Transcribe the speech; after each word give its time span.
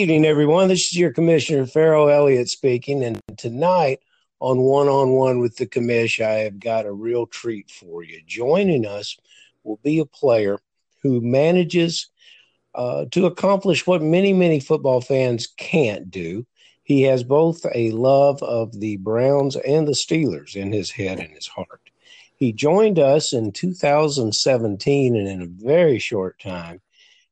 evening, 0.00 0.24
everyone. 0.24 0.66
This 0.66 0.86
is 0.86 0.96
your 0.96 1.12
Commissioner 1.12 1.66
Farrell 1.66 2.08
Elliott 2.08 2.48
speaking, 2.48 3.04
and 3.04 3.20
tonight 3.36 4.00
on 4.40 4.60
One 4.62 4.88
on 4.88 5.10
One 5.10 5.40
with 5.40 5.56
the 5.56 5.66
Commish, 5.66 6.24
I 6.24 6.38
have 6.44 6.58
got 6.58 6.86
a 6.86 6.92
real 6.92 7.26
treat 7.26 7.70
for 7.70 8.02
you. 8.02 8.22
Joining 8.26 8.86
us 8.86 9.18
will 9.62 9.78
be 9.82 9.98
a 9.98 10.06
player 10.06 10.58
who 11.02 11.20
manages 11.20 12.08
uh, 12.74 13.04
to 13.10 13.26
accomplish 13.26 13.86
what 13.86 14.00
many, 14.00 14.32
many 14.32 14.58
football 14.58 15.02
fans 15.02 15.46
can't 15.58 16.10
do. 16.10 16.46
He 16.82 17.02
has 17.02 17.22
both 17.22 17.66
a 17.74 17.90
love 17.90 18.42
of 18.42 18.80
the 18.80 18.96
Browns 18.96 19.56
and 19.56 19.86
the 19.86 19.92
Steelers 19.92 20.56
in 20.56 20.72
his 20.72 20.90
head 20.90 21.20
and 21.20 21.28
his 21.34 21.46
heart. 21.46 21.90
He 22.36 22.54
joined 22.54 22.98
us 22.98 23.34
in 23.34 23.52
2017, 23.52 25.14
and 25.14 25.28
in 25.28 25.42
a 25.42 25.46
very 25.46 25.98
short 25.98 26.40
time, 26.40 26.80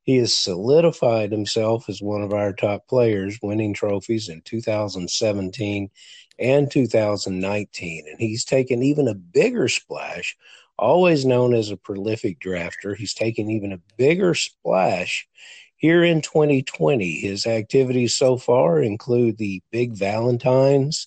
he 0.09 0.17
has 0.17 0.35
solidified 0.35 1.31
himself 1.31 1.87
as 1.87 2.01
one 2.01 2.23
of 2.23 2.33
our 2.33 2.55
top 2.55 2.89
players, 2.89 3.39
winning 3.43 3.75
trophies 3.75 4.31
in 4.31 4.41
2017 4.41 5.91
and 6.39 6.71
2019. 6.71 8.07
And 8.09 8.19
he's 8.19 8.43
taken 8.43 8.83
even 8.83 9.07
a 9.07 9.13
bigger 9.13 9.69
splash, 9.69 10.35
always 10.79 11.27
known 11.27 11.53
as 11.53 11.71
a 11.71 11.77
prolific 11.77 12.41
drafter. 12.41 12.97
He's 12.97 13.13
taken 13.13 13.51
even 13.51 13.71
a 13.71 13.83
bigger 13.99 14.33
splash 14.33 15.29
here 15.77 16.03
in 16.03 16.23
2020. 16.23 17.21
His 17.21 17.45
activities 17.45 18.17
so 18.17 18.39
far 18.39 18.81
include 18.81 19.37
the 19.37 19.61
Big 19.71 19.93
Valentine's 19.93 21.07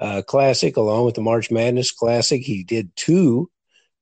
uh, 0.00 0.22
Classic 0.22 0.76
along 0.76 1.04
with 1.04 1.14
the 1.14 1.20
March 1.20 1.52
Madness 1.52 1.92
Classic. 1.92 2.42
He 2.42 2.64
did 2.64 2.96
two 2.96 3.48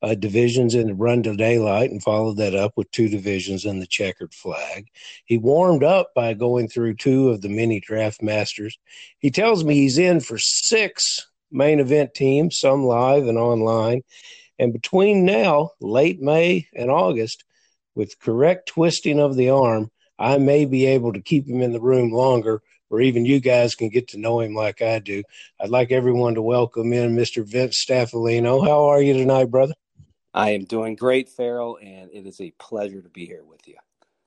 uh, 0.03 0.15
divisions 0.15 0.75
in 0.75 0.89
the 0.89 0.95
run 0.95 1.23
to 1.23 1.37
daylight 1.37 1.91
and 1.91 2.03
followed 2.03 2.37
that 2.37 2.55
up 2.55 2.73
with 2.77 2.91
two 2.91 3.09
divisions 3.09 3.65
in 3.65 3.79
the 3.79 3.87
checkered 3.87 4.35
flag. 4.35 4.89
He 5.25 5.39
warmed 5.39 5.85
up 5.85 6.11
by 6.15 6.35
going 6.35 6.69
through 6.69 6.97
two 6.97 7.29
of 7.31 7.41
the 7.41 7.49
mini 7.49 7.81
draft 7.81 8.21
masters. 8.21 8.79
He 9.19 9.31
tells 9.31 9.65
me 9.65 9.75
he's 9.75 9.99
in 9.99 10.21
for 10.21 10.39
six 10.39 11.29
main 11.53 11.79
event 11.79 12.15
teams, 12.15 12.59
some 12.59 12.85
live 12.85 13.27
and 13.27 13.39
online. 13.39 14.03
And 14.59 14.73
between 14.73 15.25
now, 15.25 15.71
late 15.81 16.21
May 16.21 16.69
and 16.75 16.91
August, 16.91 17.45
with 17.95 18.19
correct 18.19 18.69
twisting 18.69 19.21
of 19.21 19.37
the 19.37 19.51
arm, 19.51 19.91
I 20.19 20.39
may 20.39 20.65
be 20.65 20.87
able 20.87 21.13
to 21.13 21.21
keep 21.21 21.47
him 21.47 21.63
in 21.63 21.73
the 21.73 21.81
room 21.81 22.11
longer, 22.11 22.63
or 22.91 23.01
even 23.01 23.25
you 23.25 23.41
guys 23.41 23.75
can 23.75 23.89
get 23.89 24.09
to 24.09 24.19
know 24.19 24.41
him 24.41 24.55
like 24.55 24.83
I 24.83 24.99
do. 24.99 25.23
I'd 25.61 25.71
like 25.71 25.91
everyone 25.91 26.35
to 26.35 26.43
welcome 26.43 26.93
in 26.93 27.17
Mr. 27.17 27.47
Vince 27.47 27.85
Staffilino. 27.85 28.67
How 28.67 28.85
are 28.85 29.03
you 29.03 29.15
tonight, 29.15 29.51
brother? 29.51 29.75
I 30.35 30.51
am 30.51 30.65
doing 30.65 30.97
great, 30.97 31.29
Farrell, 31.29 31.79
and 31.83 32.11
it 32.13 32.27
is 32.27 32.41
a 32.41 32.53
pleasure 32.53 33.03
to 33.03 33.09
be 33.09 33.27
here 33.27 33.45
with 33.45 33.67
you. 33.67 33.77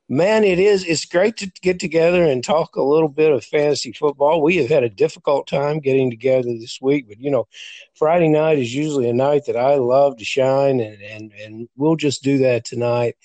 Man, 0.08 0.44
it 0.44 0.60
is. 0.60 0.86
It's 0.86 1.06
great 1.06 1.36
to 1.38 1.48
get 1.64 1.80
together 1.80 2.24
and 2.24 2.44
talk 2.44 2.76
a 2.76 2.82
little 2.84 3.10
bit 3.10 3.32
of 3.32 3.44
fantasy 3.44 3.92
football. 3.92 4.40
We 4.40 4.58
have 4.58 4.70
had 4.70 4.84
a 4.84 4.90
difficult 4.90 5.48
time 5.48 5.80
getting 5.80 6.12
together 6.12 6.50
this 6.54 6.80
week, 6.80 7.08
but 7.08 7.20
you 7.20 7.32
know, 7.32 7.48
Friday 7.96 8.28
night 8.28 8.60
is 8.60 8.76
usually 8.76 9.10
a 9.10 9.14
night 9.14 9.46
that 9.48 9.58
I 9.58 9.76
love 9.76 10.18
to 10.18 10.26
shine, 10.26 10.80
and 10.80 11.02
and 11.02 11.32
and 11.34 11.70
we'll 11.76 11.96
just 11.96 12.22
do 12.22 12.38
that 12.40 12.66
tonight. 12.66 13.16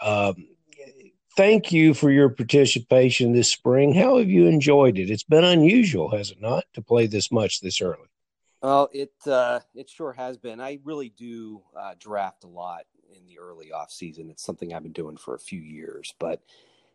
Um, 0.00 0.46
thank 1.36 1.72
you 1.72 1.92
for 1.92 2.10
your 2.12 2.28
participation 2.28 3.32
this 3.32 3.50
spring. 3.50 3.92
How 3.92 4.18
have 4.18 4.28
you 4.28 4.46
enjoyed 4.46 4.96
it? 4.96 5.10
It's 5.10 5.24
been 5.24 5.44
unusual, 5.44 6.10
has 6.10 6.30
it 6.30 6.40
not, 6.40 6.64
to 6.74 6.82
play 6.82 7.08
this 7.08 7.32
much 7.32 7.60
this 7.60 7.80
early? 7.80 8.07
Well, 8.62 8.88
it 8.92 9.12
uh, 9.26 9.60
it 9.74 9.88
sure 9.88 10.12
has 10.12 10.36
been. 10.36 10.60
I 10.60 10.80
really 10.84 11.10
do 11.10 11.62
uh, 11.78 11.94
draft 11.98 12.44
a 12.44 12.48
lot 12.48 12.82
in 13.16 13.26
the 13.26 13.38
early 13.38 13.72
off 13.72 13.90
season. 13.90 14.30
It's 14.30 14.44
something 14.44 14.74
I've 14.74 14.82
been 14.82 14.92
doing 14.92 15.16
for 15.16 15.34
a 15.34 15.40
few 15.40 15.60
years, 15.60 16.14
but 16.18 16.42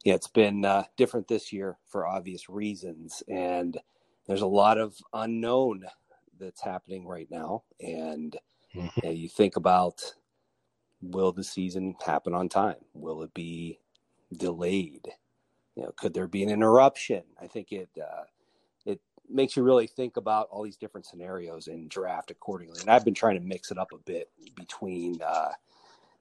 yeah, 0.04 0.16
it's 0.16 0.28
been 0.28 0.66
uh, 0.66 0.84
different 0.98 1.28
this 1.28 1.54
year 1.54 1.78
for 1.88 2.06
obvious 2.06 2.50
reasons. 2.50 3.24
And 3.28 3.78
there's 4.28 4.42
a 4.42 4.48
lot 4.48 4.78
of 4.78 4.98
unknown 5.14 5.86
that's 6.40 6.62
happening 6.62 7.08
right 7.08 7.30
now. 7.32 7.64
And 7.80 8.36
mm-hmm. 8.76 9.08
you 9.08 9.30
think 9.30 9.56
about 9.56 10.02
will 11.02 11.32
the 11.32 11.44
season 11.44 11.96
happen 12.06 12.34
on 12.34 12.50
time? 12.50 12.76
Will 12.94 13.22
it 13.24 13.34
be 13.34 13.80
delayed? 14.36 15.08
You 15.76 15.84
know, 15.84 15.94
could 15.98 16.14
there 16.14 16.28
be 16.28 16.44
an 16.44 16.50
interruption? 16.50 17.24
I 17.42 17.48
think 17.48 17.72
it 17.72 17.90
uh, 17.98 18.24
makes 19.30 19.56
you 19.56 19.64
really 19.64 19.88
think 19.88 20.18
about 20.18 20.48
all 20.52 20.64
these 20.64 20.78
different 20.78 21.06
scenarios 21.06 21.68
and 21.68 21.90
draft 21.90 22.32
accordingly. 22.32 22.80
And 22.82 22.90
I've 22.90 23.06
been 23.06 23.14
trying 23.14 23.36
to 23.36 23.46
mix 23.46 23.72
it 23.72 23.78
up 23.78 23.92
a 23.94 23.98
bit 23.98 24.30
between, 24.56 25.20
uh, 25.26 25.52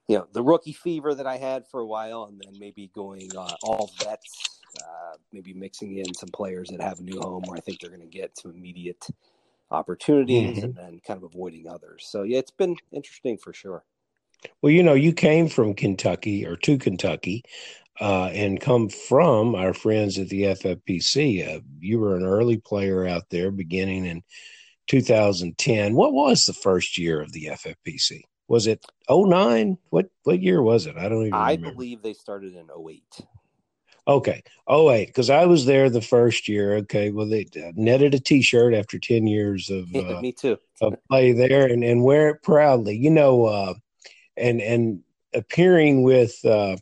you 0.08 0.18
know, 0.18 0.26
the 0.32 0.42
rookie 0.42 0.72
fever 0.72 1.14
that 1.14 1.26
I 1.26 1.36
had 1.36 1.66
for 1.66 1.80
a 1.80 1.86
while, 1.86 2.24
and 2.24 2.40
then 2.42 2.58
maybe 2.58 2.90
going 2.94 3.28
uh, 3.36 3.54
all 3.62 3.90
vets, 4.02 4.60
uh, 4.80 5.16
maybe 5.32 5.52
mixing 5.52 5.98
in 5.98 6.14
some 6.14 6.28
players 6.30 6.68
that 6.70 6.80
have 6.80 7.00
a 7.00 7.02
new 7.02 7.20
home 7.20 7.42
where 7.46 7.56
I 7.56 7.60
think 7.60 7.80
they're 7.80 7.90
going 7.90 8.00
to 8.02 8.06
get 8.06 8.38
some 8.38 8.52
immediate 8.52 9.06
opportunities, 9.70 10.58
mm-hmm. 10.58 10.64
and 10.64 10.74
then 10.74 11.00
kind 11.06 11.18
of 11.18 11.24
avoiding 11.24 11.68
others. 11.68 12.06
So 12.08 12.22
yeah, 12.22 12.38
it's 12.38 12.50
been 12.50 12.76
interesting 12.92 13.38
for 13.38 13.52
sure. 13.52 13.84
Well, 14.60 14.72
you 14.72 14.82
know, 14.82 14.94
you 14.94 15.12
came 15.12 15.48
from 15.48 15.74
Kentucky 15.74 16.44
or 16.44 16.56
to 16.56 16.76
Kentucky 16.76 17.44
uh, 18.00 18.30
and 18.32 18.60
come 18.60 18.88
from 18.88 19.54
our 19.54 19.74
friends 19.74 20.18
at 20.18 20.28
the 20.28 20.42
FFPC. 20.42 21.56
Uh, 21.56 21.60
you 21.80 21.98
were 21.98 22.16
an 22.16 22.24
early 22.24 22.58
player 22.58 23.06
out 23.06 23.24
there 23.30 23.50
beginning 23.50 24.06
in 24.06 24.22
2010. 24.88 25.94
What 25.94 26.12
was 26.12 26.44
the 26.44 26.52
first 26.52 26.98
year 26.98 27.20
of 27.20 27.32
the 27.32 27.46
FFPC? 27.46 28.22
Was 28.48 28.66
it 28.66 28.84
09? 29.08 29.78
What 29.90 30.06
what 30.24 30.42
year 30.42 30.62
was 30.62 30.86
it? 30.86 30.96
I 30.96 31.08
don't 31.08 31.22
even 31.22 31.34
I 31.34 31.52
remember. 31.52 31.74
believe 31.74 32.02
they 32.02 32.12
started 32.12 32.54
in 32.54 32.68
08. 32.68 33.02
Okay. 34.08 34.42
08 34.68 35.06
because 35.06 35.30
I 35.30 35.46
was 35.46 35.64
there 35.64 35.88
the 35.88 36.00
first 36.00 36.48
year. 36.48 36.76
Okay. 36.78 37.10
Well, 37.10 37.26
they 37.26 37.46
uh, 37.56 37.72
netted 37.74 38.14
a 38.14 38.20
T-shirt 38.20 38.74
after 38.74 38.98
10 38.98 39.26
years 39.26 39.70
of 39.70 39.84
uh, 39.94 40.20
me 40.20 40.32
too 40.32 40.58
of 40.80 40.94
play 41.08 41.32
there 41.32 41.66
and, 41.66 41.84
and 41.84 42.02
wear 42.02 42.30
it 42.30 42.42
proudly. 42.42 42.96
You 42.96 43.10
know, 43.10 43.46
uh, 43.46 43.74
and 44.36 44.60
and 44.60 45.00
appearing 45.32 46.02
with 46.02 46.34
uh, 46.44 46.76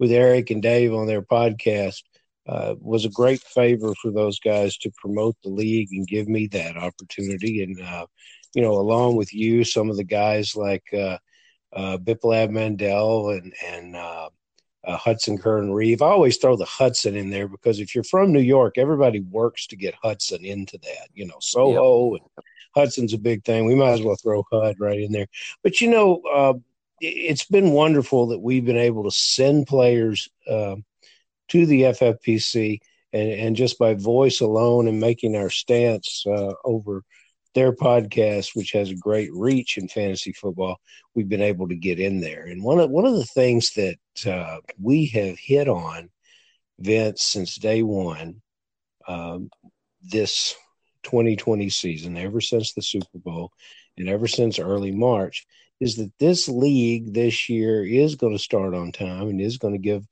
with 0.00 0.10
Eric 0.10 0.50
and 0.50 0.62
Dave 0.62 0.92
on 0.92 1.06
their 1.06 1.22
podcast 1.22 2.02
uh, 2.48 2.74
was 2.80 3.04
a 3.04 3.10
great 3.10 3.40
favor 3.42 3.94
for 4.02 4.10
those 4.10 4.40
guys 4.40 4.76
to 4.78 4.90
promote 4.96 5.36
the 5.44 5.50
league 5.50 5.90
and 5.92 6.08
give 6.08 6.26
me 6.26 6.48
that 6.48 6.76
opportunity. 6.76 7.62
And 7.62 7.80
uh, 7.80 8.06
you 8.54 8.62
know, 8.62 8.72
along 8.72 9.14
with 9.16 9.32
you, 9.32 9.62
some 9.62 9.90
of 9.90 9.96
the 9.96 10.04
guys 10.04 10.56
like 10.56 10.82
uh, 10.92 11.18
uh, 11.72 11.98
Biplab 11.98 12.50
Mandel 12.50 13.28
and 13.30 13.52
and 13.64 13.94
uh, 13.94 14.30
uh, 14.84 14.96
Hudson 14.96 15.38
Kern 15.38 15.70
Reeve. 15.70 16.02
I 16.02 16.06
always 16.06 16.38
throw 16.38 16.56
the 16.56 16.64
Hudson 16.64 17.14
in 17.14 17.30
there 17.30 17.46
because 17.46 17.78
if 17.78 17.94
you're 17.94 18.02
from 18.02 18.32
New 18.32 18.40
York, 18.40 18.78
everybody 18.78 19.20
works 19.20 19.66
to 19.68 19.76
get 19.76 19.94
Hudson 20.02 20.44
into 20.44 20.78
that. 20.78 21.08
You 21.12 21.26
know, 21.26 21.36
Soho 21.40 22.14
yep. 22.14 22.22
and 22.22 22.44
Hudson's 22.74 23.12
a 23.12 23.18
big 23.18 23.44
thing. 23.44 23.66
We 23.66 23.74
might 23.74 23.92
as 23.92 24.02
well 24.02 24.16
throw 24.16 24.44
HUD 24.50 24.76
right 24.80 24.98
in 24.98 25.12
there. 25.12 25.26
But 25.62 25.80
you 25.80 25.90
know, 25.90 26.22
uh, 26.32 26.54
it's 27.00 27.44
been 27.44 27.72
wonderful 27.72 28.28
that 28.28 28.40
we've 28.40 28.64
been 28.64 28.76
able 28.76 29.04
to 29.04 29.10
send 29.10 29.66
players 29.66 30.28
uh, 30.48 30.76
to 31.48 31.66
the 31.66 31.82
FFPC 31.82 32.78
and, 33.12 33.30
and, 33.32 33.56
just 33.56 33.78
by 33.78 33.94
voice 33.94 34.40
alone 34.40 34.86
and 34.86 35.00
making 35.00 35.34
our 35.34 35.50
stance 35.50 36.24
uh, 36.26 36.52
over 36.64 37.02
their 37.54 37.72
podcast, 37.72 38.54
which 38.54 38.72
has 38.72 38.90
a 38.90 38.96
great 38.96 39.30
reach 39.32 39.76
in 39.76 39.88
fantasy 39.88 40.32
football, 40.32 40.78
we've 41.14 41.28
been 41.28 41.42
able 41.42 41.68
to 41.68 41.74
get 41.74 41.98
in 41.98 42.20
there. 42.20 42.44
And 42.44 42.62
one 42.62 42.78
of 42.78 42.90
one 42.90 43.06
of 43.06 43.14
the 43.14 43.24
things 43.24 43.72
that 43.74 43.98
uh, 44.26 44.58
we 44.80 45.06
have 45.06 45.38
hit 45.38 45.68
on, 45.68 46.10
Vince, 46.78 47.24
since 47.24 47.56
day 47.56 47.82
one, 47.82 48.40
um, 49.08 49.50
this 50.02 50.54
2020 51.02 51.68
season, 51.70 52.16
ever 52.16 52.40
since 52.40 52.72
the 52.72 52.82
Super 52.82 53.18
Bowl, 53.18 53.50
and 53.98 54.08
ever 54.08 54.28
since 54.28 54.58
early 54.58 54.92
March, 54.92 55.46
is 55.80 55.96
that 55.96 56.12
this 56.18 56.48
league 56.48 57.14
this 57.14 57.48
year 57.48 57.84
is 57.84 58.14
going 58.14 58.34
to 58.34 58.38
start 58.38 58.74
on 58.74 58.92
time 58.92 59.28
and 59.28 59.40
is 59.40 59.58
going 59.58 59.74
to 59.74 59.78
give 59.78 60.06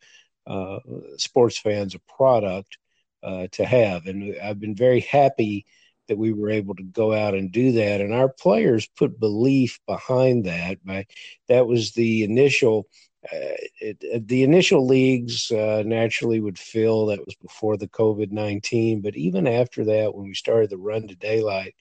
uh, 0.47 0.79
sports 1.19 1.59
fans 1.59 1.95
a 1.95 2.01
product 2.17 2.79
uh, 3.23 3.47
to 3.53 3.65
have. 3.65 4.07
And 4.07 4.35
I've 4.43 4.59
been 4.59 4.75
very 4.75 5.01
happy 5.01 5.67
that 6.09 6.17
we 6.17 6.33
were 6.33 6.49
able 6.51 6.75
to 6.77 6.83
go 6.83 7.13
out 7.13 7.35
and 7.35 7.53
do 7.53 7.73
that. 7.73 8.01
And 8.01 8.15
our 8.15 8.31
players 8.31 8.89
put 8.97 9.21
belief 9.21 9.79
behind 9.87 10.47
that. 10.47 10.83
By 10.85 11.07
that 11.49 11.67
was 11.67 11.93
the 11.93 12.25
initial. 12.25 12.89
Uh, 13.25 13.59
it, 13.81 14.29
the 14.29 14.45
initial 14.45 14.87
leagues 14.87 15.51
uh, 15.51 15.83
naturally 15.85 16.41
would 16.41 16.59
fill. 16.59 17.07
That 17.07 17.27
was 17.27 17.35
before 17.35 17.77
the 17.77 17.89
COVID 17.89 18.31
nineteen, 18.31 19.03
but 19.03 19.17
even 19.17 19.47
after 19.47 19.85
that, 19.87 20.15
when 20.15 20.29
we 20.29 20.35
started 20.35 20.71
the 20.71 20.79
run 20.79 21.09
to 21.09 21.17
daylight, 21.17 21.75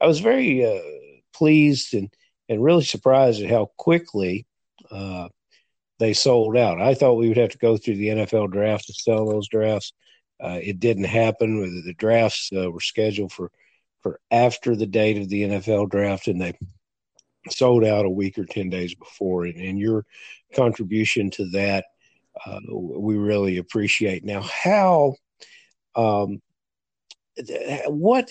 I 0.00 0.06
was 0.06 0.18
very 0.18 0.66
uh, 0.66 0.82
pleased 1.32 1.94
and 1.94 2.12
and 2.50 2.62
really 2.62 2.84
surprised 2.84 3.42
at 3.42 3.50
how 3.50 3.70
quickly 3.78 4.46
uh, 4.90 5.28
they 6.00 6.12
sold 6.12 6.56
out. 6.56 6.80
I 6.80 6.94
thought 6.94 7.14
we 7.14 7.28
would 7.28 7.38
have 7.38 7.50
to 7.50 7.58
go 7.58 7.78
through 7.78 7.96
the 7.96 8.08
NFL 8.08 8.50
draft 8.52 8.88
to 8.88 8.92
sell 8.92 9.26
those 9.26 9.48
drafts. 9.48 9.94
Uh, 10.42 10.58
it 10.62 10.80
didn't 10.80 11.04
happen. 11.04 11.82
The 11.86 11.94
drafts 11.94 12.50
uh, 12.54 12.70
were 12.70 12.80
scheduled 12.80 13.32
for 13.32 13.50
for 14.02 14.18
after 14.30 14.74
the 14.76 14.86
date 14.86 15.18
of 15.18 15.28
the 15.28 15.42
NFL 15.42 15.90
draft, 15.90 16.26
and 16.26 16.40
they 16.40 16.58
sold 17.50 17.84
out 17.84 18.06
a 18.06 18.10
week 18.10 18.38
or 18.38 18.46
ten 18.46 18.70
days 18.70 18.94
before. 18.94 19.46
And, 19.46 19.56
and 19.56 19.78
your 19.78 20.04
contribution 20.54 21.30
to 21.32 21.50
that, 21.50 21.84
uh, 22.46 22.60
we 22.72 23.16
really 23.16 23.58
appreciate. 23.58 24.24
Now, 24.24 24.42
how 24.42 25.14
Um, 25.94 26.40
what 27.86 28.30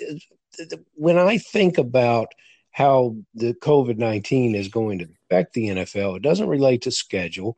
when 0.96 1.18
I 1.18 1.38
think 1.38 1.78
about 1.78 2.28
how 2.80 3.14
the 3.34 3.54
COVID 3.56 3.98
19 3.98 4.56
is 4.56 4.70
going 4.70 5.00
to 5.00 5.08
affect 5.26 5.54
the 5.54 5.68
NFL, 5.68 6.16
it 6.16 6.24
doesn't 6.24 6.48
relate 6.48 6.84
to 6.84 6.92
schedule 6.92 7.58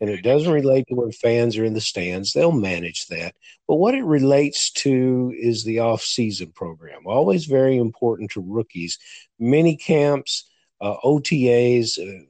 and 0.00 0.08
it 0.08 0.22
doesn't 0.22 0.52
relate 0.52 0.86
to 0.86 0.94
when 0.94 1.10
fans 1.10 1.58
are 1.58 1.64
in 1.64 1.74
the 1.74 1.80
stands. 1.80 2.32
They'll 2.32 2.52
manage 2.52 3.08
that. 3.08 3.34
But 3.66 3.76
what 3.76 3.96
it 3.96 4.04
relates 4.04 4.70
to 4.84 5.34
is 5.36 5.64
the 5.64 5.80
off-season 5.80 6.52
program. 6.52 7.00
Always 7.04 7.46
very 7.46 7.78
important 7.78 8.30
to 8.30 8.44
rookies. 8.46 8.96
Mini 9.40 9.76
camps, 9.76 10.48
uh, 10.80 10.94
OTAs, 11.04 11.98
uh, 11.98 12.22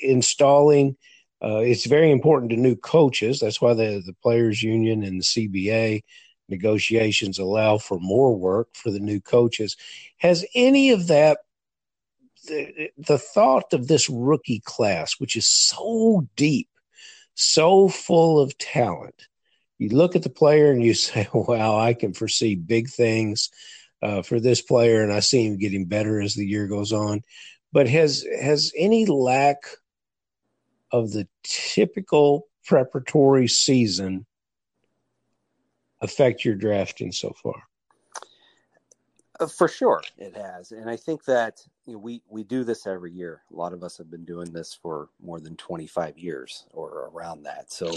installing. 0.00 0.96
Uh, 1.42 1.58
it's 1.58 1.84
very 1.84 2.10
important 2.10 2.50
to 2.52 2.56
new 2.56 2.76
coaches. 2.76 3.40
That's 3.40 3.60
why 3.60 3.74
the, 3.74 4.02
the 4.04 4.16
players 4.22 4.62
union 4.62 5.02
and 5.04 5.20
the 5.20 5.24
CBA 5.24 6.00
negotiations 6.48 7.38
allow 7.38 7.76
for 7.76 8.00
more 8.00 8.34
work 8.34 8.68
for 8.72 8.90
the 8.90 9.00
new 9.00 9.20
coaches. 9.20 9.76
Has 10.16 10.46
any 10.54 10.88
of 10.88 11.08
that 11.08 11.40
the, 12.44 13.18
thought 13.18 13.72
of 13.72 13.86
this 13.86 14.08
rookie 14.08 14.62
class, 14.64 15.14
which 15.18 15.36
is 15.36 15.50
so 15.50 16.26
deep, 16.36 16.68
so 17.34 17.88
full 17.88 18.40
of 18.40 18.56
talent. 18.58 19.26
You 19.78 19.90
look 19.90 20.16
at 20.16 20.22
the 20.22 20.30
player 20.30 20.70
and 20.70 20.82
you 20.82 20.94
say, 20.94 21.28
wow, 21.32 21.78
I 21.78 21.94
can 21.94 22.14
foresee 22.14 22.54
big 22.54 22.88
things 22.88 23.50
uh, 24.02 24.22
for 24.22 24.38
this 24.38 24.60
player, 24.60 25.02
and 25.02 25.12
I 25.12 25.20
see 25.20 25.46
him 25.46 25.58
getting 25.58 25.86
better 25.86 26.20
as 26.20 26.34
the 26.34 26.46
year 26.46 26.66
goes 26.66 26.92
on. 26.92 27.22
But 27.72 27.88
has 27.88 28.24
has 28.40 28.72
any 28.76 29.06
lack 29.06 29.64
of 30.92 31.10
the 31.10 31.26
typical 31.42 32.46
preparatory 32.64 33.48
season 33.48 34.26
affect 36.00 36.44
your 36.44 36.54
drafting 36.54 37.10
so 37.10 37.34
far? 37.42 37.64
Uh, 39.40 39.46
for 39.46 39.66
sure, 39.66 40.02
it 40.16 40.36
has, 40.36 40.70
and 40.70 40.88
I 40.88 40.96
think 40.96 41.24
that 41.24 41.60
you 41.86 41.94
know, 41.94 41.98
we 41.98 42.22
we 42.28 42.44
do 42.44 42.62
this 42.62 42.86
every 42.86 43.12
year. 43.12 43.42
A 43.52 43.56
lot 43.56 43.72
of 43.72 43.82
us 43.82 43.98
have 43.98 44.10
been 44.10 44.24
doing 44.24 44.52
this 44.52 44.78
for 44.80 45.08
more 45.20 45.40
than 45.40 45.56
twenty 45.56 45.88
five 45.88 46.16
years 46.16 46.66
or 46.70 47.10
around 47.12 47.42
that. 47.42 47.72
So, 47.72 47.92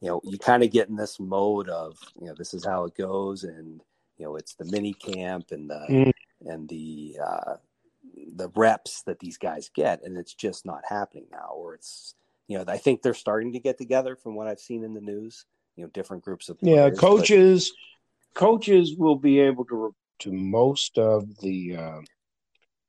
you 0.00 0.08
know, 0.08 0.20
you 0.24 0.38
kind 0.38 0.62
of 0.62 0.70
get 0.70 0.88
in 0.88 0.96
this 0.96 1.20
mode 1.20 1.68
of 1.68 1.98
you 2.18 2.28
know 2.28 2.34
this 2.34 2.54
is 2.54 2.64
how 2.64 2.84
it 2.84 2.96
goes, 2.96 3.44
and 3.44 3.82
you 4.16 4.24
know 4.24 4.36
it's 4.36 4.54
the 4.54 4.64
mini 4.64 4.94
camp 4.94 5.50
and 5.50 5.68
the 5.68 5.86
mm. 5.90 6.12
and 6.46 6.66
the 6.70 7.18
uh, 7.22 7.56
the 8.34 8.48
reps 8.54 9.02
that 9.02 9.18
these 9.18 9.36
guys 9.36 9.70
get, 9.74 10.02
and 10.04 10.16
it's 10.16 10.34
just 10.34 10.64
not 10.64 10.80
happening 10.88 11.26
now. 11.30 11.50
Or 11.54 11.74
it's 11.74 12.14
you 12.48 12.56
know 12.56 12.64
I 12.66 12.78
think 12.78 13.02
they're 13.02 13.12
starting 13.12 13.52
to 13.52 13.60
get 13.60 13.76
together 13.76 14.16
from 14.16 14.34
what 14.34 14.46
I've 14.46 14.60
seen 14.60 14.84
in 14.84 14.94
the 14.94 15.02
news. 15.02 15.44
You 15.76 15.84
know, 15.84 15.90
different 15.90 16.24
groups 16.24 16.48
of 16.48 16.58
players, 16.58 16.94
yeah 16.94 16.98
coaches. 16.98 17.70
But, 17.70 18.40
coaches 18.40 18.94
will 18.96 19.16
be 19.16 19.40
able 19.40 19.66
to 19.66 19.94
to 20.20 20.32
most 20.32 20.98
of 20.98 21.38
the 21.40 21.76
uh, 21.76 22.00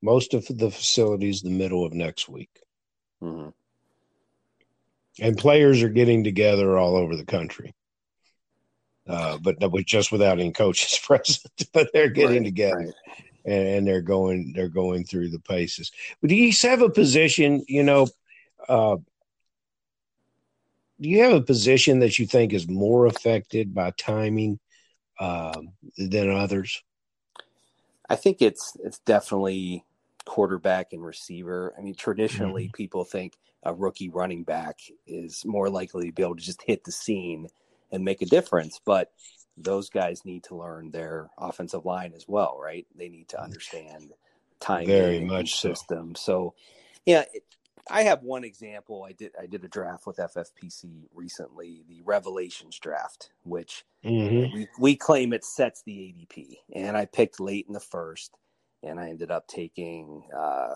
most 0.01 0.33
of 0.33 0.45
the 0.47 0.71
facilities 0.71 1.41
the 1.41 1.49
middle 1.49 1.85
of 1.85 1.93
next 1.93 2.29
week. 2.29 2.61
Mm-hmm. 3.21 3.49
And 5.19 5.37
players 5.37 5.81
are 5.81 5.89
getting 5.89 6.23
together 6.23 6.77
all 6.77 6.95
over 6.95 7.15
the 7.15 7.25
country. 7.25 7.73
Uh, 9.07 9.37
but 9.37 9.57
just 9.85 10.11
without 10.11 10.39
any 10.39 10.51
coaches 10.51 10.99
present, 11.03 11.51
but 11.73 11.89
they're 11.93 12.09
getting 12.09 12.43
right, 12.43 12.45
together 12.45 12.75
right. 12.75 13.23
And, 13.45 13.67
and, 13.67 13.87
they're 13.87 14.01
going 14.01 14.51
they're 14.53 14.67
going 14.67 15.05
through 15.05 15.29
the 15.29 15.39
paces. 15.39 15.91
But 16.19 16.29
do 16.29 16.35
you 16.35 16.51
have 16.63 16.81
a 16.81 16.89
position, 16.89 17.63
you 17.69 17.83
know, 17.83 18.07
uh, 18.67 18.97
do 20.99 21.09
you 21.09 21.21
have 21.21 21.33
a 21.33 21.41
position 21.41 21.99
that 21.99 22.19
you 22.19 22.25
think 22.27 22.51
is 22.51 22.67
more 22.67 23.05
affected 23.05 23.73
by 23.73 23.91
timing 23.91 24.59
um, 25.19 25.69
than 25.97 26.29
others? 26.29 26.83
I 28.09 28.15
think 28.15 28.41
it's 28.41 28.77
it's 28.83 28.99
definitely 28.99 29.83
quarterback 30.25 30.93
and 30.93 31.03
receiver. 31.03 31.73
I 31.77 31.81
mean, 31.81 31.95
traditionally 31.95 32.65
mm-hmm. 32.65 32.73
people 32.73 33.03
think 33.03 33.33
a 33.63 33.73
rookie 33.73 34.09
running 34.09 34.43
back 34.43 34.79
is 35.05 35.43
more 35.45 35.69
likely 35.69 36.07
to 36.07 36.13
be 36.13 36.23
able 36.23 36.35
to 36.35 36.43
just 36.43 36.61
hit 36.61 36.83
the 36.83 36.91
scene 36.91 37.47
and 37.91 38.03
make 38.03 38.21
a 38.21 38.25
difference, 38.25 38.79
but 38.85 39.11
those 39.57 39.89
guys 39.89 40.25
need 40.25 40.43
to 40.43 40.55
learn 40.55 40.91
their 40.91 41.29
offensive 41.37 41.85
line 41.85 42.13
as 42.15 42.27
well, 42.27 42.59
right? 42.61 42.85
They 42.95 43.09
need 43.09 43.29
to 43.29 43.41
understand 43.41 44.11
time 44.59 44.85
very 44.85 45.19
much 45.19 45.59
system. 45.59 46.15
So, 46.15 46.21
so 46.21 46.53
yeah, 47.05 47.23
it, 47.33 47.43
I 47.89 48.03
have 48.03 48.23
one 48.23 48.43
example. 48.43 49.05
I 49.07 49.13
did 49.13 49.31
I 49.41 49.45
did 49.45 49.63
a 49.63 49.67
draft 49.67 50.05
with 50.05 50.17
FFPC 50.17 51.07
recently, 51.13 51.83
the 51.87 52.01
Revelations 52.03 52.79
draft, 52.79 53.31
which 53.43 53.85
mm-hmm. 54.03 54.55
we, 54.55 54.67
we 54.79 54.95
claim 54.95 55.33
it 55.33 55.43
sets 55.43 55.83
the 55.83 55.93
ADP. 55.93 56.57
And 56.73 56.97
I 56.97 57.05
picked 57.05 57.39
late 57.39 57.65
in 57.67 57.73
the 57.73 57.79
first, 57.79 58.35
and 58.83 58.99
I 58.99 59.09
ended 59.09 59.31
up 59.31 59.47
taking 59.47 60.23
uh, 60.35 60.75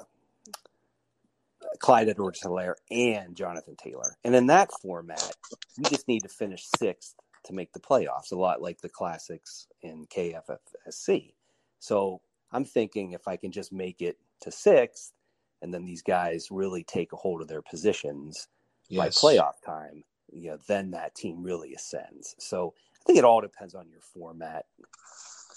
Clyde 1.80 2.10
Edwards-Helaire 2.10 2.76
and 2.90 3.36
Jonathan 3.36 3.76
Taylor. 3.76 4.16
And 4.24 4.36
in 4.36 4.48
that 4.48 4.70
format, 4.82 5.32
you 5.78 5.84
just 5.90 6.08
need 6.08 6.22
to 6.22 6.30
finish 6.30 6.66
sixth 6.78 7.16
to 7.46 7.54
make 7.54 7.74
the 7.74 7.80
playoffs, 7.80 8.32
a 8.32 8.36
lot 8.36 8.62
like 8.62 8.82
the 8.82 8.90
classics 8.90 9.68
in 9.82 10.06
KFFSC. 10.06 11.34
So 11.80 12.22
I'm 12.52 12.66
thinking 12.66 13.14
if 13.14 13.28
I 13.28 13.36
can 13.36 13.52
just 13.52 13.72
make 13.72 14.02
it 14.02 14.18
to 14.42 14.52
sixth, 14.52 15.14
and 15.62 15.74
then 15.74 15.86
these 15.86 16.02
guys 16.02 16.50
really 16.52 16.84
take 16.84 17.14
a 17.14 17.18
hold 17.18 17.42
of 17.42 17.48
their 17.48 17.62
positions 17.62 18.48
yes. 18.90 19.00
by 19.00 19.10
playoff 19.10 19.62
time, 19.66 20.04
you 20.32 20.52
know, 20.52 20.58
then 20.68 20.92
that 20.92 21.16
team 21.16 21.44
really 21.44 21.74
ascends. 21.74 22.36
So 22.40 22.74
I 22.94 23.04
think 23.06 23.20
it 23.20 23.26
all 23.26 23.42
depends 23.42 23.76
on 23.76 23.90
your 23.90 24.02
format 24.02 24.66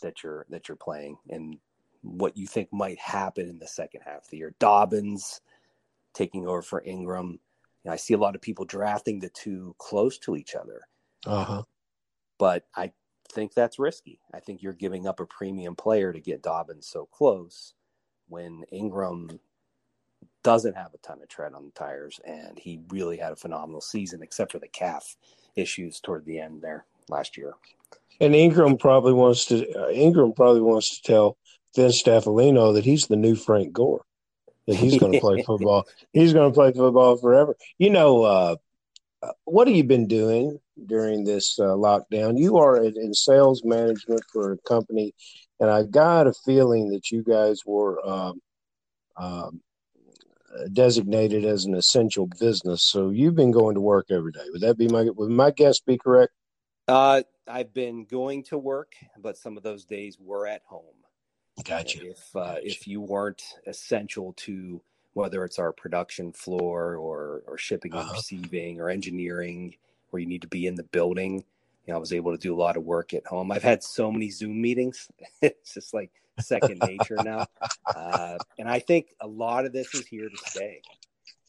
that 0.03 0.23
you're 0.23 0.47
that 0.51 0.69
you're 0.69 0.77
playing 0.77 1.17
and 1.31 1.57
what 2.03 2.37
you 2.37 2.47
think 2.47 2.69
might 2.73 2.99
happen 2.99 3.49
in 3.49 3.59
the 3.59 3.67
second 3.67 4.03
half 4.05 4.25
of 4.25 4.31
the 4.31 4.37
year. 4.37 4.55
Dobbins 4.59 5.41
taking 6.13 6.47
over 6.47 6.63
for 6.63 6.83
Ingram. 6.85 7.39
You 7.83 7.89
know, 7.89 7.93
I 7.93 7.97
see 7.97 8.15
a 8.15 8.19
lot 8.19 8.35
of 8.35 8.43
people 8.43 8.65
drafting 8.65 9.19
the 9.19 9.31
two 9.31 9.75
close 9.79 10.19
to 10.21 10.37
each 10.37 10.55
other. 10.55 10.81
Uh-huh. 11.27 11.63
But 12.39 12.67
I 12.77 12.93
think 13.33 13.55
that's 13.55 13.79
risky. 13.79 14.21
I 14.33 14.41
think 14.41 14.63
you're 14.63 14.73
giving 14.75 15.07
up 15.07 15.21
a 15.21 15.27
premium 15.27 15.75
player 15.75 16.13
to 16.13 16.21
get 16.21 16.43
Dobbins 16.43 16.87
so 16.87 17.07
close 17.07 17.75
when 18.29 18.65
Ingram 18.71 19.41
doesn't 20.45 20.77
have 20.77 20.95
a 20.95 20.99
ton 20.99 21.21
of 21.21 21.29
tread 21.29 21.55
on 21.55 21.65
the 21.65 21.73
tires, 21.73 22.21
and 22.25 22.57
he 22.57 22.79
really 22.91 23.17
had 23.17 23.33
a 23.33 23.37
phenomenal 23.37 23.81
season, 23.81 24.23
except 24.23 24.53
for 24.53 24.61
the 24.61 24.69
calf 24.69 25.17
issues 25.57 25.99
toward 25.99 26.25
the 26.25 26.39
end 26.39 26.63
there 26.63 26.85
last 27.09 27.37
year. 27.37 27.55
And 28.21 28.35
Ingram 28.35 28.77
probably 28.77 29.13
wants 29.13 29.47
to 29.47 29.69
uh, 29.75 29.89
Ingram 29.89 30.35
probably 30.35 30.61
wants 30.61 31.01
to 31.01 31.03
tell 31.03 31.37
Vince 31.75 32.01
Staffilino 32.01 32.75
that 32.75 32.85
he's 32.85 33.09
the 33.09 33.17
new 33.17 33.35
Frank 33.35 33.73
Gore, 33.73 34.05
that 34.69 34.77
he's 34.77 34.99
going 34.99 35.13
to 35.13 35.21
play 35.21 35.43
football. 35.47 35.87
He's 36.13 36.33
going 36.33 36.51
to 36.51 36.55
play 36.55 36.73
football 36.73 37.17
forever. 37.17 37.57
You 37.79 37.91
know, 37.91 38.23
uh, 38.23 38.57
uh, 39.23 39.33
what 39.45 39.67
have 39.67 39.77
you 39.77 39.83
been 39.83 40.07
doing 40.07 40.61
during 40.87 41.25
this 41.25 41.59
uh, 41.59 41.75
lockdown? 41.75 42.39
You 42.39 42.59
are 42.59 42.77
in 42.85 43.15
sales 43.15 43.63
management 43.65 44.21
for 44.33 44.53
a 44.53 44.59
company, 44.59 45.15
and 45.59 45.71
I 45.71 45.83
got 45.83 46.29
a 46.29 46.35
feeling 46.45 46.91
that 46.91 47.11
you 47.11 47.25
guys 47.25 47.63
were 47.67 48.07
um, 48.07 48.41
um, 49.17 49.61
designated 50.73 51.45
as 51.45 51.65
an 51.65 51.75
essential 51.75 52.29
business. 52.39 52.83
So 52.85 53.11
you've 53.11 53.35
been 53.35 53.51
going 53.51 53.75
to 53.75 53.81
work 53.81 54.07
every 54.11 54.33
day. 54.33 54.45
Would 54.53 54.63
that 54.63 54.79
be 54.79 54.89
my 54.89 55.05
would 55.15 55.31
my 55.31 55.51
guess 55.51 55.81
be 55.81 55.99
correct? 55.99 56.33
Uh, 56.87 57.23
I've 57.49 57.73
been 57.73 58.05
going 58.05 58.45
to 58.45 58.59
work, 58.59 58.93
but 59.19 59.37
some 59.37 59.57
of 59.57 59.63
those 59.63 59.85
days 59.85 60.19
were 60.21 60.47
at 60.47 60.63
home. 60.67 60.85
Gotcha. 61.65 62.11
If 62.11 62.19
uh, 62.35 62.55
gotcha. 62.55 62.67
if 62.67 62.87
you 62.87 63.01
weren't 63.01 63.43
essential 63.67 64.33
to 64.39 64.83
whether 65.13 65.45
it's 65.45 65.59
our 65.59 65.73
production 65.73 66.33
floor 66.33 66.97
or 66.97 67.43
or 67.47 67.57
shipping 67.59 67.93
and 67.93 68.03
uh-huh. 68.03 68.13
receiving 68.15 68.81
or 68.81 68.91
engineering, 68.91 69.75
where 70.11 70.21
you 70.21 70.27
need 70.27 70.43
to 70.43 70.49
be 70.49 70.67
in 70.67 70.75
the 70.75 70.85
building, 70.85 71.45
you 71.87 71.93
know, 71.93 71.97
I 71.97 72.01
was 72.01 72.13
able 72.13 72.33
to 72.33 72.39
do 72.39 72.55
a 72.55 72.57
lot 72.57 72.77
of 72.77 72.85
work 72.85 73.15
at 73.15 73.27
home. 73.27 73.53
I've 73.53 73.63
had 73.63 73.83
so 73.83 74.11
many 74.11 74.31
Zoom 74.31 74.61
meetings; 74.61 75.09
it's 75.43 75.75
just 75.75 75.95
like 75.95 76.11
second 76.41 76.81
nature 76.87 77.19
now. 77.23 77.47
Uh, 77.95 78.39
and 78.59 78.69
I 78.69 78.79
think 78.79 79.15
a 79.21 79.27
lot 79.27 79.67
of 79.67 79.73
this 79.73 79.95
is 79.95 80.07
here 80.07 80.29
to 80.29 80.37
stay. 80.51 80.81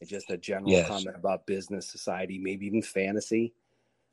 It's 0.01 0.12
just 0.12 0.30
a 0.30 0.38
general 0.38 0.72
yes. 0.72 0.88
comment 0.88 1.15
about 1.15 1.46
business, 1.46 1.89
society, 1.89 2.38
maybe 2.38 2.65
even 2.68 2.82
fantasy. 2.82 3.54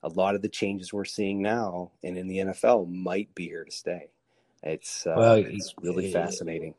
A 0.04 0.08
lot 0.08 0.34
of 0.34 0.42
the 0.42 0.48
changes 0.48 0.92
we're 0.92 1.04
seeing 1.04 1.42
now 1.42 1.92
and 2.02 2.16
in 2.16 2.26
the 2.26 2.38
NFL 2.38 2.90
might 2.90 3.34
be 3.34 3.46
here 3.48 3.64
to 3.64 3.70
stay. 3.70 4.08
It's 4.62 5.06
uh, 5.06 5.14
well, 5.16 5.34
it's 5.34 5.74
really 5.80 6.06
it, 6.06 6.12
fascinating. 6.12 6.74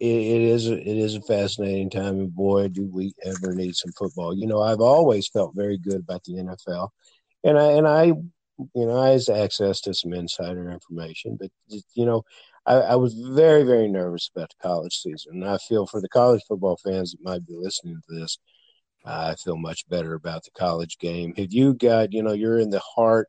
It, 0.00 0.06
it 0.06 0.42
is 0.42 0.66
it 0.66 0.86
is 0.86 1.14
a 1.14 1.22
fascinating 1.22 1.90
time, 1.90 2.18
and 2.18 2.34
boy, 2.34 2.68
do 2.68 2.84
we 2.84 3.14
ever 3.24 3.54
need 3.54 3.76
some 3.76 3.92
football. 3.92 4.36
You 4.36 4.46
know, 4.46 4.60
I've 4.60 4.80
always 4.80 5.28
felt 5.28 5.54
very 5.54 5.78
good 5.78 6.00
about 6.00 6.24
the 6.24 6.34
NFL, 6.34 6.90
and 7.44 7.58
I 7.58 7.72
and 7.72 7.86
I, 7.86 8.12
you 8.74 8.86
know, 8.86 8.98
I 8.98 9.10
has 9.10 9.28
access 9.28 9.80
to 9.82 9.94
some 9.94 10.12
insider 10.12 10.70
information, 10.70 11.36
but 11.40 11.50
you 11.94 12.06
know, 12.06 12.22
I, 12.66 12.74
I, 12.74 12.96
was 12.96 13.14
very, 13.14 13.64
very 13.64 13.88
nervous 13.88 14.30
about 14.34 14.50
the 14.50 14.62
college 14.62 14.94
season. 14.94 15.42
And 15.42 15.48
I 15.48 15.58
feel 15.58 15.86
for 15.86 16.00
the 16.00 16.08
college 16.08 16.42
football 16.46 16.78
fans 16.84 17.12
that 17.12 17.22
might 17.22 17.46
be 17.46 17.54
listening 17.56 18.00
to 18.08 18.20
this, 18.20 18.38
I 19.04 19.34
feel 19.34 19.56
much 19.56 19.88
better 19.88 20.14
about 20.14 20.44
the 20.44 20.50
college 20.52 20.98
game. 20.98 21.34
Have 21.36 21.52
you 21.52 21.74
got, 21.74 22.12
you 22.12 22.22
know, 22.22 22.32
you're 22.32 22.58
in 22.58 22.70
the 22.70 22.82
heart, 22.94 23.28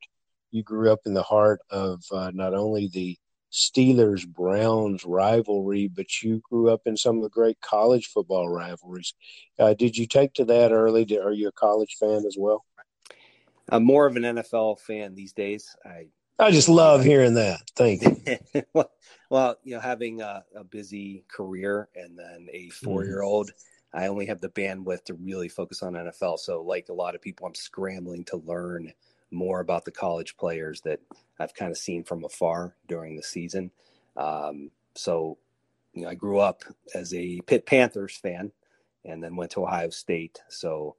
you 0.51 0.63
grew 0.63 0.91
up 0.91 0.99
in 1.05 1.13
the 1.13 1.23
heart 1.23 1.61
of 1.71 2.03
uh, 2.11 2.31
not 2.33 2.53
only 2.53 2.89
the 2.93 3.17
Steelers 3.51 4.27
Browns 4.27 5.05
rivalry, 5.05 5.87
but 5.87 6.21
you 6.21 6.41
grew 6.49 6.71
up 6.71 6.81
in 6.85 6.97
some 6.97 7.17
of 7.17 7.23
the 7.23 7.29
great 7.29 7.59
college 7.61 8.07
football 8.07 8.49
rivalries. 8.49 9.13
Uh, 9.59 9.73
did 9.73 9.95
you 9.95 10.07
take 10.07 10.33
to 10.33 10.45
that 10.45 10.71
early? 10.71 11.05
Are 11.19 11.31
you 11.31 11.49
a 11.49 11.51
college 11.51 11.95
fan 11.99 12.23
as 12.25 12.35
well? 12.37 12.65
I'm 13.69 13.83
more 13.83 14.05
of 14.05 14.15
an 14.15 14.23
NFL 14.23 14.79
fan 14.79 15.15
these 15.15 15.33
days. 15.33 15.75
I 15.85 16.07
I 16.39 16.51
just 16.51 16.69
love 16.69 17.03
hearing 17.03 17.35
that. 17.35 17.61
Thank 17.75 18.01
you. 18.01 18.63
well, 19.29 19.57
you 19.63 19.75
know, 19.75 19.79
having 19.79 20.21
a, 20.21 20.43
a, 20.55 20.63
busy 20.63 21.23
career 21.27 21.89
and 21.95 22.17
then 22.17 22.47
a 22.51 22.69
four 22.69 23.05
year 23.05 23.21
old. 23.21 23.51
I 23.93 24.07
only 24.07 24.25
have 24.25 24.41
the 24.41 24.49
bandwidth 24.49 25.05
to 25.05 25.13
really 25.13 25.47
focus 25.47 25.83
on 25.83 25.93
NFL. 25.93 26.39
So, 26.39 26.61
like 26.61 26.89
a 26.89 26.93
lot 26.93 27.13
of 27.13 27.21
people, 27.21 27.45
I'm 27.45 27.53
scrambling 27.53 28.23
to 28.25 28.37
learn 28.37 28.91
more 29.31 29.59
about 29.59 29.85
the 29.85 29.91
college 29.91 30.35
players 30.35 30.81
that 30.81 30.99
I've 31.39 31.53
kind 31.53 31.71
of 31.71 31.77
seen 31.77 32.03
from 32.03 32.23
afar 32.23 32.75
during 32.87 33.15
the 33.15 33.23
season. 33.23 33.71
Um, 34.17 34.71
so, 34.95 35.37
you 35.93 36.03
know, 36.03 36.09
I 36.09 36.15
grew 36.15 36.39
up 36.39 36.63
as 36.95 37.13
a 37.13 37.41
Pitt 37.41 37.65
Panthers 37.67 38.17
fan 38.17 38.51
and 39.05 39.23
then 39.23 39.35
went 39.35 39.51
to 39.51 39.63
Ohio 39.63 39.89
State. 39.91 40.41
So, 40.49 40.95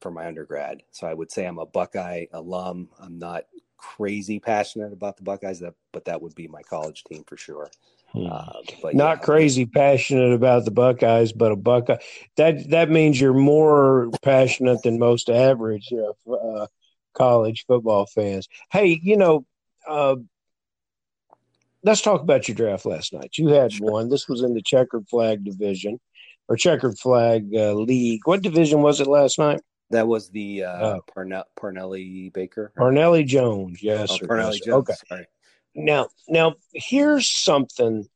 for 0.00 0.10
my 0.10 0.26
undergrad. 0.26 0.82
So 0.92 1.06
I 1.06 1.14
would 1.14 1.30
say 1.30 1.46
I'm 1.46 1.58
a 1.58 1.66
Buckeye 1.66 2.26
alum. 2.32 2.88
I'm 2.98 3.18
not 3.18 3.44
crazy 3.76 4.40
passionate 4.40 4.92
about 4.92 5.16
the 5.16 5.22
Buckeyes, 5.22 5.60
that 5.60 5.74
but 5.92 6.04
that 6.06 6.22
would 6.22 6.34
be 6.34 6.48
my 6.48 6.62
college 6.62 7.04
team 7.04 7.24
for 7.26 7.36
sure. 7.36 7.70
Hmm. 8.12 8.26
Uh, 8.30 8.52
but 8.82 8.94
not 8.94 9.18
yeah. 9.18 9.24
crazy 9.24 9.66
passionate 9.66 10.32
about 10.32 10.64
the 10.64 10.70
Buckeyes, 10.70 11.32
but 11.32 11.52
a 11.52 11.56
Buckeye. 11.56 11.98
That 12.36 12.70
that 12.70 12.90
means 12.90 13.20
you're 13.20 13.34
more 13.34 14.10
passionate 14.22 14.82
than 14.82 14.98
most 14.98 15.28
average 15.28 15.92
uh, 15.92 16.66
college 17.14 17.64
football 17.66 18.06
fans. 18.06 18.48
Hey, 18.70 19.00
you 19.02 19.16
know, 19.16 19.44
uh, 19.88 20.16
let's 21.82 22.02
talk 22.02 22.20
about 22.20 22.48
your 22.48 22.54
draft 22.54 22.86
last 22.86 23.12
night. 23.12 23.38
You 23.38 23.48
had 23.48 23.72
sure. 23.72 23.90
one. 23.90 24.08
This 24.08 24.28
was 24.28 24.42
in 24.42 24.54
the 24.54 24.62
checkered 24.62 25.08
flag 25.08 25.44
division 25.44 25.98
or 26.48 26.56
checkered 26.56 26.98
flag 26.98 27.48
uh, 27.54 27.74
league. 27.74 28.20
What 28.24 28.42
division 28.42 28.82
was 28.82 29.00
it 29.00 29.06
last 29.06 29.38
night? 29.38 29.60
That 29.90 30.08
was 30.08 30.30
the 30.30 30.64
uh, 30.64 30.70
uh 30.70 31.00
Parnell, 31.12 31.44
Parnelli 31.58 32.32
Baker. 32.32 32.72
Parnelli 32.76 33.24
Jones, 33.24 33.82
yes. 33.82 34.10
Oh, 34.10 34.26
Parnelli 34.26 34.54
yes. 34.54 34.66
Jones. 34.66 34.88
Okay. 34.90 34.94
Sorry. 35.08 35.26
Now, 35.74 36.08
now 36.28 36.54
here's 36.72 37.30
something 37.30 38.08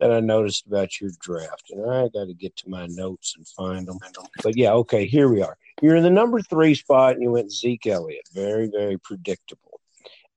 that 0.00 0.12
I 0.12 0.20
noticed 0.20 0.66
about 0.66 1.00
your 1.00 1.10
draft, 1.20 1.70
and 1.70 1.90
I 1.90 2.08
got 2.08 2.26
to 2.26 2.34
get 2.34 2.56
to 2.56 2.68
my 2.68 2.86
notes 2.86 3.34
and 3.36 3.46
find 3.48 3.86
them. 3.86 3.98
But 4.42 4.56
yeah, 4.56 4.72
okay, 4.72 5.06
here 5.06 5.28
we 5.28 5.42
are. 5.42 5.56
You're 5.80 5.96
in 5.96 6.02
the 6.02 6.10
number 6.10 6.40
three 6.40 6.74
spot, 6.74 7.14
and 7.14 7.22
you 7.22 7.30
went 7.30 7.52
Zeke 7.52 7.86
Elliott. 7.86 8.28
Very, 8.32 8.68
very 8.68 8.98
predictable. 8.98 9.80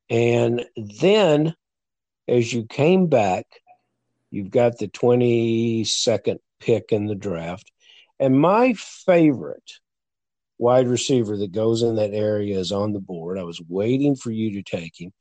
And 0.09 0.65
then, 0.75 1.55
as 2.27 2.53
you 2.53 2.65
came 2.65 3.07
back, 3.07 3.45
you've 4.31 4.51
got 4.51 4.77
the 4.77 4.87
22nd 4.87 6.37
pick 6.59 6.91
in 6.91 7.05
the 7.05 7.15
draft. 7.15 7.71
And 8.19 8.39
my 8.39 8.73
favorite 8.73 9.71
wide 10.59 10.87
receiver 10.87 11.37
that 11.37 11.51
goes 11.51 11.81
in 11.81 11.95
that 11.95 12.13
area 12.13 12.59
is 12.59 12.71
on 12.71 12.93
the 12.93 12.99
board. 12.99 13.39
I 13.39 13.43
was 13.43 13.61
waiting 13.67 14.15
for 14.15 14.29
you 14.29 14.51
to 14.53 14.61
take 14.61 14.99
him, 14.99 15.11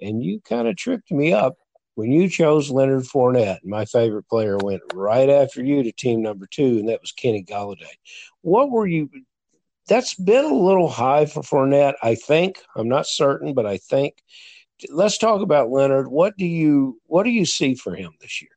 and 0.00 0.24
you 0.24 0.40
kind 0.40 0.66
of 0.66 0.76
tripped 0.76 1.12
me 1.12 1.32
up 1.32 1.54
when 1.94 2.10
you 2.10 2.28
chose 2.28 2.70
Leonard 2.70 3.04
Fournette. 3.04 3.60
My 3.62 3.84
favorite 3.84 4.28
player 4.28 4.56
went 4.58 4.82
right 4.94 5.28
after 5.28 5.62
you 5.62 5.82
to 5.82 5.92
team 5.92 6.22
number 6.22 6.46
two, 6.50 6.78
and 6.78 6.88
that 6.88 7.00
was 7.00 7.12
Kenny 7.12 7.44
Golladay. 7.44 7.94
What 8.40 8.70
were 8.70 8.86
you? 8.86 9.08
That's 9.88 10.14
been 10.14 10.44
a 10.44 10.54
little 10.54 10.88
high 10.88 11.26
for 11.26 11.42
Fournette, 11.42 11.94
I 12.02 12.16
think. 12.16 12.60
I'm 12.74 12.88
not 12.88 13.06
certain, 13.06 13.54
but 13.54 13.66
I 13.66 13.76
think. 13.76 14.16
Let's 14.90 15.16
talk 15.16 15.40
about 15.40 15.70
Leonard. 15.70 16.08
What 16.08 16.36
do 16.36 16.46
you 16.46 17.00
what 17.06 17.22
do 17.22 17.30
you 17.30 17.46
see 17.46 17.74
for 17.74 17.94
him 17.94 18.12
this 18.20 18.42
year? 18.42 18.50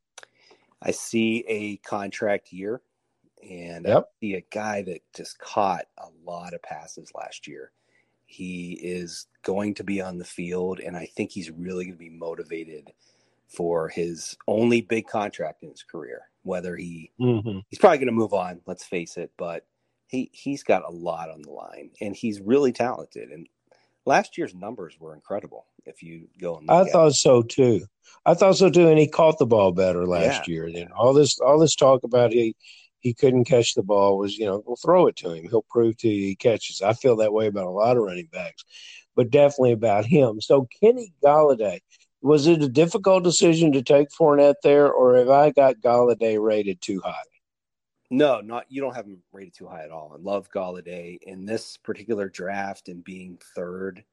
I 0.82 0.92
see 0.92 1.44
a 1.48 1.78
contract 1.78 2.52
year, 2.52 2.82
and 3.48 3.86
yep. 3.86 4.10
See 4.20 4.36
a 4.36 4.44
guy 4.52 4.84
that 4.84 5.02
just 5.16 5.40
caught 5.40 5.86
a 5.98 6.08
lot 6.26 6.54
of 6.54 6.62
passes 6.62 7.12
last 7.16 7.48
year. 7.48 7.72
He 8.26 8.74
is 8.74 9.28
going 9.44 9.76
to 9.76 9.84
be 9.84 10.02
on 10.02 10.18
the 10.18 10.26
field, 10.26 10.80
and 10.80 10.96
I 10.96 11.08
think 11.08 11.32
he's 11.32 11.50
really 11.50 11.86
going 11.86 11.98
to 11.98 12.00
be 12.00 12.10
motivated 12.10 12.92
for 13.48 13.90
his 13.90 14.38
only 14.48 14.82
big 14.82 15.08
contract 15.08 15.64
in 15.64 15.70
his 15.70 15.84
career. 15.84 16.22
Whether 16.44 16.76
he 16.76 17.12
mm-hmm. 17.20 17.60
he's 17.70 17.80
probably 17.80 17.98
going 17.98 18.08
to 18.08 18.14
move 18.14 18.34
on, 18.34 18.62
let's 18.66 18.86
face 18.86 19.18
it, 19.18 19.32
but 19.38 19.66
he 20.08 20.30
he's 20.34 20.64
got 20.64 20.88
a 20.88 20.92
lot 20.92 21.30
on 21.30 21.42
the 21.42 21.52
line, 21.52 21.92
and 22.02 22.16
he's 22.16 22.40
really 22.40 22.72
talented. 22.72 23.30
And 23.30 23.48
last 24.06 24.38
year's 24.38 24.56
numbers 24.56 24.98
were 25.00 25.14
incredible. 25.14 25.66
If 25.86 26.04
you 26.04 26.28
go, 26.40 26.58
and 26.58 26.70
I 26.70 26.86
thought 26.86 27.10
it. 27.10 27.16
so 27.16 27.42
too. 27.42 27.86
I 28.26 28.34
thought 28.34 28.58
so 28.58 28.70
too, 28.70 28.90
and 28.90 29.00
he 29.00 29.08
caught 29.08 29.40
the 29.40 29.46
ball 29.46 29.72
better 29.72 30.06
last 30.06 30.48
yeah. 30.48 30.54
year. 30.54 30.72
Then 30.72 30.90
all 30.96 31.14
this 31.14 31.40
all 31.40 31.60
this 31.60 31.76
talk 31.76 32.04
about 32.04 32.32
he 32.32 32.56
he 33.00 33.14
couldn't 33.14 33.46
catch 33.46 33.74
the 33.74 33.84
ball 33.84 34.18
was 34.18 34.38
you 34.38 34.46
know 34.46 34.64
we'll 34.66 34.76
throw 34.76 35.08
it 35.08 35.16
to 35.18 35.32
him. 35.32 35.48
He'll 35.50 35.66
prove 35.70 35.98
to 35.98 36.08
you 36.10 36.28
he 36.28 36.36
catches. 36.36 36.82
I 36.82 36.94
feel 36.94 37.16
that 37.18 37.34
way 37.34 37.48
about 37.48 37.68
a 37.68 37.72
lot 37.72 37.98
of 37.98 38.04
running 38.04 38.30
backs, 38.32 38.64
but 39.16 39.30
definitely 39.30 39.72
about 39.74 40.06
him. 40.06 40.42
So 40.42 40.68
Kenny 40.82 41.14
Golladay, 41.24 41.80
Was 42.22 42.48
it 42.48 42.62
a 42.62 42.70
difficult 42.70 43.24
decision 43.24 43.72
to 43.74 43.82
take 43.82 44.10
Fournette 44.10 44.62
there, 44.64 44.92
or 44.92 45.16
have 45.18 45.30
I 45.30 45.52
got 45.52 45.82
Golladay 45.82 46.42
rated 46.42 46.82
too 46.82 47.02
high? 47.04 47.14
No, 48.12 48.42
not 48.42 48.66
you 48.70 48.82
don't 48.82 48.96
have 48.96 49.06
him 49.06 49.22
rated 49.32 49.54
too 49.54 49.68
high 49.68 49.84
at 49.84 49.92
all. 49.92 50.12
I 50.14 50.22
love 50.22 50.50
Golladay 50.52 51.20
in 51.22 51.46
this 51.46 51.78
particular 51.78 52.28
draft 52.28 52.90
and 52.90 53.04
being 53.04 53.40
third. 53.56 54.04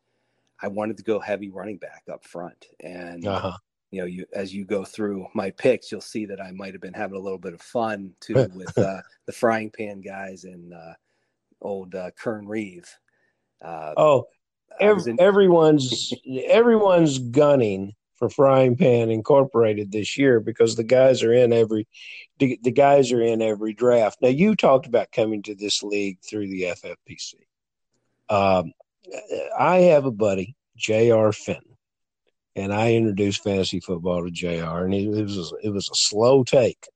I 0.60 0.68
wanted 0.68 0.98
to 0.98 1.02
go 1.02 1.18
heavy 1.18 1.50
running 1.50 1.78
back 1.78 2.04
up 2.12 2.24
front, 2.24 2.66
and 2.80 3.26
uh-huh. 3.26 3.56
You 3.96 4.02
know, 4.02 4.06
you 4.06 4.26
as 4.34 4.54
you 4.54 4.66
go 4.66 4.84
through 4.84 5.26
my 5.32 5.50
picks, 5.50 5.90
you'll 5.90 6.02
see 6.02 6.26
that 6.26 6.38
I 6.38 6.50
might 6.50 6.74
have 6.74 6.82
been 6.82 6.92
having 6.92 7.16
a 7.16 7.20
little 7.20 7.38
bit 7.38 7.54
of 7.54 7.62
fun 7.62 8.12
too 8.20 8.46
with 8.54 8.76
uh, 8.76 9.00
the 9.24 9.32
frying 9.32 9.70
pan 9.70 10.02
guys 10.02 10.44
and 10.44 10.74
uh, 10.74 10.92
old 11.62 11.94
uh, 11.94 12.10
Kern 12.10 12.46
Reeve. 12.46 12.94
Uh, 13.64 13.94
oh, 13.96 14.26
every, 14.78 15.12
in- 15.12 15.20
everyone's 15.20 16.12
everyone's 16.46 17.18
gunning 17.18 17.94
for 18.16 18.28
Frying 18.28 18.76
Pan 18.76 19.10
Incorporated 19.10 19.92
this 19.92 20.18
year 20.18 20.40
because 20.40 20.76
the 20.76 20.84
guys 20.84 21.22
are 21.22 21.32
in 21.32 21.54
every 21.54 21.88
the, 22.38 22.58
the 22.62 22.72
guys 22.72 23.12
are 23.12 23.22
in 23.22 23.40
every 23.40 23.72
draft. 23.72 24.18
Now 24.20 24.28
you 24.28 24.56
talked 24.56 24.86
about 24.86 25.10
coming 25.10 25.42
to 25.44 25.54
this 25.54 25.82
league 25.82 26.18
through 26.20 26.48
the 26.48 26.62
FFPC. 26.64 27.34
Um, 28.28 28.72
I 29.58 29.76
have 29.76 30.04
a 30.04 30.10
buddy, 30.10 30.54
J.R. 30.76 31.32
Fenton, 31.32 31.75
and 32.56 32.72
I 32.72 32.94
introduced 32.94 33.44
fantasy 33.44 33.78
football 33.78 34.24
to 34.24 34.30
JR, 34.30 34.84
and 34.84 34.94
it, 34.94 35.08
was 35.08 35.54
it 35.62 35.70
was 35.70 35.88
a 35.88 35.94
slow 35.94 36.42
take. 36.42 36.88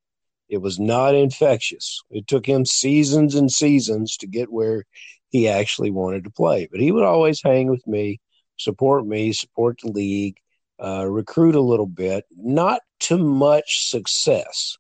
It 0.49 0.59
was 0.59 0.81
not 0.81 1.15
infectious. 1.15 2.03
It 2.11 2.27
took 2.27 2.47
him 2.47 2.67
seasons 2.67 3.37
and 3.37 3.53
seasons 3.53 4.17
to 4.17 4.27
get 4.27 4.51
where 4.51 4.85
he 5.29 5.49
actually 5.49 5.93
wanted 5.93 6.25
to 6.25 6.31
play, 6.31 6.67
but 6.69 6.81
he 6.81 6.91
would 6.91 7.05
always 7.05 7.41
hang 7.41 7.69
with 7.69 7.87
me, 7.87 8.19
support 8.57 9.07
me, 9.07 9.33
support 9.33 9.79
the 9.81 9.93
league 9.93 10.37
uh, 10.83 11.07
recruit 11.07 11.55
a 11.55 11.61
little 11.61 11.87
bit, 11.87 12.25
not 12.37 12.81
too 12.99 13.19
much 13.19 13.89
success. 13.89 14.77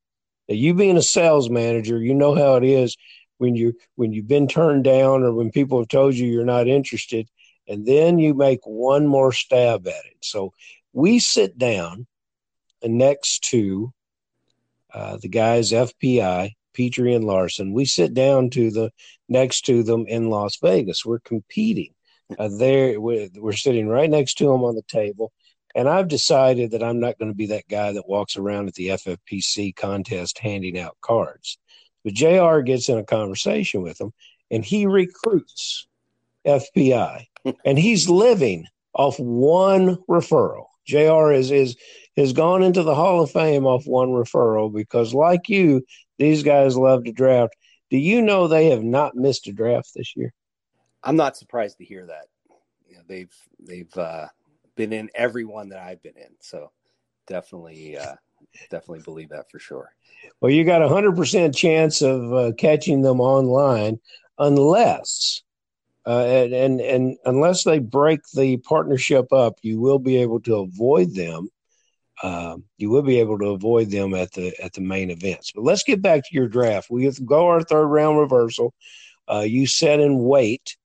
Now, 0.49 0.55
you 0.55 0.75
being 0.75 0.97
a 0.97 1.03
sales 1.03 1.51
manager, 1.51 2.01
you 2.01 2.15
know 2.15 2.35
how 2.35 2.57
it 2.57 2.65
is 2.65 2.97
when 3.39 3.55
you 3.55 3.75
when 3.97 4.13
you've 4.13 4.29
been 4.29 4.49
turned 4.49 4.85
down 4.85 5.23
or 5.23 5.33
when 5.33 5.51
people 5.51 5.79
have 5.79 5.89
told 5.89 6.15
you 6.15 6.27
you're 6.27 6.45
not 6.45 6.69
interested, 6.69 7.29
and 7.71 7.87
then 7.87 8.19
you 8.19 8.35
make 8.35 8.61
one 8.65 9.07
more 9.07 9.33
stab 9.33 9.87
at 9.87 10.05
it. 10.05 10.17
So 10.21 10.53
we 10.93 11.19
sit 11.21 11.57
down 11.57 12.07
next 12.83 13.45
to 13.51 13.93
uh, 14.93 15.19
the 15.23 15.29
guys 15.29 15.71
FPI, 15.71 16.53
Petrie 16.75 17.15
and 17.15 17.25
Larson. 17.25 17.73
We 17.73 17.85
sit 17.85 18.13
down 18.13 18.51
to 18.51 18.71
the 18.71 18.91
next 19.29 19.63
to 19.67 19.83
them 19.83 20.07
in 20.09 20.31
Las 20.31 20.59
Vegas. 20.61 21.07
We're 21.07 21.21
competing. 21.21 21.95
Uh, 22.39 22.49
there, 22.59 23.01
we're, 23.01 23.29
we're 23.37 23.53
sitting 23.53 23.89
right 23.89 24.11
next 24.11 24.35
to 24.39 24.45
them 24.45 24.65
on 24.65 24.75
the 24.75 24.83
table 24.83 25.33
and 25.75 25.89
I've 25.89 26.09
decided 26.09 26.73
that 26.73 26.83
I'm 26.83 26.99
not 26.99 27.19
going 27.19 27.31
to 27.31 27.37
be 27.37 27.47
that 27.47 27.69
guy 27.69 27.93
that 27.93 28.09
walks 28.09 28.37
around 28.37 28.69
at 28.69 28.75
the 28.75 28.89
FFPC 28.89 29.77
contest 29.77 30.39
handing 30.39 30.79
out 30.79 30.97
cards. 31.01 31.59
But 32.05 32.15
JR 32.15 32.61
gets 32.61 32.89
in 32.89 32.99
a 32.99 33.05
conversation 33.05 33.83
with 33.83 34.01
him 34.01 34.13
and 34.51 34.65
he 34.65 34.87
recruits 34.87 35.87
FPI 36.47 37.27
and 37.65 37.79
he's 37.79 38.09
living 38.09 38.67
off 38.95 39.19
one 39.19 39.97
referral. 40.09 40.67
JR 40.87 41.33
is, 41.33 41.51
is 41.51 41.77
has 42.17 42.33
gone 42.33 42.63
into 42.63 42.83
the 42.83 42.95
Hall 42.95 43.23
of 43.23 43.31
Fame 43.31 43.67
off 43.67 43.87
one 43.87 44.09
referral 44.09 44.73
because 44.73 45.15
like 45.15 45.49
you, 45.49 45.85
these 46.19 46.43
guys 46.43 46.77
love 46.77 47.05
to 47.05 47.13
draft. 47.13 47.55
Do 47.91 47.99
you 47.99 48.23
know 48.23 48.47
they 48.47 48.71
have 48.71 48.83
not 48.83 49.15
missed 49.15 49.47
a 49.47 49.53
draft 49.53 49.91
this 49.95 50.15
year? 50.17 50.33
I'm 51.03 51.17
not 51.17 51.37
surprised 51.37 51.79
to 51.79 51.85
hear 51.85 52.07
that. 52.07 52.27
You 52.89 52.97
know, 52.97 53.03
they've 53.07 53.35
they've 53.59 53.97
uh 53.97 54.27
been 54.77 54.93
in 54.93 55.11
every 55.15 55.45
one 55.45 55.69
that 55.71 55.79
I've 55.79 56.03
been 56.03 56.17
in. 56.17 56.31
So 56.41 56.71
definitely, 57.27 57.97
uh, 57.99 58.15
definitely 58.71 59.03
believe 59.03 59.31
that 59.31 59.51
for 59.51 59.59
sure. 59.59 59.91
Well, 60.41 60.51
you 60.51 60.65
got 60.65 60.83
a 60.83 60.89
hundred 60.89 61.17
percent 61.17 61.55
chance 61.55 62.03
of 62.03 62.33
uh, 62.33 62.53
catching 62.59 63.03
them 63.03 63.21
online, 63.21 64.01
unless 64.39 65.43
Uh, 66.07 66.25
and, 66.25 66.55
and 66.55 66.81
and 66.81 67.17
unless 67.27 67.65
they 67.65 67.79
break 67.79 68.21
the 68.35 68.57
partnership 68.59 69.33
up, 69.33 69.59
you 69.63 69.79
will 69.81 69.99
be 69.99 70.17
able 70.17 70.41
to 70.41 70.57
avoid 70.57 71.15
them. 71.15 71.49
Uh, 72.23 72.57
you 72.77 72.91
will 72.91 73.03
be 73.03 73.19
able 73.19 73.39
to 73.39 73.49
avoid 73.49 73.91
them 73.91 74.15
at 74.15 74.33
the 74.33 74.53
at 74.63 74.73
the 74.73 74.81
main 74.81 75.11
events. 75.11 75.53
But 75.55 75.65
let's 75.65 75.83
get 75.83 76.03
back 76.03 76.23
to 76.23 76.35
your 76.35 76.49
draft. 76.49 76.91
We 76.91 77.11
go 77.25 77.47
our 77.47 77.63
third 77.63 77.87
round 77.87 78.19
reversal. 78.19 78.75
Uh, 79.31 79.41
you 79.41 79.67
set 79.67 80.01
and 80.01 80.21
wait 80.21 80.77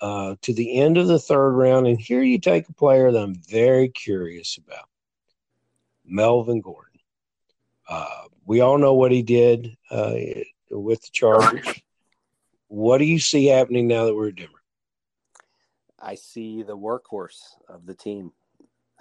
uh, 0.00 0.36
to 0.42 0.52
the 0.52 0.78
end 0.78 0.98
of 0.98 1.08
the 1.08 1.18
third 1.18 1.52
round, 1.52 1.86
and 1.86 1.98
here 1.98 2.22
you 2.22 2.38
take 2.38 2.68
a 2.68 2.74
player 2.74 3.10
that 3.10 3.22
I'm 3.22 3.34
very 3.34 3.88
curious 3.88 4.58
about, 4.58 4.86
Melvin 6.04 6.60
Gordon. 6.60 7.00
Uh, 7.88 8.24
we 8.46 8.60
all 8.60 8.78
know 8.78 8.94
what 8.94 9.12
he 9.12 9.22
did 9.22 9.76
uh, 9.90 10.14
with 10.70 11.02
the 11.02 11.10
Chargers. 11.12 11.66
What 12.68 12.98
do 12.98 13.04
you 13.04 13.18
see 13.18 13.46
happening 13.46 13.88
now 13.88 14.04
that 14.04 14.14
we're 14.14 14.28
at 14.28 14.36
Denver? 14.36 14.57
I 16.00 16.14
see 16.14 16.62
the 16.62 16.76
workhorse 16.76 17.40
of 17.68 17.86
the 17.86 17.94
team. 17.94 18.32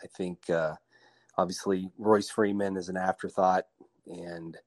I 0.04 0.08
think 0.16 0.50
uh, 0.50 0.76
obviously 1.38 1.90
Royce 1.98 2.30
Freeman 2.30 2.78
is 2.78 2.90
an 2.90 2.98
afterthought, 2.98 3.66
and 4.08 4.58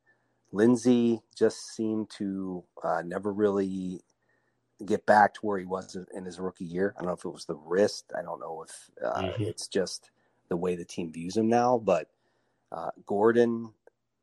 Lindsay 0.53 1.21
just 1.37 1.75
seemed 1.75 2.11
to 2.19 2.65
uh, 2.83 3.03
never 3.05 3.33
really 3.33 4.03
get 4.85 5.05
back 5.07 5.35
to 5.35 5.41
where 5.43 5.59
he 5.59 5.67
was 5.67 5.97
in 6.15 6.25
his 6.25 6.41
rookie 6.41 6.65
year. 6.65 6.95
I 6.97 7.01
don't 7.01 7.09
know 7.09 7.15
if 7.15 7.25
it 7.25 7.31
was 7.31 7.45
the 7.45 7.57
wrist. 7.57 8.13
I 8.17 8.23
don't 8.23 8.41
know 8.41 8.65
if 8.67 8.91
uh, 9.05 9.23
mm-hmm. 9.23 9.43
it's 9.43 9.69
just 9.69 10.11
the 10.49 10.57
way 10.57 10.75
the 10.75 10.85
team 10.85 11.13
views 11.13 11.37
him 11.37 11.49
now. 11.49 11.79
But 11.79 12.09
uh, 12.73 12.91
Gordon 13.07 13.73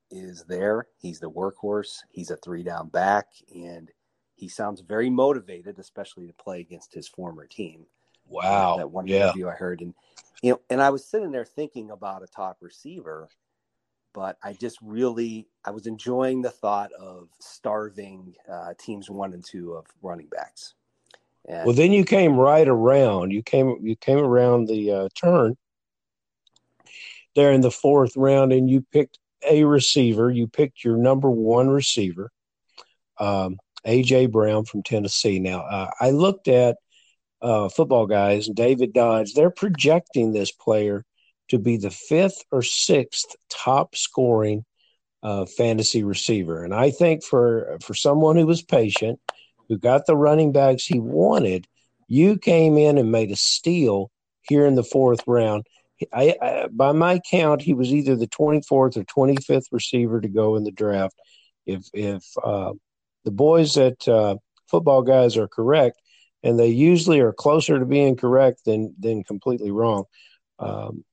is 0.10 0.44
there. 0.46 0.88
He's 0.98 1.20
the 1.20 1.30
workhorse. 1.30 2.00
He's 2.10 2.32
a 2.32 2.38
three 2.38 2.64
down 2.64 2.90
back, 2.90 3.28
and 3.54 3.92
he 4.36 4.48
sounds 4.48 4.82
very 4.82 5.10
motivated, 5.10 5.80
especially 5.80 6.28
to 6.28 6.34
play 6.34 6.60
against 6.60 6.94
his 6.94 7.08
former 7.08 7.46
team. 7.46 7.86
Wow. 8.30 8.78
That 8.78 8.92
one 8.92 9.08
yeah. 9.08 9.26
interview 9.26 9.48
I 9.48 9.54
heard. 9.54 9.82
And, 9.82 9.94
you 10.42 10.52
know, 10.52 10.62
and 10.70 10.82
I 10.82 10.90
was 10.90 11.06
sitting 11.06 11.32
there 11.32 11.46
thinking 11.46 11.92
about 11.92 12.24
a 12.24 12.28
top 12.28 12.58
receiver, 12.62 13.30
but 14.14 14.38
I 14.44 14.54
just 14.54 14.78
really, 14.82 15.48
I 15.66 15.72
was 15.72 15.88
enjoying 15.88 16.42
the 16.42 16.50
thought 16.50 16.92
of 16.94 17.30
starving 17.40 18.36
uh, 18.52 18.74
teams 18.78 19.10
one 19.10 19.34
and 19.34 19.44
two 19.44 19.74
of 19.74 19.86
running 20.02 20.28
backs. 20.28 20.74
And, 21.48 21.66
well, 21.66 21.76
then 21.76 21.94
you 21.94 22.04
came 22.04 22.36
right 22.36 22.68
around. 22.68 23.32
You 23.32 23.42
came, 23.42 23.78
you 23.82 23.96
came 23.96 24.20
around 24.20 24.68
the 24.68 24.92
uh, 24.92 25.10
turn 25.16 25.56
there 27.36 27.52
in 27.52 27.62
the 27.62 27.72
fourth 27.72 28.18
round, 28.18 28.52
and 28.52 28.70
you 28.70 28.86
picked 28.92 29.20
a 29.48 29.64
receiver. 29.64 30.30
You 30.30 30.48
picked 30.48 30.84
your 30.84 30.98
number 30.98 31.30
one 31.30 31.70
receiver, 31.70 32.32
um, 33.20 33.58
AJ 33.86 34.32
Brown 34.32 34.66
from 34.66 34.84
Tennessee. 34.84 35.40
Now, 35.40 35.62
uh, 35.62 35.92
I 36.02 36.10
looked 36.10 36.48
at 36.48 36.78
uh, 37.42 37.70
football 37.70 38.08
guys, 38.08 38.48
David 38.48 38.94
Dodds, 38.94 39.34
they're 39.34 39.50
projecting 39.50 40.32
this 40.32 40.52
player 40.52 41.06
to 41.50 41.60
be 41.60 41.78
the 41.78 41.92
fifth 41.92 42.44
or 42.52 42.62
sixth 42.62 43.36
top 43.50 43.96
scoring 43.96 44.66
uh, 45.24 45.46
fantasy 45.46 46.04
receiver. 46.04 46.64
And 46.64 46.74
I 46.74 46.92
think 46.92 47.24
for 47.24 47.78
for 47.82 47.94
someone 47.94 48.36
who 48.36 48.46
was 48.46 48.62
patient, 48.62 49.20
who 49.68 49.78
got 49.78 50.06
the 50.06 50.16
running 50.16 50.52
backs 50.52 50.86
he 50.86 51.00
wanted, 51.00 51.68
you 52.08 52.38
came 52.38 52.78
in 52.78 52.98
and 52.98 53.12
made 53.12 53.32
a 53.32 53.36
steal 53.36 54.12
here 54.42 54.66
in 54.66 54.76
the 54.76 54.84
fourth 54.84 55.22
round. 55.28 55.66
I, 56.14 56.36
I, 56.42 56.68
by 56.72 56.92
my 56.92 57.20
count, 57.20 57.62
he 57.62 57.74
was 57.74 57.92
either 57.92 58.16
the 58.16 58.28
24th 58.28 58.70
or 58.72 58.90
25th 58.90 59.66
receiver 59.72 60.22
to 60.22 60.28
go 60.28 60.56
in 60.56 60.64
the 60.64 60.72
draft. 60.72 61.16
If 61.66 61.88
if 61.94 62.24
uh, 62.44 62.74
the 63.26 63.32
boys 63.32 63.78
at 63.78 64.08
uh, 64.08 64.38
football 64.70 65.02
guys 65.02 65.38
are 65.38 65.48
correct, 65.48 66.00
and 66.48 66.58
they 66.58 66.70
usually 66.70 67.20
are 67.20 67.34
closer 67.34 67.78
to 67.78 67.86
being 67.86 68.16
correct 68.16 68.64
than 68.64 68.96
than 68.98 69.22
completely 69.26 69.70
wrong. 69.70 70.06
Um, 70.60 71.04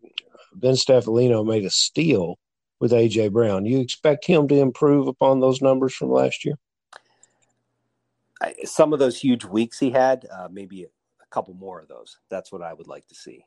ben 0.55 0.75
Staffilino 0.75 1.45
made 1.45 1.65
a 1.65 1.71
steal 1.71 2.39
with 2.79 2.93
AJ 2.93 3.33
Brown. 3.33 3.67
You 3.67 3.81
expect 3.81 4.25
him 4.25 4.47
to 4.47 4.55
improve 4.55 5.09
upon 5.09 5.41
those 5.41 5.61
numbers 5.61 5.93
from 5.93 6.11
last 6.11 6.45
year? 6.45 6.55
I, 8.41 8.55
some 8.63 8.93
of 8.93 9.01
those 9.01 9.19
huge 9.19 9.45
weeks 9.45 9.81
he 9.81 9.91
had, 9.91 10.25
uh, 10.33 10.49
maybe 10.53 10.85
a, 10.85 10.87
a, 10.87 11.27
couple 11.31 11.55
more 11.55 11.81
of 11.81 11.89
those. 11.89 12.19
That's 12.31 12.53
what 12.53 12.63
I 12.63 12.73
would 12.73 12.87
like 12.87 13.07
to 13.09 13.15
see. 13.17 13.45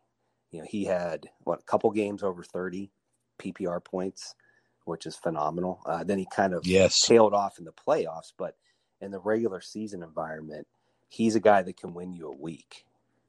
You 0.51 0.59
know, 0.59 0.67
he 0.69 0.83
had 0.83 1.29
what 1.45 1.61
a 1.61 1.63
couple 1.63 1.89
games 1.91 2.21
over 2.21 2.43
thirty 2.43 2.91
PPR 3.39 3.81
points, 3.81 4.35
which 4.83 5.05
is 5.05 5.15
phenomenal. 5.15 5.79
Uh, 5.85 6.03
then 6.03 6.17
he 6.17 6.27
kind 6.35 6.53
of 6.53 6.67
yes. 6.67 6.99
tailed 6.99 7.33
off 7.33 7.59
in 7.59 7.63
the 7.63 7.71
playoffs, 7.71 8.33
but 8.37 8.57
in 8.99 9.11
the 9.11 9.19
regular 9.19 9.61
season 9.61 10.03
environment, 10.03 10.67
he's 11.07 11.35
a 11.35 11.39
guy 11.39 11.61
that 11.61 11.77
can 11.77 11.93
win 11.93 12.13
you 12.13 12.27
a 12.27 12.35
week. 12.35 12.85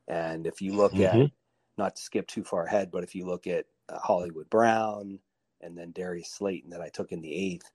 And 0.07 0.47
if 0.47 0.61
you 0.61 0.75
look 0.75 0.93
mm-hmm. 0.93 1.23
at, 1.23 1.31
not 1.77 1.97
to 1.97 2.03
skip 2.03 2.27
too 2.27 2.45
far 2.45 2.65
ahead, 2.65 2.91
but 2.91 3.05
if 3.05 3.15
you 3.15 3.27
look 3.27 3.47
at 3.47 3.67
uh, 3.89 3.99
Hollywood 3.99 4.51
Brown 4.51 5.19
and 5.61 5.77
then 5.77 5.93
Darius 5.93 6.31
Slayton 6.31 6.71
that 6.71 6.81
I 6.81 6.89
took 6.89 7.13
in 7.13 7.21
the 7.21 7.33
eighth, 7.33 7.71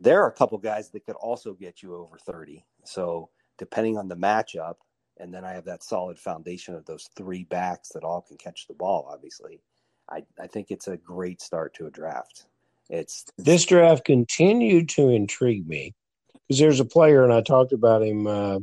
there 0.00 0.22
are 0.22 0.28
a 0.28 0.32
couple 0.32 0.58
guys 0.58 0.90
that 0.90 1.04
could 1.04 1.16
also 1.16 1.52
get 1.52 1.82
you 1.82 1.94
over 1.94 2.16
30. 2.18 2.64
So 2.84 3.28
depending 3.58 3.98
on 3.98 4.08
the 4.08 4.16
matchup, 4.16 4.76
and 5.18 5.32
then 5.34 5.44
I 5.44 5.52
have 5.52 5.66
that 5.66 5.84
solid 5.84 6.18
foundation 6.18 6.74
of 6.74 6.86
those 6.86 7.10
three 7.14 7.44
backs 7.44 7.90
that 7.90 8.04
all 8.04 8.22
can 8.22 8.38
catch 8.38 8.66
the 8.66 8.74
ball, 8.74 9.06
obviously. 9.12 9.60
I, 10.10 10.24
I 10.40 10.46
think 10.46 10.70
it's 10.70 10.88
a 10.88 10.96
great 10.96 11.42
start 11.42 11.74
to 11.74 11.86
a 11.86 11.90
draft. 11.90 12.46
It's 12.88 13.26
this 13.36 13.66
draft 13.66 14.04
continued 14.04 14.88
to 14.90 15.10
intrigue 15.10 15.68
me 15.68 15.94
because 16.32 16.58
there's 16.58 16.80
a 16.80 16.84
player, 16.84 17.22
and 17.22 17.32
I 17.32 17.42
talked 17.42 17.72
about 17.72 18.02
him 18.02 18.26
uh, 18.26 18.58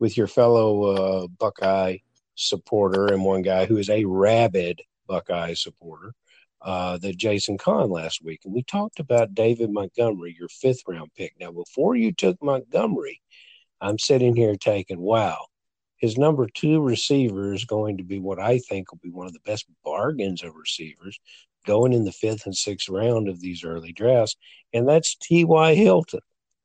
with 0.00 0.16
your 0.16 0.26
fellow 0.26 0.82
uh, 0.82 1.26
Buckeye 1.28 1.98
supporter 2.34 3.12
and 3.12 3.22
one 3.22 3.42
guy 3.42 3.66
who 3.66 3.76
is 3.76 3.90
a 3.90 4.04
rabid 4.06 4.80
Buckeye 5.06 5.54
supporter, 5.54 6.14
uh, 6.62 6.98
the 6.98 7.12
Jason 7.12 7.58
Kahn 7.58 7.90
last 7.90 8.24
week. 8.24 8.40
And 8.44 8.54
we 8.54 8.62
talked 8.62 8.98
about 8.98 9.34
David 9.34 9.70
Montgomery, 9.70 10.34
your 10.38 10.48
fifth 10.48 10.82
round 10.88 11.10
pick. 11.16 11.34
Now, 11.38 11.52
before 11.52 11.94
you 11.94 12.12
took 12.12 12.42
Montgomery, 12.42 13.20
I'm 13.80 13.98
sitting 13.98 14.34
here 14.34 14.56
taking, 14.56 15.00
wow, 15.00 15.46
his 15.98 16.16
number 16.16 16.48
two 16.48 16.80
receiver 16.80 17.52
is 17.52 17.64
going 17.64 17.98
to 17.98 18.04
be 18.04 18.18
what 18.18 18.38
I 18.38 18.58
think 18.58 18.90
will 18.90 19.00
be 19.02 19.10
one 19.10 19.26
of 19.26 19.34
the 19.34 19.40
best 19.40 19.66
bargains 19.84 20.42
of 20.42 20.54
receivers 20.54 21.18
going 21.66 21.92
in 21.92 22.04
the 22.04 22.12
fifth 22.12 22.46
and 22.46 22.56
sixth 22.56 22.88
round 22.88 23.28
of 23.28 23.40
these 23.40 23.64
early 23.64 23.92
drafts. 23.92 24.36
And 24.72 24.88
that's 24.88 25.14
T.Y. 25.16 25.74
Hilton. 25.74 26.20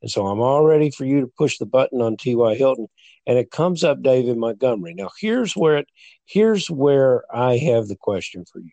And 0.06 0.12
so 0.12 0.28
I'm 0.28 0.40
all 0.40 0.64
ready 0.64 0.92
for 0.92 1.04
you 1.04 1.22
to 1.22 1.28
push 1.36 1.58
the 1.58 1.66
button 1.66 2.00
on 2.00 2.16
T.Y. 2.16 2.54
Hilton 2.54 2.88
and 3.26 3.40
it 3.40 3.50
comes 3.50 3.84
up 3.84 4.04
David 4.04 4.38
Montgomery. 4.38 4.94
Now 4.94 5.10
here's 5.20 5.58
where 5.58 5.78
it 5.78 5.88
here's 6.26 6.70
where 6.70 7.24
I 7.36 7.58
have 7.58 7.88
the 7.88 7.96
question 7.96 8.46
for 8.46 8.60
you. 8.60 8.70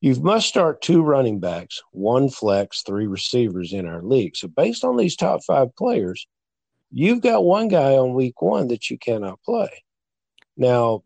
You 0.00 0.16
must 0.16 0.48
start 0.48 0.82
two 0.82 1.00
running 1.02 1.38
backs, 1.38 1.80
one 1.92 2.28
flex, 2.28 2.82
three 2.82 3.06
receivers 3.06 3.72
in 3.72 3.86
our 3.86 4.02
league. 4.02 4.34
So 4.34 4.48
based 4.48 4.82
on 4.82 4.96
these 4.96 5.14
top 5.14 5.44
five 5.44 5.76
players, 5.76 6.26
you've 6.90 7.20
got 7.20 7.44
one 7.44 7.68
guy 7.68 7.92
on 7.92 8.14
week 8.14 8.42
one 8.42 8.66
that 8.66 8.90
you 8.90 8.98
cannot 8.98 9.40
play. 9.44 9.84
Now, 10.56 11.04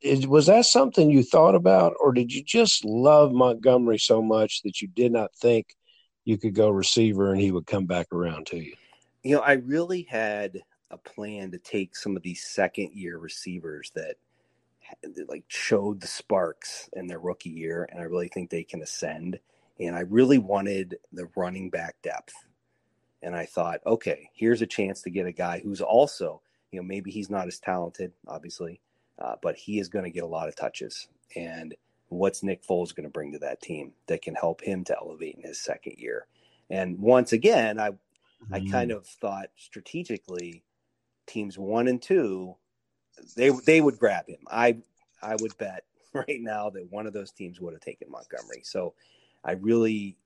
is, 0.00 0.28
was 0.28 0.46
that 0.46 0.66
something 0.66 1.10
you 1.10 1.24
thought 1.24 1.56
about, 1.56 1.94
or 1.98 2.12
did 2.12 2.32
you 2.32 2.44
just 2.44 2.84
love 2.84 3.32
Montgomery 3.32 3.98
so 3.98 4.22
much 4.22 4.62
that 4.62 4.80
you 4.80 4.86
did 4.86 5.10
not 5.10 5.34
think 5.34 5.74
you 6.24 6.38
could 6.38 6.54
go 6.54 6.70
receiver 6.70 7.32
and 7.32 7.40
he 7.40 7.52
would 7.52 7.66
come 7.66 7.86
back 7.86 8.12
around 8.12 8.46
to 8.48 8.56
you? 8.56 8.74
You 9.22 9.36
know, 9.36 9.42
I 9.42 9.54
really 9.54 10.02
had 10.02 10.62
a 10.90 10.98
plan 10.98 11.50
to 11.50 11.58
take 11.58 11.96
some 11.96 12.16
of 12.16 12.22
these 12.22 12.44
second 12.44 12.92
year 12.92 13.18
receivers 13.18 13.90
that 13.94 14.16
like 15.28 15.44
showed 15.48 16.00
the 16.00 16.06
sparks 16.06 16.88
in 16.92 17.06
their 17.06 17.18
rookie 17.18 17.50
year 17.50 17.88
and 17.90 18.00
I 18.00 18.04
really 18.04 18.28
think 18.28 18.50
they 18.50 18.64
can 18.64 18.82
ascend. 18.82 19.38
And 19.80 19.96
I 19.96 20.00
really 20.00 20.38
wanted 20.38 20.98
the 21.12 21.28
running 21.34 21.70
back 21.70 21.96
depth. 22.02 22.34
And 23.22 23.34
I 23.34 23.46
thought 23.46 23.80
okay 23.86 24.28
here's 24.34 24.60
a 24.60 24.66
chance 24.66 25.00
to 25.02 25.10
get 25.10 25.26
a 25.26 25.32
guy 25.32 25.58
who's 25.58 25.80
also 25.80 26.42
you 26.70 26.78
know 26.78 26.86
maybe 26.86 27.10
he's 27.10 27.30
not 27.30 27.48
as 27.48 27.58
talented 27.58 28.12
obviously 28.28 28.82
uh, 29.18 29.36
but 29.42 29.56
he 29.56 29.78
is 29.78 29.88
going 29.88 30.04
to 30.04 30.10
get 30.10 30.24
a 30.24 30.28
lot 30.28 30.48
of 30.48 30.56
touches. 30.56 31.08
And 31.36 31.74
what's 32.14 32.42
Nick 32.42 32.64
Foles 32.66 32.94
going 32.94 33.04
to 33.04 33.12
bring 33.12 33.32
to 33.32 33.38
that 33.40 33.60
team 33.60 33.92
that 34.06 34.22
can 34.22 34.34
help 34.34 34.62
him 34.62 34.84
to 34.84 34.96
elevate 34.96 35.36
in 35.36 35.42
his 35.42 35.60
second 35.60 35.94
year 35.98 36.26
and 36.70 36.98
once 36.98 37.32
again 37.32 37.78
I 37.78 37.92
I 38.52 38.60
kind 38.60 38.90
of 38.90 39.06
thought 39.06 39.48
strategically 39.56 40.64
teams 41.26 41.58
one 41.58 41.88
and 41.88 42.00
two, 42.00 42.56
they 43.36 43.50
they 43.66 43.80
would 43.80 43.98
grab 43.98 44.28
him. 44.28 44.40
I 44.50 44.78
I 45.22 45.36
would 45.36 45.56
bet 45.58 45.84
right 46.12 46.40
now 46.40 46.70
that 46.70 46.90
one 46.90 47.06
of 47.06 47.12
those 47.12 47.32
teams 47.32 47.60
would 47.60 47.74
have 47.74 47.82
taken 47.82 48.10
Montgomery. 48.10 48.62
So 48.62 48.94
I 49.44 49.52
really, 49.52 50.16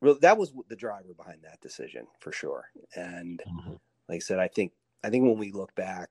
really 0.00 0.18
that 0.20 0.38
was 0.38 0.52
the 0.68 0.76
driver 0.76 1.14
behind 1.16 1.40
that 1.42 1.60
decision 1.60 2.06
for 2.20 2.32
sure. 2.32 2.64
And 2.96 3.42
mm-hmm. 3.46 3.72
like 4.08 4.16
I 4.16 4.20
said, 4.20 4.38
I 4.38 4.48
think 4.48 4.72
I 5.04 5.10
think 5.10 5.24
when 5.24 5.38
we 5.38 5.52
look 5.52 5.74
back, 5.74 6.10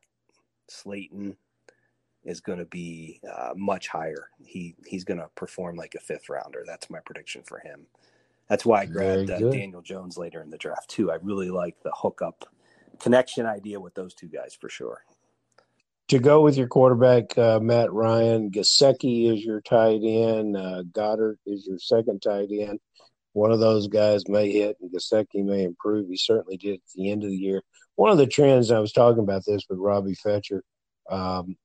Slayton 0.67 1.37
is 2.23 2.39
going 2.39 2.59
to 2.59 2.65
be 2.65 3.19
uh, 3.31 3.51
much 3.55 3.87
higher. 3.87 4.29
He 4.45 4.75
he's 4.85 5.03
going 5.03 5.19
to 5.19 5.29
perform 5.35 5.75
like 5.75 5.95
a 5.95 5.99
fifth 5.99 6.29
rounder. 6.29 6.63
That's 6.65 6.89
my 6.89 6.99
prediction 6.99 7.43
for 7.43 7.59
him. 7.59 7.87
That's 8.49 8.65
why 8.65 8.81
I 8.81 8.85
grabbed 8.85 9.31
uh, 9.31 9.39
Daniel 9.39 9.81
Jones 9.81 10.17
later 10.17 10.41
in 10.41 10.49
the 10.49 10.57
draft 10.57 10.89
too. 10.89 11.11
I 11.11 11.15
really 11.21 11.49
like 11.49 11.81
the 11.83 11.91
hookup 11.95 12.45
connection 12.99 13.45
idea 13.45 13.79
with 13.79 13.95
those 13.95 14.13
two 14.13 14.27
guys 14.27 14.55
for 14.59 14.69
sure. 14.69 15.03
to 16.09 16.19
go 16.19 16.41
with 16.41 16.57
your 16.57 16.67
quarterback, 16.67 17.37
uh, 17.37 17.59
Matt 17.61 17.91
Ryan. 17.93 18.51
Gesicki 18.51 19.33
is 19.33 19.43
your 19.45 19.61
tight 19.61 20.01
end. 20.03 20.57
Uh, 20.57 20.83
Goedert 20.91 21.37
is 21.45 21.65
your 21.65 21.79
second 21.79 22.21
tight 22.21 22.49
end. 22.51 22.79
One 23.33 23.51
of 23.51 23.59
those 23.59 23.87
guys 23.87 24.27
may 24.27 24.51
hit, 24.51 24.77
and 24.81 24.91
Gesicki 24.91 25.45
may 25.45 25.63
improve. 25.63 26.09
He 26.09 26.17
certainly 26.17 26.57
did 26.57 26.75
at 26.75 26.79
the 26.95 27.09
end 27.09 27.23
of 27.23 27.29
the 27.29 27.37
year. 27.37 27.63
One 27.95 28.11
of 28.11 28.17
the 28.17 28.27
trends 28.27 28.71
I 28.71 28.79
was 28.79 28.91
talking 28.91 29.23
about 29.23 29.43
this 29.47 29.63
with 29.69 29.79
Robbie 29.79 30.15
Fetcher 30.15 30.63
um, 31.09 31.55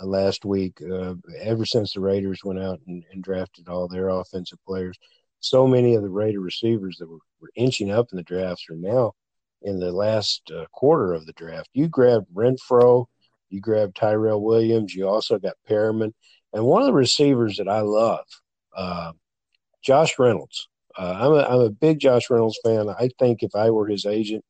last 0.00 0.44
week. 0.44 0.80
Uh, 0.82 1.14
ever 1.40 1.64
since 1.64 1.92
the 1.92 2.00
Raiders 2.00 2.40
went 2.44 2.60
out 2.60 2.80
and, 2.86 3.04
and, 3.12 3.22
drafted 3.22 3.68
all 3.68 3.88
their 3.88 4.08
offensive 4.08 4.58
players, 4.66 4.96
so 5.40 5.66
many 5.66 5.94
of 5.94 6.02
the 6.02 6.10
Raider 6.10 6.40
receivers 6.40 6.96
that 6.98 7.08
were, 7.08 7.18
were 7.40 7.50
inching 7.54 7.90
up 7.90 8.08
in 8.12 8.16
the 8.16 8.22
drafts 8.22 8.66
are 8.70 8.76
now 8.76 9.12
in 9.62 9.78
the 9.78 9.92
last 9.92 10.42
uh, 10.54 10.64
quarter 10.72 11.12
of 11.12 11.26
the 11.26 11.32
draft. 11.32 11.68
You 11.72 11.88
grabbed 11.88 12.26
Renfrow, 12.34 13.06
you 13.50 13.60
grabbed 13.60 13.96
Tyrell 13.96 14.42
Williams, 14.42 14.94
you 14.94 15.06
also 15.06 15.38
got 15.38 15.54
Perriman, 15.68 16.12
and 16.52 16.64
one 16.64 16.82
of 16.82 16.86
the 16.86 16.92
receivers 16.92 17.56
that 17.58 17.68
I 17.68 17.80
love, 17.80 18.24
uh, 18.76 19.12
Josh 19.82 20.18
Reynolds. 20.18 20.68
Uh, 20.96 21.16
I'm, 21.18 21.32
a, 21.32 21.44
I'm 21.44 21.60
a 21.60 21.70
big 21.70 22.00
Josh 22.00 22.28
Reynolds 22.28 22.58
fan. 22.64 22.88
I 22.88 23.08
think 23.18 23.42
if 23.42 23.54
I 23.54 23.70
were 23.70 23.86
his 23.86 24.04
agent, 24.04 24.44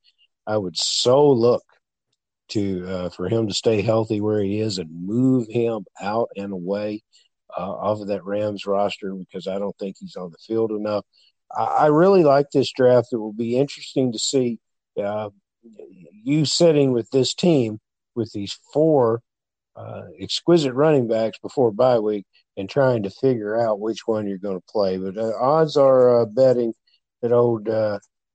I 0.47 0.57
would 0.57 0.77
so 0.77 1.31
look 1.31 1.63
to 2.53 2.87
uh, 2.89 3.11
for 3.11 3.29
him 3.29 3.49
to 3.49 3.55
stay 3.55 3.83
healthy 3.83 4.21
where 4.21 4.43
he 4.43 4.61
is 4.61 4.79
and 4.79 4.89
move 4.91 5.47
him 5.49 5.85
out 6.01 6.29
and 6.37 6.53
away 6.53 7.03
uh, 7.57 7.71
off 7.71 8.01
of 8.01 8.09
that 8.09 8.25
Rams 8.25 8.67
roster 8.67 9.15
because 9.15 9.47
I 9.47 9.59
don't 9.59 9.77
think 9.79 9.97
he's 9.99 10.17
on 10.17 10.31
the 10.31 10.39
field 10.47 10.71
enough. 10.71 11.05
I, 11.55 11.65
I 11.65 11.87
really 11.87 12.25
like 12.25 12.47
this 12.53 12.73
draft. 12.73 13.09
It 13.13 13.17
will 13.17 13.33
be 13.33 13.57
interesting 13.57 14.13
to 14.13 14.19
see 14.19 14.59
uh, 15.03 15.31
you 16.25 16.45
sitting 16.45 16.93
with 16.93 17.09
this 17.11 17.35
team 17.35 17.79
with 18.15 18.33
these 18.33 18.59
four 18.73 19.23
uh, 19.77 20.03
exquisite 20.21 20.75
running 20.75 21.09
backs 21.09 21.39
before 21.39 21.73
bye 21.73 21.99
week 21.99 22.27
and 22.57 22.69
trying 22.69 23.03
to 23.05 23.11
figure 23.11 23.59
out 23.59 23.81
which 23.81 24.07
one 24.07 24.27
you're 24.29 24.39
going 24.39 24.59
to 24.59 24.73
play. 24.73 24.99
But 24.99 25.17
uh, 25.17 25.33
odds 25.41 25.77
are 25.77 26.23
uh, 26.23 26.27
betting 26.27 26.75
that 27.23 27.33
old 27.33 27.69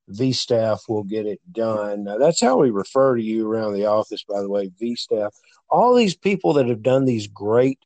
V 0.09 0.31
staff 0.31 0.83
will 0.87 1.03
get 1.03 1.25
it 1.25 1.41
done. 1.51 2.05
Now, 2.05 2.17
that's 2.17 2.41
how 2.41 2.57
we 2.57 2.69
refer 2.69 3.17
to 3.17 3.21
you 3.21 3.45
around 3.45 3.73
the 3.73 3.87
office, 3.87 4.23
by 4.23 4.41
the 4.41 4.49
way, 4.49 4.71
V 4.79 4.95
staff. 4.95 5.33
All 5.69 5.93
these 5.93 6.15
people 6.15 6.53
that 6.53 6.69
have 6.69 6.81
done 6.81 7.05
these 7.05 7.27
great 7.27 7.79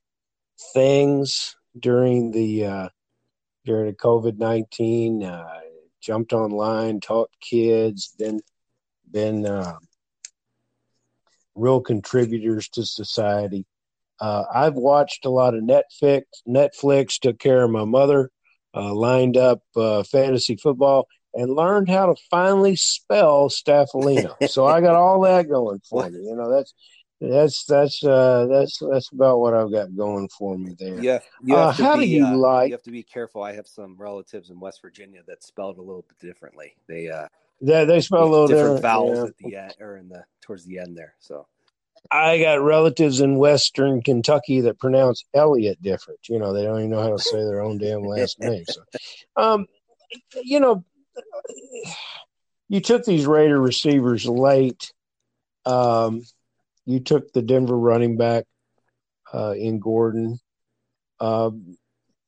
things 0.73 1.55
during 1.79 2.31
the 2.31 2.65
uh, 2.65 2.89
during 3.65 3.87
the 3.87 3.93
COVID 3.93 4.37
nineteen, 4.37 5.23
uh, 5.23 5.59
jumped 5.99 6.33
online, 6.33 6.99
taught 6.99 7.31
kids, 7.41 8.13
then 8.19 8.39
been 9.09 9.45
uh, 9.45 9.77
real 11.55 11.81
contributors 11.81 12.69
to 12.69 12.85
society. 12.85 13.65
Uh, 14.19 14.43
I've 14.53 14.75
watched 14.75 15.25
a 15.25 15.31
lot 15.31 15.55
of 15.55 15.63
Netflix. 15.63 16.23
Netflix 16.47 17.19
took 17.19 17.39
care 17.39 17.63
of 17.63 17.71
my 17.71 17.85
mother, 17.85 18.29
uh, 18.75 18.93
lined 18.93 19.37
up 19.37 19.61
uh, 19.75 20.03
fantasy 20.03 20.55
football 20.55 21.07
and 21.33 21.53
learned 21.53 21.89
how 21.89 22.07
to 22.07 22.15
finally 22.29 22.75
spell 22.75 23.49
Staffilino. 23.49 24.35
so 24.49 24.65
I 24.65 24.81
got 24.81 24.95
all 24.95 25.21
that 25.21 25.49
going 25.49 25.81
for 25.89 26.09
me. 26.09 26.19
You 26.19 26.35
know, 26.35 26.49
that's 26.51 26.73
that's 27.19 27.65
that's 27.65 28.03
uh, 28.03 28.47
that's 28.47 28.79
that's 28.79 29.11
about 29.11 29.39
what 29.39 29.53
I've 29.53 29.71
got 29.71 29.95
going 29.95 30.27
for 30.29 30.57
me 30.57 30.75
there. 30.77 30.99
Yeah. 30.99 31.19
Uh, 31.51 31.71
how 31.71 31.97
be, 31.97 32.05
do 32.05 32.11
you 32.11 32.25
uh, 32.25 32.35
like? 32.35 32.69
You 32.69 32.73
have 32.73 32.83
to 32.83 32.91
be 32.91 33.03
careful. 33.03 33.43
I 33.43 33.53
have 33.53 33.67
some 33.67 33.95
relatives 33.97 34.49
in 34.49 34.59
West 34.59 34.81
Virginia 34.81 35.21
that 35.27 35.43
spelled 35.43 35.77
a 35.77 35.81
little 35.81 36.05
bit 36.07 36.19
differently. 36.19 36.75
They 36.87 37.09
uh, 37.09 37.27
they, 37.61 37.85
they 37.85 38.01
spell 38.01 38.23
a 38.23 38.29
little 38.29 38.47
different 38.47 38.77
different 38.77 38.81
vowels 38.81 39.17
yeah. 39.17 39.25
at 39.25 39.37
the 39.37 39.55
end 39.55 39.73
or 39.79 39.97
in 39.97 40.09
the 40.09 40.23
towards 40.41 40.65
the 40.65 40.79
end 40.79 40.97
there. 40.97 41.13
So 41.19 41.45
I 42.09 42.39
got 42.39 42.61
relatives 42.61 43.21
in 43.21 43.37
Western 43.37 44.01
Kentucky 44.01 44.61
that 44.61 44.79
pronounce 44.79 45.23
Elliott 45.33 45.81
different. 45.81 46.19
You 46.27 46.39
know, 46.39 46.53
they 46.53 46.63
don't 46.63 46.79
even 46.79 46.89
know 46.89 47.01
how 47.01 47.15
to 47.15 47.19
say 47.19 47.37
their 47.37 47.61
own 47.61 47.77
damn 47.77 48.01
last 48.01 48.39
name. 48.39 48.63
So, 48.67 48.81
um, 49.37 49.67
you 50.43 50.59
know, 50.59 50.83
you 52.69 52.79
took 52.79 53.03
these 53.03 53.25
Raider 53.25 53.59
receivers 53.59 54.25
late. 54.25 54.93
Um, 55.65 56.23
you 56.85 56.99
took 56.99 57.31
the 57.33 57.41
Denver 57.41 57.77
running 57.77 58.17
back 58.17 58.45
uh, 59.33 59.53
in 59.57 59.79
Gordon. 59.79 60.39
Um, 61.19 61.77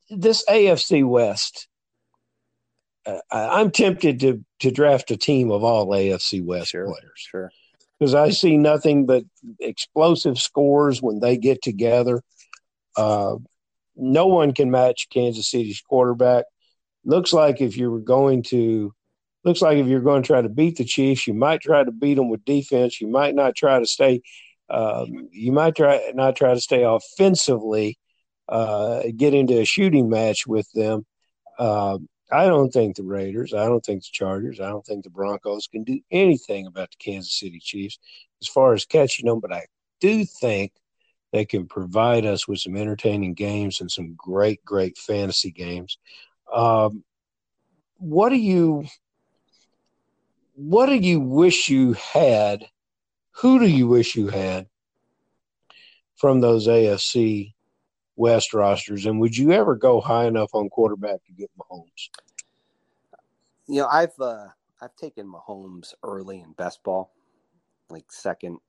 this 0.10 0.46
AFC 0.48 1.08
West, 1.08 1.68
uh, 3.06 3.20
I'm 3.32 3.72
tempted 3.72 4.20
to 4.20 4.46
to 4.60 4.72
draft 4.72 5.12
a 5.12 5.18
team 5.18 5.52
of 5.52 5.64
all 5.64 5.88
AFC 5.88 6.44
West 6.44 6.72
sure, 6.72 6.86
players. 6.86 7.12
Sure. 7.16 7.52
Because 7.98 8.14
I 8.14 8.32
see 8.32 8.58
nothing 8.58 9.06
but 9.06 9.24
explosive 9.60 10.38
scores 10.38 11.02
when 11.02 11.20
they 11.20 11.38
get 11.38 11.62
together. 11.62 12.22
Uh, 12.98 13.38
no 13.96 14.28
one 14.28 14.54
can 14.54 14.72
match 14.72 15.08
Kansas 15.10 15.50
City's 15.50 15.82
quarterback 15.82 16.46
looks 17.06 17.34
like 17.34 17.62
if 17.62 17.78
you 17.78 17.92
were 17.92 18.00
going 18.00 18.44
to 18.44 18.94
looks 19.44 19.62
like 19.62 19.78
if 19.78 19.88
you're 19.88 20.02
going 20.02 20.24
to 20.24 20.28
try 20.28 20.42
to 20.42 20.50
beat 20.50 20.78
the 20.78 20.86
Chiefs, 20.86 21.28
you 21.28 21.34
might 21.34 21.62
try 21.62 21.84
to 21.84 21.92
beat 21.92 22.16
them 22.16 22.30
with 22.30 22.46
defense. 22.46 23.02
You 23.02 23.08
might 23.08 23.36
not 23.36 23.56
try 23.56 23.80
to 23.80 23.86
stay. 23.86 24.22
Um, 24.70 25.28
you 25.32 25.52
might 25.52 25.76
try 25.76 26.12
not 26.14 26.36
try 26.36 26.54
to 26.54 26.62
stay 26.62 26.84
offensively. 26.84 27.98
Uh, 28.48 29.04
get 29.16 29.34
into 29.34 29.60
a 29.60 29.66
shooting 29.66 30.10
match 30.10 30.46
with 30.46 30.70
them. 30.74 31.06
Uh, 31.58 31.98
I 32.32 32.46
don't 32.46 32.72
think 32.72 32.96
the 32.96 33.04
Raiders, 33.04 33.54
I 33.54 33.66
don't 33.66 33.86
think 33.86 34.04
the 34.04 34.10
Chargers, 34.12 34.60
I 34.60 34.70
don't 34.70 34.86
think 34.86 35.04
the 35.04 35.10
Broncos 35.10 35.68
can 35.68 35.84
do 35.84 36.00
anything 36.12 36.66
about 36.66 36.90
the 36.92 36.98
Kansas 36.98 37.40
City 37.40 37.60
Chiefs 37.60 38.00
as 38.42 38.48
far 38.48 38.74
as 38.74 38.86
catching 38.86 39.28
them. 39.28 39.40
But 39.40 39.54
I 39.54 39.66
do 40.02 40.26
think 40.26 40.74
they 41.32 41.46
can 41.46 41.68
provide 41.68 42.26
us 42.26 42.48
with 42.48 42.60
some 42.60 42.76
entertaining 42.76 43.34
games 43.34 43.82
and 43.82 43.92
some 43.92 44.16
great, 44.16 44.64
great 44.66 44.98
fantasy 44.98 45.52
games. 45.52 45.98
Um, 46.54 47.04
what 47.98 48.30
do 48.30 48.36
you 48.36 48.86
what 50.56 50.86
do 50.86 50.96
you 50.96 51.20
wish 51.20 51.70
you 51.70 51.94
had? 51.94 52.66
Who 53.38 53.60
do 53.60 53.68
you 53.68 53.88
wish 53.88 54.16
you 54.16 54.28
had 54.28 54.68
from 56.16 56.42
those 56.42 56.68
AFC 56.68 57.54
West 58.16 58.54
rosters? 58.54 59.08
And 59.08 59.20
would 59.20 59.36
you 59.36 59.52
ever 59.52 59.76
go 59.76 60.00
high 60.00 60.26
enough 60.26 60.52
on 60.54 60.70
quarterback 60.70 61.26
to 61.26 61.32
get 61.34 61.50
Mahomes? 61.58 62.10
You 63.68 63.82
know, 63.82 63.88
I've 63.88 64.14
uh, 64.20 64.48
I've 64.82 64.96
taken 64.96 65.32
Mahomes 65.32 65.94
early 66.04 66.42
in 66.42 66.52
best 66.52 66.84
ball, 66.84 67.12
like 67.90 68.12
second, 68.12 68.60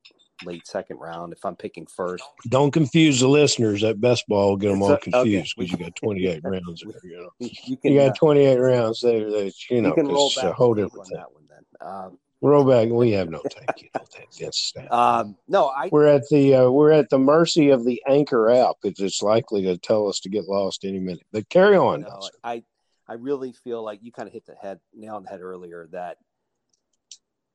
late 0.44 0.66
second 0.66 0.98
round. 0.98 1.32
If 1.32 1.44
I'm 1.44 1.56
picking 1.56 1.86
first, 1.86 2.24
don't 2.48 2.70
confuse 2.70 3.20
the 3.20 3.28
listeners. 3.28 3.82
That 3.82 4.00
best 4.00 4.26
ball 4.28 4.50
will 4.50 4.56
get 4.56 4.70
them 4.70 4.82
all 4.82 4.96
confused 4.96 5.54
okay. 5.58 5.66
because 5.66 5.72
you 5.72 5.78
got 5.78 5.96
28 5.96 6.40
rounds 6.44 6.82
there. 6.84 7.10
You 7.10 7.16
know, 7.18 7.30
you, 7.38 7.50
you 7.66 7.76
can 7.76 7.92
you 7.92 8.00
uh, 8.00 8.08
got 8.08 8.16
28 8.16 8.56
rounds 8.56 9.00
there. 9.00 9.30
That 9.30 9.52
you 9.70 9.82
know, 9.82 9.88
you 9.90 9.94
can 9.94 10.08
roll 10.08 10.32
back 10.34 10.44
a 10.44 10.52
whole 10.52 10.74
the 10.74 10.82
different 10.82 11.08
thing. 11.08 11.16
that 11.16 11.32
one 11.32 11.44
then. 11.48 11.88
Um, 11.88 12.18
Roll 12.44 12.64
back. 12.64 12.90
We 12.90 13.12
have 13.12 13.30
no 13.30 13.40
tape. 13.48 13.70
You 13.78 13.88
know 13.94 14.04
that. 14.12 14.26
That's 14.38 14.72
that. 14.72 14.94
um, 14.94 15.34
no, 15.48 15.68
I 15.68 15.88
we're 15.90 16.08
at 16.08 16.28
the 16.28 16.54
uh, 16.54 16.70
we're 16.70 16.90
at 16.90 17.08
the 17.08 17.18
mercy 17.18 17.70
of 17.70 17.86
the 17.86 18.02
anchor 18.06 18.50
app. 18.50 18.76
It's, 18.84 19.00
it's 19.00 19.22
likely 19.22 19.62
to 19.62 19.78
tell 19.78 20.08
us 20.08 20.20
to 20.20 20.28
get 20.28 20.44
lost 20.44 20.84
any 20.84 20.98
minute. 20.98 21.24
But 21.32 21.48
carry 21.48 21.78
on. 21.78 22.02
No, 22.02 22.20
I 22.42 22.62
I 23.08 23.14
really 23.14 23.52
feel 23.52 23.82
like 23.82 24.00
you 24.02 24.12
kind 24.12 24.26
of 24.26 24.34
hit 24.34 24.44
the 24.44 24.54
head 24.54 24.78
nail 24.92 25.14
on 25.14 25.22
the 25.22 25.30
head 25.30 25.40
earlier 25.40 25.88
that 25.92 26.18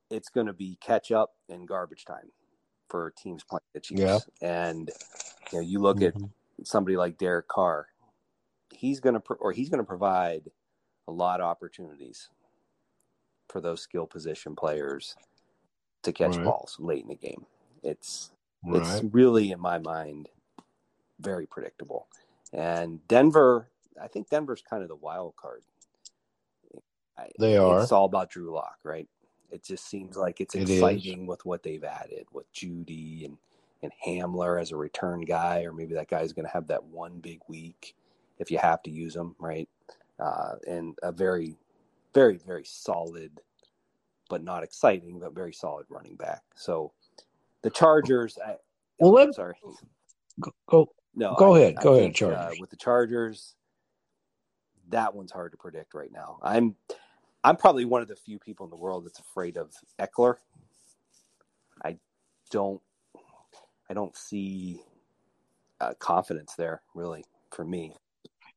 it's 0.09 0.29
going 0.29 0.47
to 0.47 0.53
be 0.53 0.75
catch 0.81 1.11
up 1.11 1.33
and 1.49 1.67
garbage 1.67 2.05
time 2.05 2.31
for 2.89 3.11
teams 3.11 3.43
playing 3.43 3.61
the 3.73 3.79
Chiefs. 3.79 4.01
Yeah. 4.01 4.19
And 4.41 4.91
you 5.51 5.59
know, 5.59 5.63
you 5.65 5.79
look 5.79 6.01
at 6.01 6.13
Mhm. 6.15 6.31
somebody 6.63 6.97
like 6.97 7.17
Derek 7.17 7.47
Carr, 7.47 7.87
he's 8.73 8.99
going 8.99 9.13
to 9.13 9.19
pro- 9.19 9.37
or 9.37 9.51
he's 9.51 9.69
going 9.69 9.79
to 9.79 9.87
provide 9.87 10.51
a 11.07 11.11
lot 11.11 11.39
of 11.39 11.45
opportunities 11.45 12.29
for 13.47 13.61
those 13.61 13.81
skill 13.81 14.05
position 14.05 14.55
players 14.55 15.15
to 16.03 16.11
catch 16.13 16.35
Right. 16.37 16.45
balls 16.45 16.75
late 16.79 17.01
in 17.03 17.09
the 17.09 17.15
game. 17.15 17.45
It's 17.83 18.31
right. 18.63 18.81
it's 18.81 19.03
really 19.13 19.51
in 19.51 19.59
my 19.59 19.77
mind 19.79 20.29
very 21.19 21.45
predictable. 21.45 22.07
And 22.53 23.05
Denver, 23.07 23.69
I 23.99 24.07
think 24.07 24.29
Denver's 24.29 24.61
kind 24.61 24.81
of 24.83 24.89
the 24.89 24.95
wild 24.95 25.35
card. 25.35 25.63
They 27.37 27.57
are. 27.57 27.81
It's 27.81 27.91
all 27.91 28.05
about 28.05 28.29
Drew 28.29 28.53
Lock, 28.53 28.79
right? 28.83 29.09
It 29.51 29.63
just 29.63 29.87
seems 29.89 30.15
like 30.15 30.41
it's 30.41 30.55
It 30.55 30.63
is. 30.69 30.69
exciting 30.71 31.25
with 31.25 31.45
what 31.45 31.63
they've 31.63 31.83
added 31.83 32.25
with 32.31 32.51
Jeudy 32.53 33.25
and 33.25 33.37
and 33.81 33.93
Hamler 34.05 34.59
as 34.59 34.71
a 34.73 34.75
return 34.75 35.21
guy, 35.21 35.63
or 35.63 35.71
maybe 35.71 35.93
that 35.93 36.09
guy's 36.09 36.33
going 36.33 36.45
to 36.45 36.51
have 36.51 36.67
that 36.67 36.83
one 36.83 37.19
big 37.19 37.39
week 37.47 37.95
if 38.37 38.51
you 38.51 38.57
have 38.57 38.83
to 38.83 38.91
use 38.91 39.15
him, 39.15 39.33
right? 39.39 39.69
Uh, 40.19 40.55
and 40.67 40.97
a 41.01 41.13
very, 41.13 41.55
very, 42.13 42.35
very 42.45 42.65
solid, 42.65 43.39
but 44.29 44.43
not 44.43 44.63
exciting, 44.63 45.17
but 45.17 45.33
very 45.33 45.53
solid 45.53 45.85
running 45.89 46.15
back. 46.17 46.41
So 46.55 46.91
the 47.61 47.69
Chargers, 47.69 48.37
I, 48.45 48.57
Well, 48.99 49.11
oh, 49.11 49.13
let- 49.13 49.33
sorry, 49.33 49.55
Go, 50.41 50.51
go. 50.67 50.89
no, 51.15 51.35
Go 51.35 51.55
I- 51.55 51.59
ahead. 51.59 51.75
I 51.77 51.81
Go 51.81 51.93
ahead, 51.93 52.17
think, 52.17 52.21
uh, 52.33 52.51
with 52.59 52.71
the 52.71 52.75
Chargers, 52.75 53.55
that 54.89 55.15
one's 55.15 55.31
hard 55.31 55.53
to 55.53 55.57
predict 55.57 55.93
right 55.93 56.11
now. 56.11 56.37
I'm, 56.41 56.75
I'm 57.43 57.55
probably 57.55 57.85
one 57.85 58.01
of 58.01 58.07
the 58.07 58.15
few 58.15 58.39
people 58.39 58.65
in 58.65 58.69
the 58.69 58.77
world 58.77 59.05
that's 59.05 59.19
afraid 59.19 59.57
of 59.57 59.71
Ekeler. 59.99 60.35
I 61.83 61.97
don't, 62.51 62.81
I 63.89 63.93
don't 63.93 64.15
see 64.15 64.81
uh, 65.79 65.93
confidence 65.99 66.55
there 66.55 66.81
really 66.93 67.23
for 67.51 67.63
me. 67.63 67.95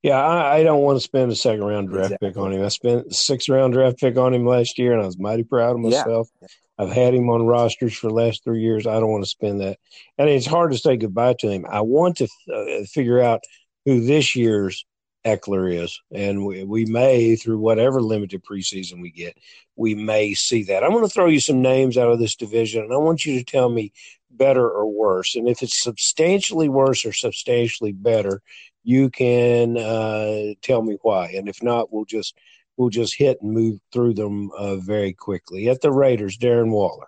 Yeah, 0.02 0.16
I, 0.16 0.56
I, 0.56 0.62
don't 0.64 0.80
want 0.80 0.96
to 0.96 1.00
spend 1.00 1.30
a 1.30 1.36
second 1.36 1.62
round 1.62 1.88
draft 1.88 2.06
exactly. 2.06 2.28
pick 2.30 2.36
on 2.36 2.52
him. 2.52 2.64
I 2.64 2.68
spent 2.68 3.06
a 3.06 3.14
six 3.14 3.48
round 3.48 3.72
draft 3.72 3.98
pick 3.98 4.16
on 4.16 4.34
him 4.34 4.44
last 4.44 4.76
year, 4.78 4.92
and 4.92 5.02
I 5.02 5.06
was 5.06 5.18
mighty 5.18 5.44
proud 5.44 5.76
of 5.76 5.80
myself. 5.80 6.28
Yeah. 6.40 6.48
I've 6.78 6.90
had 6.90 7.14
him 7.14 7.30
on 7.30 7.46
rosters 7.46 7.96
for 7.96 8.08
the 8.08 8.14
last 8.14 8.42
three 8.42 8.62
years. 8.62 8.86
I 8.86 8.98
don't 8.98 9.12
want 9.12 9.22
to 9.22 9.30
spend 9.30 9.60
that, 9.60 9.78
and 10.18 10.28
it's 10.28 10.46
hard 10.46 10.72
to 10.72 10.78
say 10.78 10.96
goodbye 10.96 11.36
to 11.38 11.48
him. 11.48 11.66
I 11.70 11.82
want 11.82 12.16
to 12.16 12.28
uh, 12.52 12.84
figure 12.86 13.20
out 13.20 13.42
who 13.84 14.04
this 14.04 14.34
year's 14.34 14.84
Ekeler 15.24 15.82
is, 15.82 16.00
and 16.12 16.44
we, 16.44 16.64
we 16.64 16.84
may 16.84 17.36
through 17.36 17.58
whatever 17.58 18.00
limited 18.00 18.44
preseason 18.44 19.00
we 19.00 19.10
get, 19.10 19.36
we 19.76 19.94
may 19.94 20.34
see 20.34 20.64
that. 20.64 20.82
I'm 20.82 20.90
going 20.90 21.04
to 21.04 21.08
throw 21.08 21.26
you 21.26 21.40
some 21.40 21.62
names 21.62 21.96
out 21.96 22.10
of 22.10 22.18
this 22.18 22.34
division, 22.34 22.82
and 22.82 22.92
I 22.92 22.96
want 22.96 23.24
you 23.24 23.38
to 23.38 23.44
tell 23.44 23.68
me 23.68 23.92
better 24.30 24.68
or 24.68 24.86
worse. 24.86 25.36
And 25.36 25.48
if 25.48 25.62
it's 25.62 25.80
substantially 25.80 26.68
worse 26.68 27.04
or 27.04 27.12
substantially 27.12 27.92
better, 27.92 28.42
you 28.82 29.10
can 29.10 29.76
uh, 29.76 30.54
tell 30.62 30.82
me 30.82 30.98
why. 31.02 31.28
And 31.36 31.48
if 31.48 31.62
not, 31.62 31.92
we'll 31.92 32.04
just 32.04 32.36
we'll 32.76 32.90
just 32.90 33.16
hit 33.16 33.38
and 33.42 33.52
move 33.52 33.78
through 33.92 34.14
them 34.14 34.50
uh, 34.52 34.76
very 34.76 35.12
quickly. 35.12 35.68
At 35.68 35.80
the 35.80 35.92
Raiders, 35.92 36.36
Darren 36.36 36.70
Waller. 36.70 37.06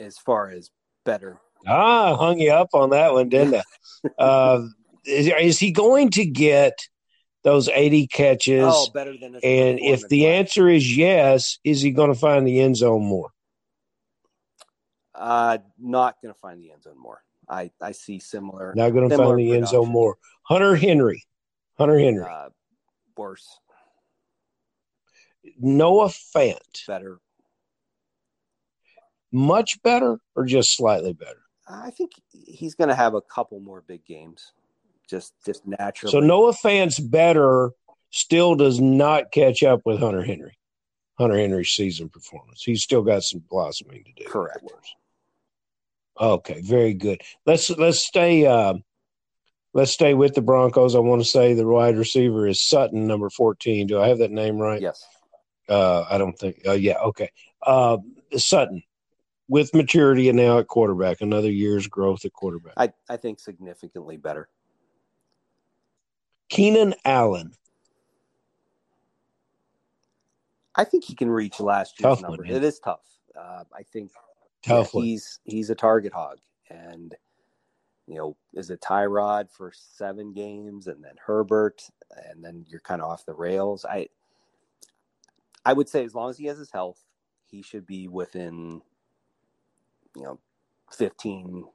As 0.00 0.16
far 0.18 0.48
as 0.48 0.70
better. 1.04 1.40
Ah, 1.66 2.16
hung 2.16 2.38
you 2.38 2.52
up 2.52 2.68
on 2.72 2.90
that 2.90 3.12
one, 3.12 3.28
didn't 3.28 3.56
I? 3.56 3.62
uh, 4.22 4.60
is, 5.04 5.28
is, 5.28 5.58
he 5.58 5.72
going 5.72 6.10
to 6.10 6.24
get 6.24 6.88
those 7.44 7.68
80 7.68 8.06
catches? 8.08 8.64
Oh, 8.66 8.88
better 8.92 9.16
than 9.16 9.36
And 9.36 9.78
if 9.80 10.08
the 10.08 10.28
answer 10.28 10.68
is 10.68 10.96
yes, 10.96 11.58
is 11.64 11.80
he 11.80 11.90
going 11.90 12.12
to 12.12 12.18
find 12.18 12.46
the 12.46 12.60
end 12.60 12.76
zone 12.76 13.04
more? 13.04 13.30
Uh, 15.14 15.58
not 15.78 16.16
going 16.22 16.32
to 16.32 16.40
find 16.40 16.60
the 16.60 16.72
end 16.72 16.82
zone 16.84 16.98
more. 16.98 17.22
I, 17.48 17.70
I 17.80 17.92
see 17.92 18.18
similar. 18.18 18.72
Not 18.76 18.90
going 18.90 19.08
to 19.08 19.16
find 19.16 19.38
the 19.38 19.54
end 19.54 19.68
zone 19.68 19.88
more. 19.88 20.16
Hunter 20.42 20.76
Henry. 20.76 21.24
Hunter 21.76 21.98
Henry. 21.98 22.24
Uh, 22.28 22.50
worse. 23.16 23.46
Noah 25.58 26.08
Fant. 26.08 26.86
Better. 26.86 27.18
Much 29.32 29.82
better 29.82 30.20
or 30.34 30.44
just 30.44 30.76
slightly 30.76 31.12
better? 31.12 31.42
I 31.68 31.90
think 31.90 32.12
he's 32.30 32.74
going 32.74 32.88
to 32.88 32.94
have 32.94 33.14
a 33.14 33.20
couple 33.20 33.60
more 33.60 33.82
big 33.86 34.04
games. 34.06 34.52
Just 35.08 35.32
just 35.44 35.66
naturally. 35.66 36.12
So 36.12 36.20
Noah 36.20 36.52
Fant's 36.52 36.98
better 36.98 37.70
still 38.10 38.54
does 38.54 38.80
not 38.80 39.32
catch 39.32 39.62
up 39.62 39.82
with 39.84 39.98
Hunter 39.98 40.22
Henry. 40.22 40.58
Hunter 41.18 41.36
Henry's 41.36 41.70
season 41.70 42.08
performance. 42.08 42.62
He's 42.62 42.82
still 42.82 43.02
got 43.02 43.22
some 43.22 43.42
blossoming 43.50 44.04
to 44.04 44.12
do. 44.12 44.28
Correct. 44.28 44.64
Okay, 46.20 46.60
very 46.60 46.94
good. 46.94 47.22
Let's 47.46 47.70
let's 47.70 48.04
stay 48.04 48.46
uh, 48.46 48.74
let's 49.72 49.92
stay 49.92 50.14
with 50.14 50.34
the 50.34 50.42
Broncos. 50.42 50.94
I 50.94 51.00
want 51.00 51.22
to 51.22 51.28
say 51.28 51.54
the 51.54 51.66
wide 51.66 51.96
receiver 51.96 52.46
is 52.46 52.68
Sutton, 52.68 53.06
number 53.06 53.30
fourteen. 53.30 53.86
Do 53.86 54.00
I 54.00 54.08
have 54.08 54.18
that 54.18 54.30
name 54.30 54.58
right? 54.58 54.80
Yes. 54.80 55.04
Uh, 55.68 56.04
I 56.08 56.18
don't 56.18 56.38
think. 56.38 56.62
Uh, 56.66 56.72
yeah. 56.72 56.98
Okay. 56.98 57.30
Uh, 57.62 57.98
Sutton 58.36 58.82
with 59.48 59.74
maturity 59.74 60.28
and 60.28 60.36
now 60.38 60.58
at 60.58 60.66
quarterback, 60.66 61.20
another 61.20 61.50
year's 61.50 61.86
growth 61.86 62.24
at 62.24 62.32
quarterback. 62.32 62.74
I 62.76 62.92
I 63.08 63.16
think 63.16 63.40
significantly 63.40 64.16
better. 64.16 64.48
Keenan 66.48 66.94
Allen. 67.04 67.52
I 70.74 70.84
think 70.84 71.04
he 71.04 71.14
can 71.14 71.28
reach 71.28 71.60
last 71.60 72.00
year's 72.00 72.16
tough 72.16 72.22
number. 72.22 72.44
One, 72.44 72.52
it 72.52 72.62
is 72.62 72.78
tough. 72.78 73.00
Uh, 73.36 73.64
I 73.76 73.82
think 73.82 74.10
Tough 74.62 74.90
yeah, 74.94 75.02
he's 75.02 75.40
he's 75.44 75.70
a 75.70 75.74
target 75.74 76.12
hog, 76.12 76.38
and 76.70 77.14
you 78.06 78.16
know, 78.16 78.36
is 78.54 78.70
it 78.70 78.80
Tyrod 78.80 79.50
for 79.50 79.72
seven 79.74 80.32
games, 80.32 80.86
and 80.86 81.02
then 81.04 81.14
Herbert, 81.24 81.82
and 82.28 82.44
then 82.44 82.64
you're 82.68 82.80
kind 82.80 83.02
of 83.02 83.08
off 83.08 83.26
the 83.26 83.34
rails. 83.34 83.84
I 83.84 84.08
I 85.64 85.72
would 85.74 85.88
say 85.88 86.04
as 86.04 86.14
long 86.14 86.30
as 86.30 86.38
he 86.38 86.46
has 86.46 86.58
his 86.58 86.70
health, 86.70 87.04
he 87.44 87.62
should 87.62 87.86
be 87.86 88.08
within 88.08 88.82
you 90.16 90.22
know 90.22 90.38
15 90.92 91.68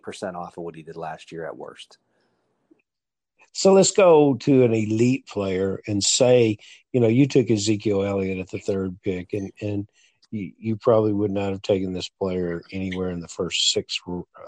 percent 0.00 0.36
off 0.36 0.56
of 0.56 0.64
what 0.64 0.74
he 0.74 0.82
did 0.82 0.96
last 0.96 1.32
year 1.32 1.46
at 1.46 1.56
worst. 1.56 1.98
So 3.52 3.72
let's 3.72 3.90
go 3.90 4.34
to 4.34 4.64
an 4.64 4.72
elite 4.72 5.26
player 5.26 5.80
and 5.86 6.02
say, 6.02 6.58
you 6.92 7.00
know, 7.00 7.08
you 7.08 7.26
took 7.26 7.50
Ezekiel 7.50 8.04
Elliott 8.04 8.38
at 8.38 8.50
the 8.50 8.58
third 8.58 9.00
pick, 9.02 9.32
and 9.32 9.50
and 9.60 9.88
you, 10.30 10.52
you 10.58 10.76
probably 10.76 11.12
would 11.12 11.30
not 11.30 11.50
have 11.50 11.62
taken 11.62 11.92
this 11.92 12.08
player 12.08 12.62
anywhere 12.72 13.10
in 13.10 13.20
the 13.20 13.28
first 13.28 13.72
six 13.72 13.98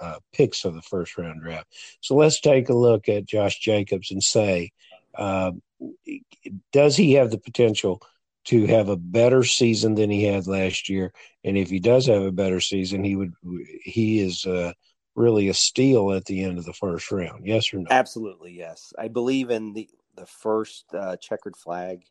uh, 0.01 0.19
picks 0.33 0.65
of 0.65 0.75
the 0.75 0.83
first 0.83 1.19
round 1.19 1.43
draft. 1.43 1.67
So 2.01 2.15
let's 2.15 2.41
take 2.41 2.69
a 2.69 2.75
look 2.75 3.09
at 3.09 3.27
Josh 3.27 3.59
Jacobs 3.59 4.11
and 4.11 4.23
say, 4.23 4.71
uh, 5.17 5.53
does 6.73 6.97
he 6.97 7.15
have 7.15 7.31
the 7.31 7.39
potential 7.39 8.01
to 8.45 8.67
have 8.67 8.89
a 8.89 8.97
better 8.97 9.45
season 9.45 9.95
than 9.95 10.11
he 10.11 10.25
had 10.25 10.47
last 10.47 10.89
year? 10.89 11.13
And 11.45 11.57
if 11.57 11.71
he 11.71 11.81
does 11.81 12.07
have 12.07 12.23
a 12.23 12.33
better 12.33 12.61
season, 12.61 13.05
he 13.05 13.17
would 13.17 13.33
he 13.83 14.21
is 14.21 14.47
uh, 14.47 14.73
really 15.15 15.49
a 15.49 15.55
steal 15.55 16.13
at 16.13 16.25
the 16.25 16.43
end 16.43 16.59
of 16.59 16.65
the 16.65 16.73
first 16.73 17.11
round. 17.11 17.47
Yes 17.47 17.73
or 17.73 17.79
no? 17.79 17.87
Absolutely, 17.91 18.53
yes. 18.53 18.93
I 18.99 19.09
believe 19.09 19.51
in 19.51 19.73
the 19.73 19.89
the 20.15 20.27
first 20.27 20.85
uh, 20.95 21.17
checkered 21.17 21.57
flag 21.57 22.05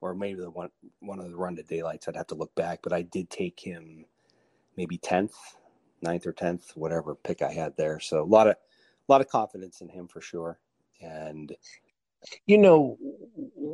or 0.00 0.14
maybe 0.14 0.40
the 0.40 0.50
one 0.50 0.70
one 1.00 1.18
of 1.18 1.30
the 1.30 1.36
run 1.36 1.56
to 1.56 1.62
daylights. 1.62 2.08
I'd 2.08 2.16
have 2.16 2.26
to 2.28 2.34
look 2.34 2.54
back, 2.54 2.80
but 2.82 2.92
I 2.92 3.02
did 3.02 3.30
take 3.30 3.60
him 3.60 4.04
maybe 4.76 4.98
tenth, 4.98 5.34
9th 6.04 6.26
or 6.26 6.32
tenth, 6.32 6.72
whatever 6.74 7.14
pick 7.14 7.42
I 7.42 7.52
had 7.52 7.76
there. 7.76 8.00
So 8.00 8.22
a 8.22 8.24
lot 8.24 8.48
of 8.48 8.54
a 8.54 9.12
lot 9.12 9.20
of 9.20 9.28
confidence 9.28 9.80
in 9.80 9.88
him 9.88 10.08
for 10.08 10.20
sure. 10.20 10.58
And 11.00 11.54
you 12.46 12.58
know, 12.58 12.98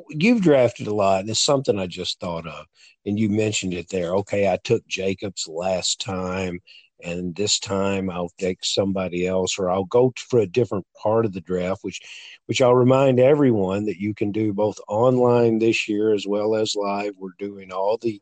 you've 0.09 0.41
drafted 0.41 0.87
a 0.87 0.95
lot, 0.95 1.21
and 1.21 1.31
it's 1.31 1.45
something 1.45 1.79
I 1.79 1.87
just 1.87 2.19
thought 2.21 2.47
of, 2.47 2.67
and 3.05 3.19
you 3.19 3.29
mentioned 3.29 3.75
it 3.75 3.89
there. 3.91 4.15
Okay, 4.17 4.51
I 4.51 4.59
took 4.63 4.87
Jacobs 4.87 5.47
last 5.49 6.01
time, 6.01 6.61
and 7.03 7.35
this 7.37 7.59
time 7.59 8.11
I'll 8.11 8.33
take 8.39 8.59
somebody 8.63 9.27
else 9.27 9.59
or 9.59 9.71
I'll 9.71 9.85
go 9.85 10.13
for 10.17 10.41
a 10.41 10.47
different 10.47 10.87
part 11.01 11.25
of 11.25 11.33
the 11.33 11.41
draft 11.41 11.81
which 11.83 12.01
which 12.47 12.61
I'll 12.61 12.75
remind 12.75 13.21
everyone 13.21 13.85
that 13.87 14.01
you 14.01 14.15
can 14.15 14.33
do 14.33 14.53
both 14.53 14.79
online 14.89 15.59
this 15.59 15.89
year 15.89 16.13
as 16.13 16.27
well 16.27 16.55
as 16.55 16.75
live. 16.75 17.15
We're 17.19 17.31
doing 17.39 17.73
all 17.73 17.99
the 17.99 18.21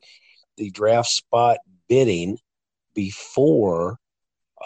the 0.56 0.70
draft 0.70 1.08
spot 1.08 1.58
bidding 1.88 2.38
before 2.94 3.98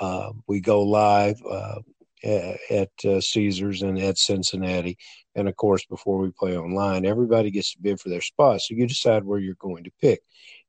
uh, 0.01 0.31
we 0.47 0.61
go 0.61 0.83
live 0.83 1.41
uh, 1.49 1.81
at 2.23 2.91
uh, 3.05 3.21
Caesars 3.21 3.83
and 3.83 3.99
at 3.99 4.19
Cincinnati 4.19 4.99
and 5.35 5.49
of 5.49 5.57
course 5.57 5.85
before 5.87 6.19
we 6.19 6.31
play 6.31 6.57
online 6.57 7.07
everybody 7.07 7.51
gets 7.51 7.73
to 7.73 7.81
bid 7.81 8.01
for 8.01 8.09
their 8.09 8.21
spot 8.21 8.61
so 8.61 8.75
you 8.75 8.87
decide 8.87 9.25
where 9.25 9.39
you're 9.39 9.55
going 9.57 9.85
to 9.85 9.93
pick. 10.01 10.21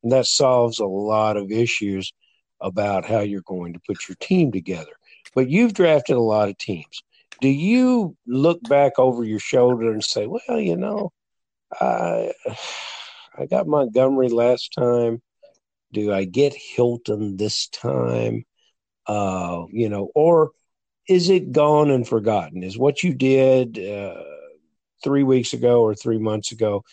And 0.04 0.12
that 0.12 0.26
solves 0.26 0.80
a 0.80 0.86
lot 0.86 1.38
of 1.38 1.52
issues 1.52 2.14
about 2.62 3.06
how 3.06 3.20
you're 3.20 3.42
going 3.42 3.74
to 3.74 3.80
put 3.86 4.08
your 4.08 4.16
team 4.20 4.52
together. 4.52 4.92
But 5.34 5.50
you've 5.50 5.74
drafted 5.74 6.16
a 6.16 6.22
lot 6.22 6.50
of 6.50 6.58
teams. 6.58 7.04
Do 7.42 7.50
you 7.50 8.16
look 8.28 8.62
back 8.64 9.00
over 9.00 9.24
your 9.24 9.40
shoulder 9.40 9.92
and 9.92 10.04
say, 10.04 10.28
well, 10.28 10.60
you 10.60 10.78
know, 10.78 11.12
I, 11.80 12.34
I 13.38 13.46
got 13.46 13.68
Montgomery 13.68 14.30
last 14.30 14.74
time. 14.78 15.22
Do 15.94 16.14
I 16.14 16.26
get 16.26 16.54
Hilton 16.54 17.38
this 17.38 17.68
time? 17.68 18.46
Uh, 19.08 19.66
you 19.72 19.90
know, 19.90 20.10
or 20.14 20.52
is 21.10 21.30
it 21.30 21.52
gone 21.52 21.90
and 21.90 22.08
forgotten? 22.08 22.64
Is 22.64 22.78
what 22.78 23.04
you 23.04 23.14
did 23.14 23.80
uh, 23.80 24.24
three 25.04 25.24
weeks 25.24 25.54
ago 25.54 25.82
or 25.82 25.96
three 25.96 26.20
months 26.20 26.52
ago? 26.52 26.84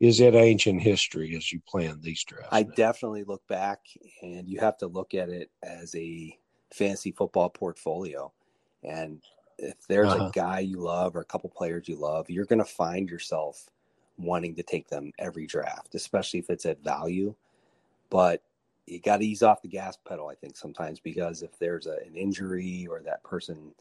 Is 0.00 0.20
it 0.20 0.34
ancient 0.34 0.82
history 0.82 1.36
as 1.36 1.52
you 1.52 1.60
plan 1.66 2.00
these 2.00 2.24
drafts? 2.24 2.48
I 2.52 2.64
definitely 2.64 3.24
look 3.24 3.46
back, 3.46 3.80
and 4.22 4.48
you 4.48 4.60
have 4.60 4.76
to 4.78 4.86
look 4.86 5.14
at 5.14 5.28
it 5.28 5.50
as 5.62 5.94
a 5.94 6.36
fantasy 6.72 7.12
football 7.12 7.48
portfolio. 7.48 8.32
And 8.82 9.22
if 9.58 9.76
there's 9.88 10.08
uh-huh. 10.08 10.26
a 10.26 10.30
guy 10.32 10.58
you 10.60 10.78
love 10.78 11.16
or 11.16 11.20
a 11.20 11.24
couple 11.24 11.48
players 11.50 11.88
you 11.88 11.96
love, 11.96 12.28
you're 12.28 12.44
going 12.44 12.58
to 12.58 12.64
find 12.64 13.08
yourself 13.08 13.66
wanting 14.18 14.54
to 14.56 14.62
take 14.62 14.88
them 14.88 15.12
every 15.18 15.46
draft, 15.46 15.94
especially 15.94 16.40
if 16.40 16.50
it's 16.50 16.66
at 16.66 16.82
value. 16.82 17.34
But 18.10 18.42
you 18.86 19.00
got 19.00 19.18
to 19.18 19.26
ease 19.26 19.42
off 19.42 19.62
the 19.62 19.68
gas 19.68 19.96
pedal, 20.06 20.28
I 20.28 20.34
think, 20.34 20.56
sometimes 20.56 21.00
because 21.00 21.42
if 21.42 21.58
there's 21.58 21.86
a, 21.86 21.98
an 22.06 22.14
injury 22.14 22.86
or 22.88 23.00
that 23.02 23.22
person 23.24 23.72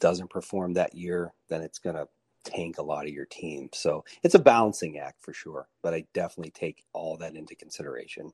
doesn't 0.00 0.30
perform 0.30 0.74
that 0.74 0.94
year, 0.94 1.32
then 1.48 1.62
it's 1.62 1.78
going 1.78 1.96
to 1.96 2.08
tank 2.46 2.78
a 2.78 2.82
lot 2.82 3.06
of 3.06 3.12
your 3.12 3.26
team. 3.26 3.68
So 3.72 4.04
it's 4.22 4.34
a 4.34 4.40
balancing 4.40 4.98
act 4.98 5.22
for 5.22 5.32
sure, 5.32 5.68
but 5.82 5.92
I 5.92 6.04
definitely 6.14 6.52
take 6.52 6.84
all 6.92 7.16
that 7.18 7.36
into 7.36 7.54
consideration. 7.54 8.32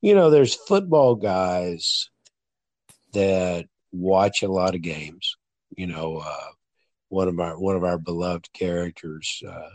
You 0.00 0.14
know, 0.14 0.30
there's 0.30 0.54
football 0.54 1.14
guys 1.14 2.10
that 3.12 3.66
watch 3.92 4.42
a 4.42 4.52
lot 4.52 4.74
of 4.74 4.82
games. 4.82 5.36
You 5.76 5.86
know, 5.86 6.18
uh, 6.18 6.50
one 7.08 7.28
of 7.28 7.38
our 7.40 7.58
one 7.58 7.76
of 7.76 7.84
our 7.84 7.98
beloved 7.98 8.52
characters 8.52 9.42
uh, 9.48 9.70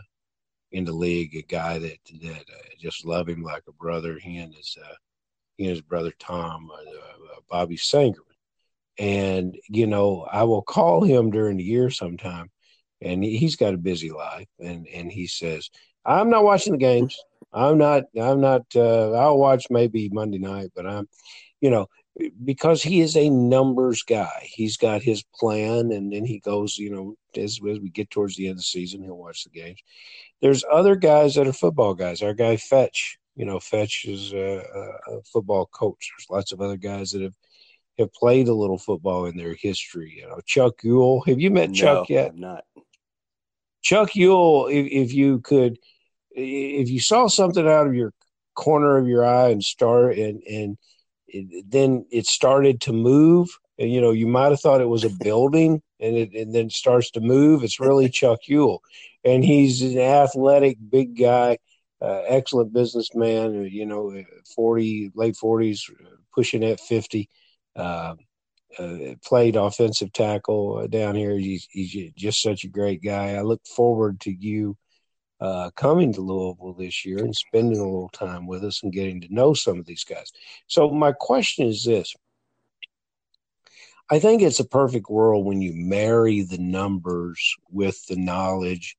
in 0.72 0.84
the 0.84 0.92
league, 0.92 1.34
a 1.34 1.42
guy 1.42 1.78
that 1.78 1.98
that 2.22 2.40
uh, 2.40 2.68
just 2.78 3.04
love 3.04 3.28
him 3.28 3.42
like 3.42 3.64
a 3.68 3.72
brother. 3.72 4.18
He 4.18 4.38
and 4.38 4.54
his 4.54 4.76
uh, 4.80 4.94
he 5.56 5.64
and 5.64 5.70
his 5.70 5.80
brother 5.80 6.12
Tom, 6.18 6.70
uh, 6.70 6.76
uh, 6.76 7.40
Bobby 7.50 7.76
Sangerman. 7.76 8.27
And, 8.98 9.56
you 9.68 9.86
know, 9.86 10.26
I 10.30 10.42
will 10.42 10.62
call 10.62 11.04
him 11.04 11.30
during 11.30 11.56
the 11.56 11.64
year 11.64 11.88
sometime, 11.88 12.50
and 13.00 13.22
he's 13.22 13.56
got 13.56 13.74
a 13.74 13.78
busy 13.78 14.10
life. 14.10 14.48
And, 14.58 14.88
and 14.88 15.12
he 15.12 15.28
says, 15.28 15.70
I'm 16.04 16.30
not 16.30 16.44
watching 16.44 16.72
the 16.72 16.78
games. 16.78 17.16
I'm 17.52 17.78
not, 17.78 18.04
I'm 18.20 18.40
not, 18.40 18.62
uh, 18.74 19.12
I'll 19.12 19.38
watch 19.38 19.66
maybe 19.70 20.08
Monday 20.08 20.38
night, 20.38 20.70
but 20.74 20.86
I'm, 20.86 21.08
you 21.60 21.70
know, 21.70 21.86
because 22.44 22.82
he 22.82 23.00
is 23.00 23.16
a 23.16 23.30
numbers 23.30 24.02
guy. 24.02 24.42
He's 24.42 24.76
got 24.76 25.02
his 25.02 25.22
plan, 25.38 25.92
and 25.92 26.12
then 26.12 26.24
he 26.24 26.40
goes, 26.40 26.76
you 26.76 26.90
know, 26.90 27.14
as, 27.36 27.60
as 27.70 27.78
we 27.78 27.90
get 27.90 28.10
towards 28.10 28.34
the 28.34 28.46
end 28.46 28.52
of 28.52 28.56
the 28.58 28.62
season, 28.64 29.04
he'll 29.04 29.16
watch 29.16 29.44
the 29.44 29.50
games. 29.50 29.80
There's 30.42 30.64
other 30.70 30.96
guys 30.96 31.36
that 31.36 31.46
are 31.46 31.52
football 31.52 31.94
guys. 31.94 32.20
Our 32.20 32.34
guy 32.34 32.56
Fetch, 32.56 33.18
you 33.36 33.44
know, 33.44 33.60
Fetch 33.60 34.06
is 34.06 34.32
a, 34.32 34.62
a 35.06 35.22
football 35.32 35.66
coach. 35.66 36.10
There's 36.10 36.30
lots 36.30 36.52
of 36.52 36.60
other 36.60 36.76
guys 36.76 37.12
that 37.12 37.22
have 37.22 37.36
have 37.98 38.12
played 38.12 38.48
a 38.48 38.54
little 38.54 38.78
football 38.78 39.26
in 39.26 39.36
their 39.36 39.54
history. 39.54 40.14
You 40.16 40.28
know, 40.28 40.40
Chuck 40.46 40.82
Yule. 40.82 41.22
Have 41.26 41.40
you 41.40 41.50
met 41.50 41.70
no, 41.70 41.74
Chuck 41.74 42.08
yet? 42.08 42.30
I'm 42.30 42.40
not. 42.40 42.64
Chuck 43.82 44.14
Yule. 44.14 44.68
if, 44.68 44.86
if 44.86 45.14
you 45.14 45.40
could, 45.40 45.78
if 46.30 46.88
you 46.88 47.00
saw 47.00 47.26
something 47.26 47.66
out 47.66 47.86
of 47.86 47.94
your 47.94 48.12
corner 48.54 48.98
of 48.98 49.06
your 49.06 49.24
eye 49.24 49.50
and 49.50 49.62
start 49.62 50.18
and 50.18 50.42
and 50.42 50.76
it, 51.28 51.70
then 51.70 52.06
it 52.10 52.26
started 52.26 52.80
to 52.82 52.92
move. 52.92 53.48
And, 53.78 53.92
you 53.92 54.00
know, 54.00 54.10
you 54.10 54.26
might 54.26 54.50
have 54.50 54.60
thought 54.60 54.80
it 54.80 54.88
was 54.88 55.04
a 55.04 55.10
building, 55.20 55.82
and 56.00 56.16
it 56.16 56.32
and 56.34 56.54
then 56.54 56.70
starts 56.70 57.10
to 57.12 57.20
move. 57.20 57.62
It's 57.62 57.80
really 57.80 58.08
Chuck 58.20 58.40
Yule, 58.46 58.82
and 59.24 59.44
he's 59.44 59.82
an 59.82 59.98
athletic, 59.98 60.78
big 60.90 61.18
guy, 61.18 61.58
uh, 62.00 62.22
excellent 62.26 62.72
businessman. 62.72 63.60
Uh, 63.60 63.62
you 63.62 63.86
know, 63.86 64.22
forty, 64.54 65.10
late 65.14 65.36
forties, 65.36 65.88
pushing 66.34 66.64
at 66.64 66.80
fifty. 66.80 67.28
Uh, 67.78 68.14
uh, 68.78 69.14
played 69.24 69.56
offensive 69.56 70.12
tackle 70.12 70.86
down 70.88 71.14
here. 71.14 71.36
He's, 71.38 71.66
he's 71.70 72.12
just 72.14 72.42
such 72.42 72.64
a 72.64 72.68
great 72.68 73.02
guy. 73.02 73.34
I 73.34 73.40
look 73.40 73.62
forward 73.66 74.20
to 74.20 74.30
you 74.30 74.76
uh, 75.40 75.70
coming 75.76 76.12
to 76.12 76.20
Louisville 76.20 76.74
this 76.74 77.04
year 77.04 77.18
and 77.18 77.34
spending 77.34 77.78
a 77.78 77.84
little 77.84 78.10
time 78.10 78.46
with 78.46 78.64
us 78.64 78.82
and 78.82 78.92
getting 78.92 79.20
to 79.22 79.34
know 79.34 79.54
some 79.54 79.78
of 79.78 79.86
these 79.86 80.04
guys. 80.04 80.32
So, 80.66 80.90
my 80.90 81.12
question 81.12 81.66
is 81.66 81.84
this 81.84 82.14
I 84.10 84.18
think 84.18 84.42
it's 84.42 84.60
a 84.60 84.64
perfect 84.64 85.10
world 85.10 85.44
when 85.44 85.60
you 85.60 85.72
marry 85.74 86.42
the 86.42 86.58
numbers 86.58 87.56
with 87.70 88.04
the 88.06 88.16
knowledge 88.16 88.96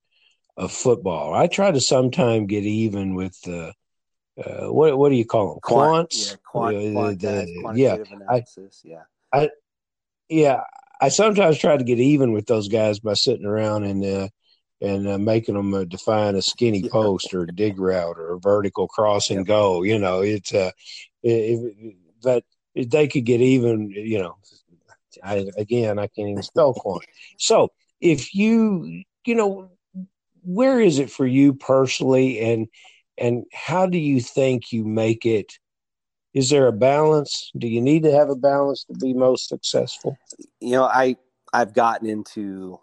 of 0.56 0.72
football. 0.72 1.34
I 1.34 1.48
try 1.48 1.72
to 1.72 1.82
sometimes 1.82 2.48
get 2.48 2.64
even 2.64 3.16
with 3.16 3.40
the 3.42 3.74
uh, 4.46 4.68
what 4.72 4.98
what 4.98 5.10
do 5.10 5.16
you 5.16 5.26
call 5.26 5.50
them? 5.54 5.60
Quant, 5.62 6.10
Quants. 6.10 6.30
yeah, 6.32 6.36
quant, 6.44 6.76
Uh, 6.76 6.92
quant, 6.94 7.20
the- 7.20 7.74
yeah, 7.76 7.98
analysis. 8.12 8.84
yeah. 8.84 9.48
yeah. 10.30 10.62
I 11.02 11.10
sometimes 11.10 11.58
try 11.58 11.78
to 11.78 11.84
get 11.84 12.00
even 12.00 12.34
with 12.34 12.46
those 12.46 12.68
guys 12.68 13.00
by 13.00 13.14
sitting 13.14 13.46
around 13.46 13.84
and 13.86 14.04
uh, 14.04 14.28
and 14.82 15.08
uh, 15.08 15.18
making 15.18 15.56
them 15.56 15.74
uh, 15.74 15.86
define 15.86 16.36
a 16.36 16.42
skinny 16.42 16.82
Yeah. 16.84 16.90
post 16.92 17.34
or 17.34 17.44
a 17.44 17.48
dig 17.48 17.80
route 17.80 18.18
or 18.18 18.34
a 18.34 18.40
vertical 18.40 18.88
cross 18.88 19.30
and 19.30 19.46
go. 19.46 19.84
You 19.84 19.98
know, 19.98 20.22
it's 20.22 20.54
uh, 20.54 20.72
but 22.22 22.44
if 22.76 22.90
they 22.90 23.08
could 23.08 23.26
get 23.26 23.42
even. 23.42 23.90
You 23.92 24.20
know, 24.20 24.36
I 25.24 25.48
again 25.58 26.00
I 26.00 26.08
can't 26.08 26.30
even 26.30 26.44
spell 26.44 26.74
quant. 26.74 27.04
So 27.38 27.70
if 28.02 28.36
you 28.36 29.04
you 29.26 29.36
know, 29.36 29.70
where 30.44 30.80
is 30.82 31.00
it 31.00 31.12
for 31.12 31.26
you 31.26 31.54
personally, 31.54 32.40
and 32.40 32.68
and 33.20 33.46
how 33.54 33.86
do 33.86 33.98
you 33.98 34.22
think 34.22 34.72
you 34.72 34.86
make 34.86 35.26
it? 35.26 35.54
Is 36.34 36.50
there 36.50 36.68
a 36.68 36.72
balance? 36.72 37.52
Do 37.58 37.68
you 37.68 37.82
need 37.82 38.04
to 38.04 38.12
have 38.12 38.30
a 38.30 38.36
balance 38.36 38.84
to 38.86 38.94
be 38.94 39.14
most 39.14 39.48
successful? 39.48 40.18
you 40.60 40.72
know 40.72 40.86
i 40.86 41.16
i've 41.54 41.74
gotten 41.74 42.08
into 42.10 42.80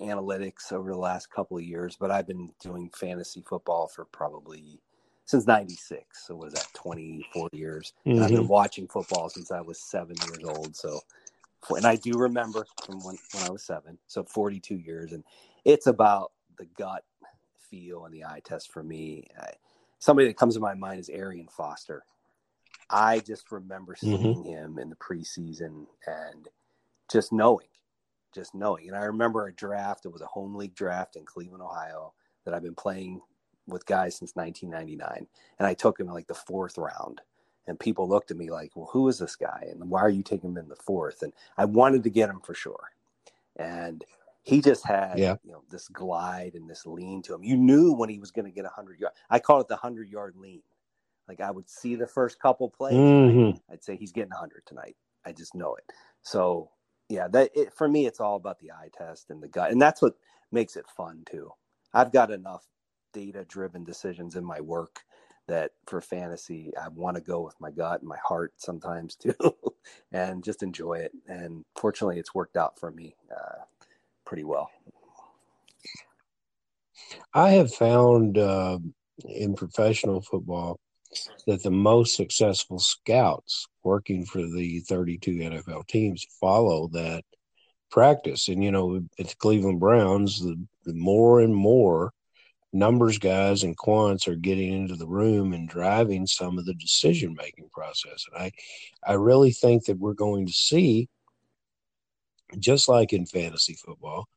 analytics 0.00 0.72
over 0.72 0.90
the 0.90 0.98
last 0.98 1.30
couple 1.30 1.56
of 1.56 1.62
years 1.62 1.96
but 1.98 2.10
i've 2.10 2.26
been 2.26 2.50
doing 2.60 2.90
fantasy 2.94 3.42
football 3.46 3.88
for 3.88 4.04
probably 4.06 4.80
since 5.24 5.46
96 5.46 6.26
so 6.26 6.34
what 6.34 6.48
is 6.48 6.54
that 6.54 6.66
24 6.74 7.48
years 7.52 7.92
And 8.04 8.22
i've 8.22 8.30
been 8.30 8.40
mm-hmm. 8.40 8.48
watching 8.48 8.88
football 8.88 9.28
since 9.28 9.52
i 9.52 9.60
was 9.60 9.78
seven 9.78 10.16
years 10.26 10.44
old 10.44 10.74
so 10.74 11.00
and 11.70 11.86
i 11.86 11.96
do 11.96 12.12
remember 12.14 12.66
from 12.84 13.04
when, 13.04 13.16
when 13.32 13.44
i 13.44 13.50
was 13.50 13.62
seven 13.62 13.98
so 14.06 14.24
42 14.24 14.76
years 14.76 15.12
and 15.12 15.22
it's 15.64 15.86
about 15.86 16.32
the 16.58 16.66
gut 16.76 17.04
feel 17.72 18.04
and 18.04 18.14
the 18.14 18.24
eye 18.24 18.42
test 18.44 18.72
for 18.72 18.84
me 18.84 19.26
I, 19.40 19.52
somebody 19.98 20.28
that 20.28 20.38
comes 20.38 20.54
to 20.54 20.60
my 20.60 20.74
mind 20.74 21.00
is 21.00 21.10
arian 21.10 21.48
foster 21.48 22.04
i 22.90 23.20
just 23.20 23.50
remember 23.52 23.94
Mhm. 23.94 23.98
seeing 23.98 24.44
him 24.44 24.78
in 24.78 24.90
the 24.90 24.96
preseason 24.96 25.86
and 26.06 26.48
just 27.10 27.32
knowing, 27.32 27.68
just 28.34 28.54
knowing. 28.54 28.88
And 28.88 28.96
I 28.96 29.04
remember 29.04 29.46
a 29.46 29.54
draft, 29.54 30.06
it 30.06 30.12
was 30.12 30.22
a 30.22 30.26
home 30.26 30.54
league 30.56 30.74
draft 30.74 31.16
in 31.16 31.24
Cleveland, 31.26 31.62
Ohio, 31.62 32.14
that 32.44 32.54
I've 32.54 32.62
been 32.62 32.74
playing 32.74 33.20
with 33.68 33.86
guys 33.86 34.16
since 34.16 34.36
1999. 34.36 35.26
And 35.58 35.66
I 35.66 35.74
took 35.74 36.00
him 36.00 36.08
in 36.08 36.14
like 36.14 36.28
the 36.28 36.34
fourth 36.34 36.78
round. 36.78 37.22
And 37.66 37.78
people 37.80 38.08
looked 38.08 38.30
at 38.30 38.38
me 38.38 38.50
like, 38.50 38.72
well, 38.76 38.90
who 38.92 39.08
is 39.08 39.18
this 39.18 39.36
guy? 39.36 39.68
And 39.70 39.90
why 39.90 40.00
are 40.02 40.10
you 40.10 40.22
taking 40.22 40.50
him 40.50 40.58
in 40.58 40.68
the 40.68 40.76
fourth? 40.76 41.22
And 41.22 41.32
I 41.58 41.66
wanted 41.66 42.04
to 42.04 42.10
get 42.10 42.30
him 42.30 42.40
for 42.40 42.54
sure. 42.54 42.92
And 43.56 44.04
he 44.42 44.60
just 44.60 44.86
had, 44.86 45.18
Yeah. 45.18 45.36
you 45.44 45.52
know, 45.52 45.64
this 45.70 45.88
glide 45.88 46.54
and 46.54 46.68
this 46.68 46.86
lean 46.86 47.22
to 47.22 47.34
him. 47.34 47.44
You 47.44 47.56
knew 47.56 47.92
when 47.92 48.08
he 48.10 48.18
was 48.18 48.30
going 48.32 48.46
to 48.46 48.52
get 48.52 48.64
a 48.64 48.68
100 48.68 49.00
yard. 49.00 49.14
I 49.30 49.38
call 49.40 49.60
it 49.60 49.68
the 49.68 49.74
100 49.76 50.08
yard 50.10 50.36
lean. 50.36 50.62
Like 51.28 51.40
I 51.40 51.50
would 51.50 51.68
see 51.70 51.94
the 51.96 52.06
first 52.06 52.40
couple 52.40 52.70
plays. 52.70 53.14
Mhm. 53.14 53.60
I'd 53.70 53.84
say 53.84 53.96
he's 53.96 54.12
getting 54.12 54.32
100 54.32 54.66
tonight. 54.66 54.96
I 55.24 55.32
just 55.32 55.54
know 55.54 55.74
it. 55.76 55.84
So 56.22 56.70
yeah, 57.08 57.28
that 57.28 57.50
it, 57.54 57.72
for 57.72 57.88
me, 57.88 58.06
it's 58.06 58.20
all 58.20 58.36
about 58.36 58.58
the 58.60 58.72
eye 58.72 58.90
test 58.96 59.30
and 59.30 59.42
the 59.42 59.48
gut, 59.48 59.70
and 59.72 59.80
that's 59.82 60.02
what 60.02 60.14
makes 60.52 60.76
it 60.76 60.86
fun 60.88 61.24
too. 61.30 61.50
I've 61.94 62.12
got 62.12 62.30
enough 62.30 62.66
data-driven 63.12 63.84
decisions 63.84 64.36
in 64.36 64.44
my 64.44 64.60
work 64.60 65.00
that 65.48 65.72
for 65.86 66.00
fantasy, 66.00 66.72
I 66.76 66.88
want 66.88 67.16
to 67.16 67.22
go 67.22 67.42
with 67.42 67.60
my 67.60 67.70
gut 67.70 68.00
and 68.00 68.08
my 68.08 68.18
heart 68.24 68.54
sometimes 68.56 69.16
too, 69.18 69.34
and 70.12 70.44
just 70.44 70.62
enjoy 70.62 70.94
it. 70.94 71.12
And 71.28 71.64
fortunately, 71.76 72.18
it's 72.18 72.34
worked 72.34 72.56
out 72.56 72.78
for 72.78 72.90
me 72.90 73.16
uh, 73.30 73.64
pretty 74.32 74.44
well. 74.44 74.70
I 77.34 77.50
have 77.50 77.74
found 77.74 78.38
uh, 78.38 78.78
in 79.26 79.54
professional 79.54 80.22
football 80.22 80.80
that 81.46 81.62
the 81.62 81.70
most 81.70 82.16
successful 82.16 82.78
scouts 82.78 83.66
working 83.84 84.24
for 84.24 84.38
the 84.38 84.80
32 84.88 85.32
NFL 85.32 85.86
teams 85.86 86.24
follow 86.40 86.88
that 86.94 87.24
practice. 87.90 88.48
And, 88.48 88.64
you 88.64 88.72
know, 88.72 89.04
at 89.18 89.28
the 89.28 89.34
Cleveland 89.36 89.80
Browns, 89.80 90.40
the, 90.40 90.56
the 90.86 90.94
more 90.94 91.42
and 91.42 91.54
more 91.54 92.14
numbers 92.72 93.18
guys 93.18 93.64
and 93.64 93.76
quants 93.76 94.26
are 94.26 94.34
getting 94.34 94.72
into 94.72 94.96
the 94.96 95.06
room 95.06 95.52
and 95.52 95.68
driving 95.68 96.26
some 96.26 96.56
of 96.56 96.64
the 96.64 96.72
decision 96.72 97.34
making 97.34 97.68
process. 97.70 98.24
And 98.32 98.44
I, 98.44 98.52
I 99.06 99.12
really 99.12 99.52
think 99.52 99.84
that 99.84 99.98
we're 99.98 100.14
going 100.14 100.46
to 100.46 100.52
see, 100.54 101.10
just 102.58 102.88
like 102.88 103.12
in 103.12 103.26
fantasy 103.26 103.74
football, 103.74 104.28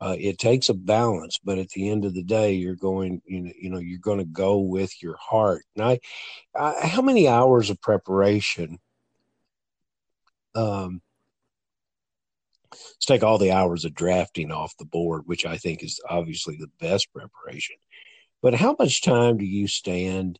uh, 0.00 0.16
it 0.18 0.38
takes 0.38 0.68
a 0.68 0.74
balance, 0.74 1.38
but 1.42 1.58
at 1.58 1.70
the 1.70 1.90
end 1.90 2.04
of 2.04 2.14
the 2.14 2.22
day, 2.22 2.52
you're 2.52 2.76
going, 2.76 3.20
you 3.26 3.40
know, 3.40 3.52
you 3.60 3.70
know, 3.70 3.78
you're 3.78 3.98
going 3.98 4.18
to 4.18 4.24
go 4.24 4.58
with 4.58 5.02
your 5.02 5.16
heart. 5.16 5.64
And 5.74 5.84
I, 5.84 5.98
I 6.54 6.86
how 6.86 7.02
many 7.02 7.26
hours 7.26 7.70
of 7.70 7.80
preparation? 7.80 8.78
Um, 10.54 11.02
let's 12.70 13.06
take 13.06 13.24
all 13.24 13.38
the 13.38 13.52
hours 13.52 13.84
of 13.84 13.94
drafting 13.94 14.52
off 14.52 14.76
the 14.78 14.84
board, 14.84 15.22
which 15.26 15.44
I 15.44 15.56
think 15.56 15.82
is 15.82 16.00
obviously 16.08 16.56
the 16.56 16.70
best 16.80 17.12
preparation. 17.12 17.76
But 18.40 18.54
how 18.54 18.76
much 18.78 19.02
time 19.02 19.38
do 19.38 19.44
you 19.44 19.66
stand 19.66 20.38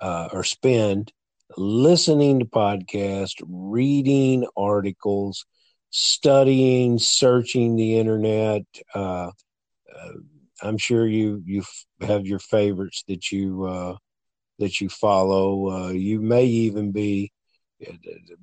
uh, 0.00 0.28
or 0.32 0.44
spend 0.44 1.12
listening 1.56 2.38
to 2.38 2.44
podcasts, 2.44 3.42
reading 3.44 4.46
articles? 4.56 5.44
Studying, 5.92 6.98
searching 6.98 7.76
the 7.76 7.98
internet. 7.98 8.62
Uh, 8.94 9.30
uh, 9.94 10.12
I'm 10.62 10.78
sure 10.78 11.06
you 11.06 11.42
you 11.46 11.62
have 12.00 12.26
your 12.26 12.38
favorites 12.40 13.04
that 13.08 13.30
you 13.30 13.64
uh, 13.64 13.96
that 14.58 14.80
you 14.80 14.88
follow. 14.88 15.70
Uh, 15.70 15.90
you 15.90 16.20
may 16.20 16.44
even 16.46 16.92
be 16.92 17.30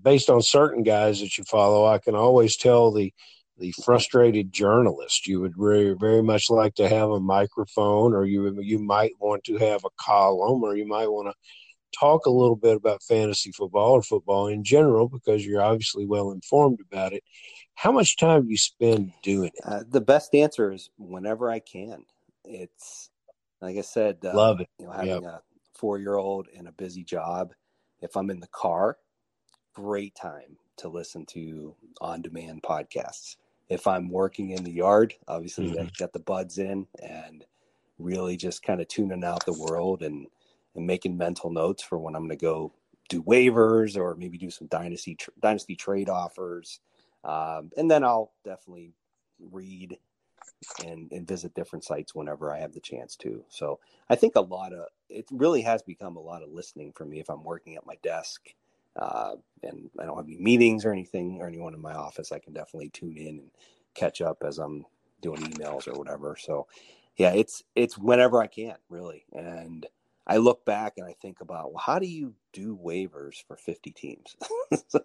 based 0.01 0.29
on 0.29 0.41
certain 0.41 0.83
guys 0.83 1.19
that 1.21 1.37
you 1.37 1.43
follow. 1.45 1.85
I 1.85 1.97
can 1.97 2.15
always 2.15 2.55
tell 2.55 2.91
the 2.91 3.13
the 3.57 3.73
frustrated 3.83 4.53
journalist. 4.53 5.27
You 5.27 5.41
would 5.41 5.55
very 5.57 5.93
very 5.93 6.21
much 6.21 6.49
like 6.49 6.75
to 6.75 6.87
have 6.87 7.09
a 7.09 7.19
microphone, 7.19 8.13
or 8.13 8.25
you 8.25 8.61
you 8.61 8.79
might 8.79 9.13
want 9.19 9.43
to 9.45 9.57
have 9.57 9.83
a 9.85 9.89
column, 9.97 10.63
or 10.63 10.75
you 10.75 10.87
might 10.87 11.11
want 11.11 11.29
to 11.29 11.33
talk 11.97 12.25
a 12.25 12.31
little 12.31 12.55
bit 12.55 12.75
about 12.75 13.03
fantasy 13.03 13.51
football 13.51 13.91
or 13.91 14.01
football 14.01 14.47
in 14.47 14.63
general 14.63 15.07
because 15.07 15.45
you're 15.45 15.61
obviously 15.61 16.05
well 16.05 16.31
informed 16.31 16.79
about 16.81 17.13
it. 17.13 17.23
How 17.75 17.91
much 17.91 18.17
time 18.17 18.43
do 18.43 18.49
you 18.49 18.57
spend 18.57 19.13
doing 19.23 19.51
it? 19.53 19.63
Uh, 19.63 19.83
the 19.87 20.01
best 20.01 20.35
answer 20.35 20.71
is 20.71 20.89
whenever 20.97 21.49
I 21.49 21.59
can. 21.59 22.05
It's 22.43 23.09
like 23.61 23.77
I 23.77 23.81
said, 23.81 24.17
uh, 24.23 24.35
Love 24.35 24.61
it. 24.61 24.69
You 24.79 24.87
know, 24.87 24.91
having 24.91 25.25
a 25.25 25.41
four-year-old 25.75 26.47
and 26.57 26.67
a 26.67 26.73
busy 26.73 27.03
job, 27.03 27.53
if 28.01 28.15
I'm 28.15 28.29
in 28.29 28.39
the 28.39 28.47
car, 28.47 28.97
great 29.73 30.15
time 30.15 30.57
to 30.77 30.89
listen 30.89 31.25
to 31.27 31.75
on 32.01 32.21
demand 32.21 32.63
podcasts. 32.63 33.35
If 33.69 33.85
I'm 33.85 34.09
working 34.09 34.51
in 34.51 34.63
the 34.63 34.71
yard, 34.71 35.13
obviously 35.27 35.67
mm-hmm. 35.67 35.87
I 35.87 35.89
got 35.97 36.11
the 36.11 36.19
buds 36.19 36.57
in 36.57 36.87
and 37.01 37.45
really 37.99 38.37
just 38.37 38.63
kind 38.63 38.81
of 38.81 38.87
tuning 38.87 39.23
out 39.23 39.45
the 39.45 39.53
world 39.53 40.01
and 40.01 40.27
and 40.79 40.87
making 40.87 41.17
mental 41.17 41.51
notes 41.51 41.83
for 41.83 41.99
when 41.99 42.15
I'm 42.15 42.23
going 42.23 42.37
to 42.37 42.43
go 42.43 42.73
do 43.09 43.21
waivers 43.21 43.97
or 43.97 44.15
maybe 44.15 44.37
do 44.37 44.49
some 44.49 44.67
dynasty 44.67 45.15
tr- 45.15 45.31
dynasty 45.41 45.75
trade 45.75 46.09
offers. 46.09 46.79
Um, 47.23 47.71
and 47.77 47.91
then 47.91 48.03
I'll 48.03 48.31
definitely 48.43 48.93
read 49.39 49.97
and, 50.85 51.11
and 51.11 51.27
visit 51.27 51.53
different 51.53 51.83
sites 51.83 52.15
whenever 52.15 52.51
I 52.51 52.59
have 52.59 52.73
the 52.73 52.79
chance 52.79 53.15
to. 53.17 53.43
So 53.49 53.79
I 54.09 54.15
think 54.15 54.35
a 54.35 54.41
lot 54.41 54.73
of 54.73 54.85
it 55.09 55.25
really 55.31 55.61
has 55.63 55.81
become 55.81 56.15
a 56.15 56.21
lot 56.21 56.43
of 56.43 56.51
listening 56.51 56.93
for 56.93 57.05
me 57.05 57.19
if 57.19 57.29
I'm 57.29 57.43
working 57.43 57.75
at 57.75 57.85
my 57.85 57.95
desk 58.01 58.41
uh, 58.95 59.35
and 59.63 59.89
I 59.99 60.05
don't 60.05 60.17
have 60.17 60.27
any 60.27 60.37
meetings 60.37 60.85
or 60.85 60.91
anything 60.91 61.39
or 61.41 61.47
anyone 61.47 61.73
in 61.73 61.81
my 61.81 61.93
office. 61.93 62.31
I 62.31 62.39
can 62.39 62.53
definitely 62.53 62.89
tune 62.89 63.17
in 63.17 63.39
and 63.39 63.51
catch 63.95 64.21
up 64.21 64.43
as 64.45 64.57
I'm 64.59 64.85
doing 65.21 65.41
emails 65.41 65.87
or 65.87 65.97
whatever. 65.97 66.37
So 66.39 66.67
yeah, 67.17 67.33
it's 67.33 67.63
it's 67.75 67.97
whenever 67.97 68.41
I 68.41 68.47
can 68.47 68.75
really. 68.89 69.25
And 69.33 69.85
I 70.29 70.37
look 70.37 70.63
back 70.63 70.93
and 70.97 71.07
I 71.07 71.15
think 71.19 71.41
about 71.41 71.73
well, 71.73 71.83
how 71.83 71.97
do 71.97 72.05
you 72.05 72.35
do 72.53 72.77
waivers 72.77 73.43
for 73.47 73.57
50 73.57 73.91
teams? 73.91 74.35
so 74.87 75.01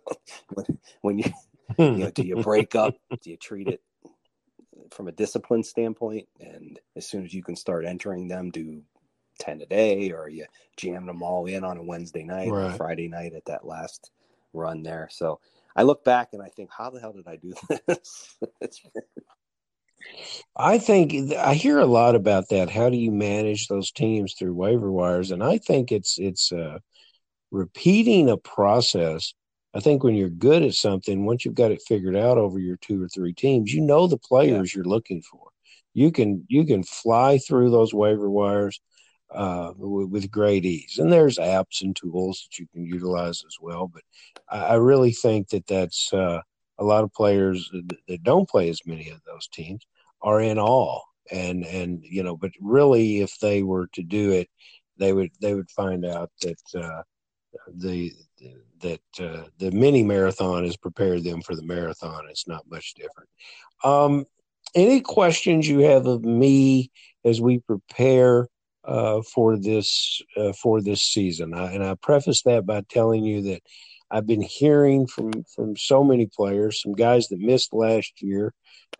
when, 0.53 0.79
when 1.01 1.19
you 1.19 1.33
you 1.79 1.91
know, 1.91 2.11
do 2.11 2.23
you 2.23 2.37
break 2.37 2.75
up? 2.75 2.95
Do 3.23 3.31
you 3.31 3.39
treat 3.39 3.69
it 3.69 3.81
from 4.91 5.09
a 5.09 5.13
discipline 5.13 5.63
standpoint? 5.63 6.29
And 6.39 6.79
as 6.95 7.07
soon 7.07 7.25
as 7.25 7.33
you 7.33 7.43
can 7.43 7.57
start 7.57 7.87
entering 7.87 8.29
them, 8.29 8.51
do 8.51 8.83
10 9.39 9.63
a 9.63 9.67
day 9.67 10.13
or 10.13 10.29
you 10.29 10.45
jam 10.77 11.07
them 11.07 11.23
all 11.23 11.47
in 11.47 11.65
on 11.65 11.79
a 11.79 11.83
Wednesday 11.83 12.23
night 12.23 12.51
right. 12.51 12.75
or 12.75 12.77
Friday 12.77 13.09
night 13.09 13.33
at 13.33 13.47
that 13.47 13.67
last 13.67 14.11
run 14.53 14.83
there. 14.83 15.09
So 15.11 15.41
I 15.75 15.83
look 15.83 16.05
back 16.05 16.35
and 16.35 16.43
I 16.43 16.49
think, 16.49 16.71
how 16.71 16.91
the 16.91 17.01
hell 17.01 17.15
did 17.15 17.27
I 17.27 17.37
do 17.37 17.55
this? 17.87 18.37
I 20.57 20.79
think 20.79 21.33
I 21.35 21.55
hear 21.55 21.79
a 21.79 21.87
lot 21.87 22.15
about 22.15 22.49
that. 22.51 22.71
How 22.71 22.89
do 22.89 22.97
you 22.97 23.11
manage 23.11 23.67
those 23.67 23.91
teams 23.91 24.35
through 24.35 24.55
waiver 24.55 24.91
wires? 24.91 25.31
And 25.31 25.43
I 25.43 25.59
think 25.59 25.91
it's 25.91 26.19
it's 26.19 26.53
uh, 26.53 26.79
repeating 27.51 28.31
a 28.31 28.37
process. 28.37 29.35
I 29.75 29.81
think 29.81 30.05
when 30.05 30.15
you're 30.15 30.29
good 30.29 30.63
at 30.63 30.75
something, 30.75 31.25
once 31.25 31.45
you've 31.45 31.55
got 31.55 31.73
it 31.73 31.83
figured 31.87 32.17
out 32.17 32.39
over 32.39 32.59
your 32.59 32.77
two 32.77 33.03
or 33.03 33.09
three 33.09 33.33
teams, 33.33 33.75
you 33.75 33.81
know 33.81 34.07
the 34.07 34.19
players 34.19 34.73
yeah. 34.73 34.79
you're 34.79 34.89
looking 34.89 35.23
for. 35.23 35.49
You 35.95 36.13
can 36.13 36.45
you 36.49 36.65
can 36.65 36.85
fly 36.85 37.39
through 37.39 37.71
those 37.71 37.93
waiver 37.93 38.31
wires 38.31 38.81
uh, 39.31 39.73
with, 39.77 40.11
with, 40.11 40.31
great 40.31 40.65
ease. 40.65 40.99
And 40.99 41.13
there's 41.13 41.39
apps 41.39 41.83
and 41.83 41.97
tools 41.97 42.47
that 42.47 42.59
you 42.59 42.67
can 42.73 42.85
utilize 42.85 43.43
as 43.45 43.57
well. 43.61 43.89
But 43.89 44.03
I, 44.49 44.61
I 44.61 44.75
really 44.75 45.13
think 45.13 45.49
that 45.49 45.67
that's 45.67 46.13
uh, 46.13 46.41
a 46.79 46.85
lot 46.85 47.05
of 47.05 47.13
players 47.13 47.69
that, 47.73 47.97
that, 48.07 48.23
don't 48.23 48.49
play 48.49 48.69
as 48.69 48.81
many 48.87 49.11
of 49.11 49.21
those 49.25 49.49
teams 49.49 49.85
are 50.25 50.41
in 50.41 50.59
awe. 50.59 51.01
And 51.31 51.65
and 51.65 52.03
you 52.03 52.23
know, 52.23 52.37
but 52.37 52.51
really, 52.61 53.21
if 53.21 53.39
they 53.39 53.63
were 53.63 53.87
to 53.95 54.03
do 54.03 54.33
it, 54.33 54.49
they 54.99 55.13
would 55.13 55.31
they 55.41 55.55
would 55.55 55.71
find 55.71 56.05
out 56.05 56.31
that 56.43 56.61
uh, 56.75 57.03
the 57.73 58.13
that 58.81 59.01
uh, 59.21 59.45
the 59.59 59.71
mini 59.71 60.03
marathon 60.03 60.65
has 60.65 60.77
prepared 60.77 61.25
them 61.25 61.41
for 61.41 61.55
the 61.55 61.65
marathon. 61.65 62.27
It's 62.29 62.47
not 62.47 62.69
much 62.71 62.95
different. 62.95 63.31
Um, 63.83 64.27
any 64.75 65.01
questions 65.01 65.69
you 65.69 65.81
have 65.81 66.07
of 66.07 66.25
me 66.25 66.91
as 67.25 67.41
we 67.41 67.61
prepare 67.61 68.49
uh, 68.85 69.23
for 69.23 69.57
this 69.57 70.21
uh, 70.37 70.53
for 70.53 70.83
this 70.83 71.03
season. 71.03 71.55
I, 71.55 71.73
and 71.73 71.83
I 71.83 71.95
preface 71.95 72.43
that 72.43 72.67
by 72.67 72.83
telling 72.89 73.25
you 73.25 73.43
that 73.43 73.63
I've 74.11 74.27
been 74.27 74.43
hearing 74.43 75.07
from 75.07 75.33
from 75.55 75.77
so 75.77 76.05
many 76.05 76.27
players, 76.27 76.83
some 76.83 76.95
guys 76.95 77.29
that 77.29 77.41
missed 77.41 77.73
last 77.73 78.23
year, 78.23 78.53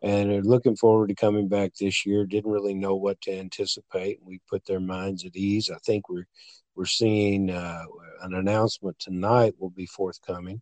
and 0.03 0.31
are 0.33 0.43
looking 0.43 0.77
forward 0.77 1.09
to 1.09 1.15
coming 1.15 1.49
back 1.49 1.73
this 1.75 2.05
year. 2.07 2.27
Didn't 2.27 2.51
really 2.51 2.75
know 2.75 2.95
what 2.97 3.21
to 3.23 3.39
anticipate. 3.39 4.19
We 4.23 4.41
put 4.49 4.65
their 4.67 4.81
minds 4.81 5.25
at 5.25 5.37
ease. 5.37 5.71
I 5.71 5.79
think 5.85 6.09
we're 6.09 6.27
we're 6.75 6.87
seeing 6.87 7.51
uh, 7.51 7.85
an 8.23 8.35
announcement 8.35 8.99
tonight 8.99 9.55
will 9.59 9.71
be 9.71 9.87
forthcoming 9.87 10.61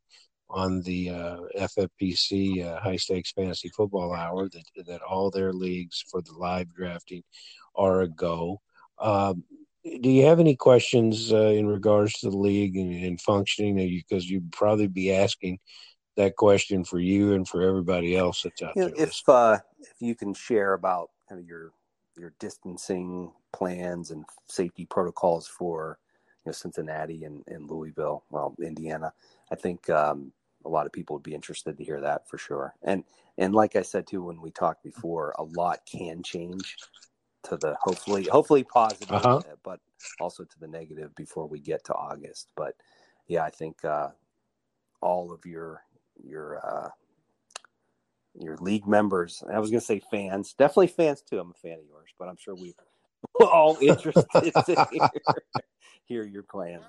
on 0.51 0.82
the 0.82 1.09
uh, 1.11 1.38
FFPC 1.59 2.64
uh, 2.64 2.78
High 2.80 2.97
Stakes 2.97 3.32
Fantasy 3.32 3.70
Football 3.70 4.14
Hour 4.14 4.49
that 4.51 4.86
that 4.86 5.03
all 5.03 5.30
their 5.30 5.53
leagues 5.53 6.05
for 6.11 6.20
the 6.20 6.32
live 6.32 6.72
drafting 6.74 7.22
are 7.74 8.03
a 8.03 8.09
go. 8.09 8.61
Um, 8.99 9.45
do 9.85 10.11
you 10.11 10.24
have 10.26 10.41
any 10.41 10.55
questions 10.55 11.33
uh, 11.33 11.37
in 11.37 11.66
regards 11.66 12.12
to 12.20 12.30
the 12.30 12.37
league 12.37 12.76
and, 12.76 13.05
and 13.05 13.20
functioning? 13.20 13.76
Because 13.76 14.28
you'd 14.28 14.53
probably 14.53 14.87
be 14.87 15.12
asking 15.12 15.59
that 16.16 16.37
question 16.37 16.85
for 16.85 17.01
you 17.01 17.33
and 17.33 17.49
for 17.49 17.62
everybody 17.62 18.16
else 18.16 18.43
that's 18.43 18.62
out 18.62 18.76
you 18.76 18.83
know, 18.83 18.89
there. 18.89 19.07
If 19.07 19.28
uh, 19.28 19.59
if 19.80 19.95
you 20.01 20.14
can 20.14 20.35
share 20.35 20.74
about 20.74 21.11
kind 21.28 21.41
of 21.41 21.47
your 21.47 21.72
your 22.16 22.35
distancing 22.39 23.33
plans 23.53 24.11
and 24.11 24.24
safety 24.49 24.85
protocols 24.85 25.49
for 25.49 25.99
you 26.45 26.51
know 26.51 26.53
Cincinnati 26.53 27.24
and, 27.24 27.43
and 27.49 27.68
Louisville, 27.68 28.24
well 28.30 28.55
Indiana, 28.62 29.12
I 29.51 29.57
think 29.57 29.89
um, 29.91 30.33
a 30.64 30.68
lot 30.68 30.87
of 30.87 30.93
people 30.93 31.16
would 31.16 31.22
be 31.22 31.35
interested 31.35 31.76
to 31.76 31.85
hear 31.85 32.01
that 32.01 32.28
for 32.28 32.39
sure. 32.39 32.74
And 32.83 33.05
and 33.39 33.55
like 33.55 33.74
I 33.74 33.83
said 33.83 34.07
too 34.07 34.22
when 34.22 34.41
we 34.41 34.51
talked 34.51 34.85
before, 34.85 35.35
a 35.39 35.43
lot 35.43 35.80
can 35.91 36.22
change 36.22 36.76
to 37.45 37.57
the 37.57 37.76
hopefully 37.80 38.24
hopefully 38.24 38.64
positive, 38.64 39.12
uh-huh. 39.12 39.38
Uh, 39.38 39.43
but 39.62 39.80
also 40.20 40.45
to 40.45 40.59
the 40.61 40.68
negative 40.68 41.14
before 41.14 41.47
we 41.47 41.61
get 41.61 41.84
to 41.84 41.95
August. 41.95 42.49
But 42.57 42.74
yeah, 43.28 43.45
I 43.45 43.51
think 43.51 43.84
uh, 43.84 44.09
all 45.01 45.32
of 45.32 45.45
your 45.45 45.82
your 46.22 46.61
uh, 46.64 46.88
your 48.34 48.57
league 48.59 48.86
members. 48.86 49.43
I 49.53 49.59
was 49.59 49.70
going 49.70 49.80
to 49.80 49.86
say 49.86 50.01
fans, 50.11 50.55
definitely 50.55 50.88
fans 50.88 51.22
too. 51.22 51.38
I'm 51.38 51.51
a 51.51 51.55
fan 51.55 51.78
of 51.78 51.86
yours, 51.86 52.11
but 52.18 52.28
I'm 52.28 52.36
sure 52.38 52.55
we 52.55 52.74
are 53.40 53.47
all 53.47 53.76
interested 53.82 54.53
to 54.66 54.88
hear, 54.90 55.11
hear 56.05 56.24
your 56.24 56.43
plans. 56.43 56.84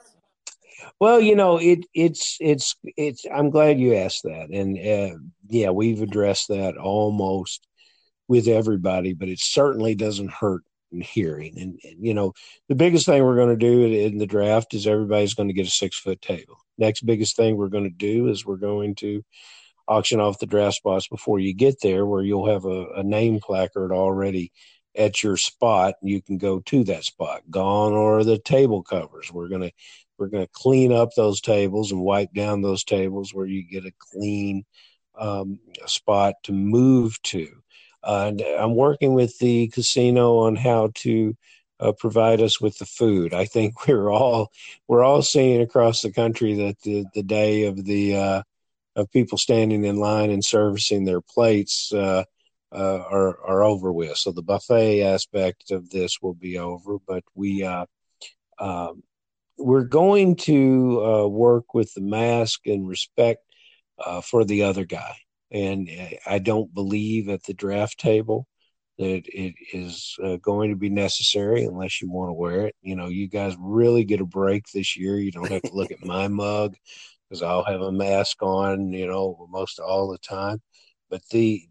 Well, 1.00 1.20
you 1.20 1.36
know, 1.36 1.58
it 1.58 1.86
it's 1.94 2.38
it's 2.40 2.76
it's. 2.98 3.26
I'm 3.32 3.52
glad 3.52 3.80
you 3.80 3.96
asked 3.96 4.24
that, 4.24 4.50
and 4.52 4.78
uh, 4.78 5.18
yeah, 5.48 5.70
we've 5.70 6.02
addressed 6.02 6.48
that 6.48 6.78
almost 6.78 7.68
with 8.28 8.48
everybody, 8.48 9.14
but 9.14 9.30
it 9.30 9.40
certainly 9.40 9.96
doesn't 9.96 10.32
hurt 10.32 10.64
in 10.92 11.02
hearing. 11.02 11.60
And, 11.60 11.80
and 11.84 12.06
you 12.06 12.14
know, 12.14 12.34
the 12.70 12.76
biggest 12.76 13.06
thing 13.06 13.24
we're 13.24 13.36
going 13.36 13.50
to 13.50 13.56
do 13.56 13.86
in 13.86 14.18
the 14.18 14.26
draft 14.26 14.74
is 14.74 14.88
everybody's 14.88 15.34
going 15.34 15.50
to 15.50 15.54
get 15.54 15.68
a 15.68 15.72
six 15.72 16.00
foot 16.00 16.22
table. 16.22 16.58
Next 16.78 17.06
biggest 17.06 17.36
thing 17.36 17.58
we're 17.58 17.68
going 17.68 17.84
to 17.84 17.90
do 17.90 18.28
is 18.28 18.46
we're 18.46 18.56
going 18.58 18.96
to 18.96 19.24
auction 19.88 20.20
off 20.20 20.40
the 20.40 20.46
draft 20.46 20.78
spots 20.78 21.08
before 21.08 21.40
you 21.40 21.54
get 21.54 21.76
there, 21.82 22.06
where 22.06 22.24
you'll 22.24 22.50
have 22.50 22.66
a, 22.66 22.88
a 22.96 23.04
name 23.04 23.40
placard 23.40 23.92
already 23.92 24.52
at 24.96 25.24
your 25.24 25.38
spot. 25.38 25.96
and 26.02 26.10
You 26.10 26.22
can 26.22 26.38
go 26.38 26.60
to 26.62 26.84
that 26.86 27.04
spot. 27.04 27.42
Gone 27.50 27.94
or 27.94 28.24
the 28.24 28.38
table 28.38 28.84
covers. 28.84 29.32
We're 29.32 29.50
gonna 29.50 29.72
we're 30.18 30.28
gonna 30.28 30.48
clean 30.52 30.92
up 30.92 31.10
those 31.16 31.42
tables 31.42 31.92
and 31.92 32.02
wipe 32.02 32.34
down 32.34 32.62
those 32.62 32.84
tables 32.84 33.34
where 33.34 33.46
you 33.46 33.64
get 33.64 33.86
a 33.86 33.94
clean 34.00 34.64
um, 35.18 35.60
spot 35.86 36.36
to 36.44 36.52
move 36.52 37.22
to. 37.24 37.63
Uh, 38.04 38.26
and 38.28 38.42
I'm 38.42 38.76
working 38.76 39.14
with 39.14 39.38
the 39.40 39.70
casino 39.70 40.40
on 40.40 40.56
how 40.56 40.92
to 40.96 41.36
uh, 41.80 41.92
provide 41.94 42.42
us 42.42 42.60
with 42.62 42.78
the 42.78 42.86
food. 42.86 43.34
I 43.34 43.46
think 43.46 43.88
we're 43.88 44.10
all 44.12 44.52
we're 44.88 45.04
all 45.04 45.22
seeing 45.22 45.62
across 45.62 46.02
the 46.02 46.12
country 46.12 46.56
that 46.56 46.82
the, 46.82 47.06
the 47.14 47.24
day 47.24 47.66
of 47.66 47.84
the 47.84 48.16
uh, 48.16 48.44
of 48.96 49.12
people 49.12 49.38
standing 49.38 49.86
in 49.86 49.98
line 49.98 50.30
and 50.30 50.44
servicing 50.44 51.06
their 51.06 51.22
plates 51.22 51.92
uh, 51.94 52.24
uh, 52.72 53.04
are 53.10 53.40
are 53.46 53.64
over 53.64 53.92
with. 53.92 54.18
So 54.18 54.32
the 54.32 54.44
buffet 54.44 55.04
aspect 55.04 55.72
of 55.72 55.90
this 55.90 56.22
will 56.22 56.36
be 56.36 56.58
over, 56.58 56.98
but 57.08 57.24
we 57.36 57.64
uh, 57.64 57.86
um, 58.60 59.04
we're 59.58 59.84
going 59.84 60.36
to 60.36 61.28
work 61.30 61.74
with 61.74 61.94
the 61.94 62.02
mask 62.02 62.62
and 62.66 62.88
respect 62.88 63.44
for 64.24 64.44
the 64.44 64.64
other 64.64 64.84
guy 64.84 65.16
and 65.54 65.90
I 66.26 66.40
don't 66.40 66.74
believe 66.74 67.30
at 67.30 67.44
the 67.44 67.54
draft 67.54 68.00
table 68.00 68.48
that 68.98 69.24
it 69.28 69.56
is 69.72 70.16
uh, 70.24 70.38
going 70.38 70.72
to 70.72 70.76
be 70.76 70.90
necessary 70.90 71.64
unless 71.64 72.02
you 72.02 72.12
want 72.12 72.30
to 72.30 72.34
wear 72.34 72.68
it. 72.68 72.76
You 72.82 72.96
know, 72.96 73.08
you 73.08 73.28
guys 73.28 73.56
really 73.60 74.04
get 74.04 74.22
a 74.22 74.26
break 74.26 74.66
this 74.74 74.98
year. 74.98 75.18
You 75.18 75.32
don't 75.32 75.52
have 75.52 75.62
to 75.64 75.74
look 75.74 75.92
at 75.92 76.04
my 76.06 76.28
mug 76.28 76.76
because 77.30 77.42
I'll 77.44 77.64
have 77.64 77.82
a 77.82 77.92
mask 77.92 78.42
on, 78.42 78.92
you 78.92 79.08
know, 79.08 79.48
most 79.50 79.80
all 79.80 80.12
the 80.12 80.18
time. 80.20 80.62
But 81.10 81.22
the 81.30 81.62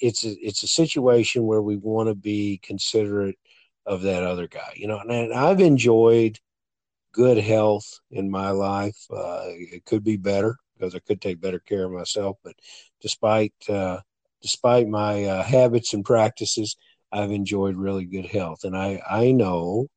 it's 0.00 0.24
a, 0.24 0.30
it's 0.40 0.62
a 0.62 0.68
situation 0.68 1.44
where 1.44 1.62
we 1.62 1.76
want 1.76 2.08
to 2.08 2.14
be 2.14 2.60
considerate 2.62 3.36
of 3.86 4.02
that 4.02 4.22
other 4.22 4.46
guy, 4.46 4.72
you 4.76 4.86
know. 4.86 4.98
And 4.98 5.32
I've 5.34 5.60
enjoyed 5.60 6.38
good 7.12 7.38
health 7.38 8.00
in 8.10 8.30
my 8.30 8.50
life. 8.50 8.98
Uh, 9.10 9.42
it 9.46 9.84
could 9.84 10.04
be 10.04 10.16
better 10.16 10.56
because 10.74 10.94
I 10.94 11.00
could 11.00 11.20
take 11.20 11.40
better 11.40 11.60
care 11.60 11.84
of 11.84 11.92
myself. 11.92 12.36
But 12.42 12.54
despite 13.02 13.54
uh, 13.68 14.00
despite 14.40 14.88
my 14.88 15.24
uh, 15.24 15.42
habits 15.42 15.92
and 15.94 16.04
practices, 16.04 16.76
I've 17.12 17.32
enjoyed 17.32 17.76
really 17.76 18.04
good 18.04 18.26
health, 18.26 18.64
and 18.64 18.76
I 18.76 19.02
I 19.08 19.32
know 19.32 19.88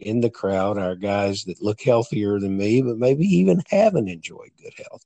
in 0.00 0.20
the 0.20 0.30
crowd 0.30 0.78
are 0.78 0.96
guys 0.96 1.44
that 1.44 1.62
look 1.62 1.80
healthier 1.82 2.38
than 2.38 2.56
me, 2.56 2.82
but 2.82 2.96
maybe 2.98 3.24
even 3.24 3.62
haven't 3.70 4.08
enjoyed 4.08 4.50
good 4.60 4.72
health. 4.76 5.04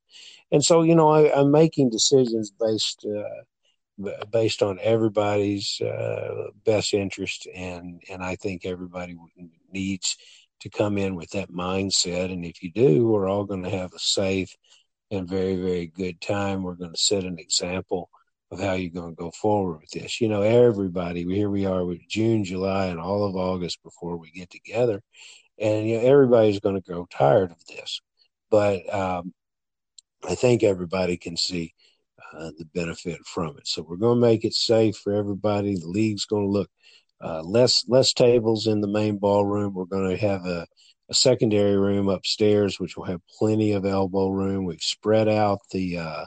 And 0.52 0.64
so, 0.64 0.82
you 0.82 0.94
know, 0.94 1.08
I, 1.08 1.40
am 1.40 1.50
making 1.50 1.90
decisions 1.90 2.52
based 2.58 3.04
uh, 3.04 4.04
based 4.30 4.62
on 4.62 4.78
everybody's 4.80 5.80
uh, 5.80 6.50
best 6.64 6.94
interest, 6.94 7.48
and 7.54 8.02
and 8.08 8.22
I 8.22 8.36
think 8.36 8.64
everybody 8.64 9.16
needs 9.72 10.16
to 10.60 10.70
come 10.70 10.98
in 10.98 11.14
with 11.14 11.30
that 11.30 11.50
mindset. 11.50 12.32
And 12.32 12.44
if 12.44 12.62
you 12.62 12.70
do, 12.72 13.06
we're 13.06 13.28
all 13.28 13.44
going 13.44 13.64
to 13.64 13.70
have 13.70 13.92
a 13.92 13.98
safe 13.98 14.54
and 15.14 15.28
very 15.28 15.56
very 15.56 15.86
good 15.86 16.20
time. 16.20 16.62
We're 16.62 16.74
going 16.74 16.92
to 16.92 17.00
set 17.00 17.24
an 17.24 17.38
example 17.38 18.10
of 18.50 18.60
how 18.60 18.74
you're 18.74 18.90
going 18.90 19.14
to 19.14 19.22
go 19.22 19.30
forward 19.30 19.80
with 19.80 19.90
this. 19.90 20.20
You 20.20 20.28
know, 20.28 20.42
everybody, 20.42 21.24
here 21.24 21.50
we 21.50 21.66
are 21.66 21.84
with 21.84 22.00
June, 22.08 22.44
July, 22.44 22.86
and 22.86 23.00
all 23.00 23.24
of 23.24 23.36
August 23.36 23.82
before 23.82 24.16
we 24.16 24.30
get 24.30 24.50
together. 24.50 25.02
And, 25.58 25.88
you 25.88 25.96
know, 25.96 26.04
everybody's 26.04 26.60
going 26.60 26.76
to 26.76 26.80
grow 26.80 27.06
tired 27.10 27.50
of 27.50 27.64
this. 27.66 28.00
But 28.50 28.92
um, 28.94 29.32
I 30.28 30.34
think 30.34 30.62
everybody 30.62 31.16
can 31.16 31.36
see 31.36 31.74
uh, 32.32 32.50
the 32.58 32.66
benefit 32.74 33.20
from 33.26 33.56
it. 33.58 33.66
So 33.66 33.82
we're 33.82 33.96
going 33.96 34.20
to 34.20 34.26
make 34.26 34.44
it 34.44 34.54
safe 34.54 34.96
for 34.96 35.12
everybody. 35.12 35.76
The 35.76 35.86
league's 35.86 36.26
going 36.26 36.46
to 36.46 36.50
look 36.50 36.70
uh, 37.22 37.42
less 37.42 37.84
less 37.88 38.12
tables 38.12 38.66
in 38.66 38.80
the 38.80 38.88
main 38.88 39.18
ballroom. 39.18 39.74
We're 39.74 39.84
going 39.86 40.10
to 40.10 40.16
have 40.16 40.44
a, 40.44 40.66
a, 41.09 41.14
secondary 41.14 41.76
room 41.76 42.09
upstairs, 42.09 42.80
which 42.80 42.96
will 42.96 43.05
have 43.05 43.20
plenty 43.38 43.72
of 43.72 43.84
elbow 43.84 44.28
room. 44.28 44.64
We've 44.64 44.80
spread 44.82 45.28
out 45.28 45.61
the 45.70 45.98
uh, 45.98 46.24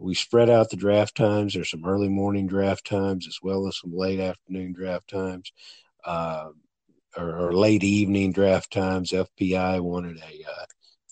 we 0.00 0.14
spread 0.14 0.50
out 0.50 0.70
the 0.70 0.76
draft 0.76 1.16
times. 1.16 1.54
There's 1.54 1.70
some 1.70 1.84
early 1.84 2.08
morning 2.08 2.46
draft 2.46 2.86
times 2.86 3.26
as 3.26 3.38
well 3.42 3.66
as 3.66 3.78
some 3.80 3.92
late 3.94 4.20
afternoon 4.20 4.72
draft 4.72 5.08
times, 5.08 5.52
uh, 6.04 6.48
or, 7.16 7.38
or, 7.38 7.52
late 7.52 7.84
evening 7.84 8.32
draft 8.32 8.72
times. 8.72 9.12
FPI 9.12 9.80
wanted 9.80 10.18
a, 10.18 10.44
uh, 10.50 10.64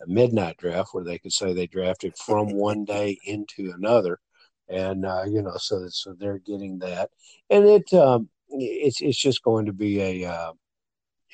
a, 0.03 0.07
midnight 0.07 0.57
draft 0.57 0.91
where 0.93 1.05
they 1.05 1.19
could 1.19 1.33
say 1.33 1.53
they 1.53 1.67
drafted 1.67 2.17
from 2.17 2.53
one 2.53 2.85
day 2.85 3.19
into 3.25 3.73
another, 3.77 4.19
and 4.69 5.07
uh, 5.07 5.25
you 5.25 5.43
know, 5.43 5.57
so 5.57 5.87
so 5.89 6.15
they're 6.15 6.39
getting 6.39 6.79
that, 6.81 7.11
and 7.51 7.65
it 7.67 7.93
um, 7.95 8.29
it's 8.49 9.01
it's 9.01 9.19
just 9.19 9.43
going 9.43 9.67
to 9.67 9.73
be 9.73 10.01
a 10.01 10.31
uh, 10.31 10.53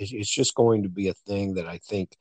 it's, 0.00 0.30
just 0.30 0.54
going 0.54 0.82
to 0.82 0.88
be 0.88 1.08
a 1.08 1.14
thing 1.26 1.54
that 1.54 1.66
I 1.66 1.78
think 1.78 2.16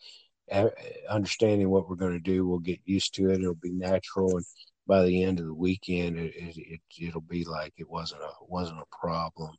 understanding 1.09 1.69
what 1.69 1.87
we're 1.87 1.95
going 1.95 2.13
to 2.13 2.19
do, 2.19 2.45
we'll 2.47 2.59
get 2.59 2.79
used 2.85 3.13
to 3.15 3.29
it. 3.29 3.39
It'll 3.39 3.55
be 3.55 3.71
natural, 3.71 4.37
and 4.37 4.45
by 4.87 5.03
the 5.03 5.23
end 5.23 5.39
of 5.39 5.45
the 5.45 5.53
weekend, 5.53 6.17
it, 6.17 6.33
it, 6.35 6.81
it 6.97 7.13
will 7.13 7.21
be 7.21 7.45
like 7.45 7.73
it 7.77 7.89
wasn't 7.89 8.21
a 8.21 8.31
wasn't 8.47 8.79
a 8.79 8.95
problem 8.95 9.55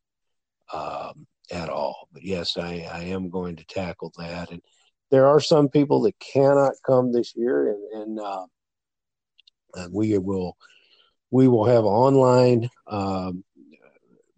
um, 0.72 1.26
at 1.50 1.68
all. 1.68 2.08
But 2.12 2.24
yes, 2.24 2.56
I, 2.56 2.88
I 2.92 3.04
am 3.04 3.30
going 3.30 3.56
to 3.56 3.64
tackle 3.66 4.12
that, 4.18 4.50
and 4.50 4.60
there 5.10 5.26
are 5.26 5.40
some 5.40 5.68
people 5.68 6.02
that 6.02 6.18
cannot 6.18 6.72
come 6.84 7.12
this 7.12 7.34
year, 7.36 7.70
and, 7.70 8.02
and 8.02 8.20
uh, 8.20 8.46
we 9.90 10.16
will 10.18 10.56
we 11.30 11.48
will 11.48 11.64
have 11.64 11.84
online 11.84 12.68
um, 12.88 13.44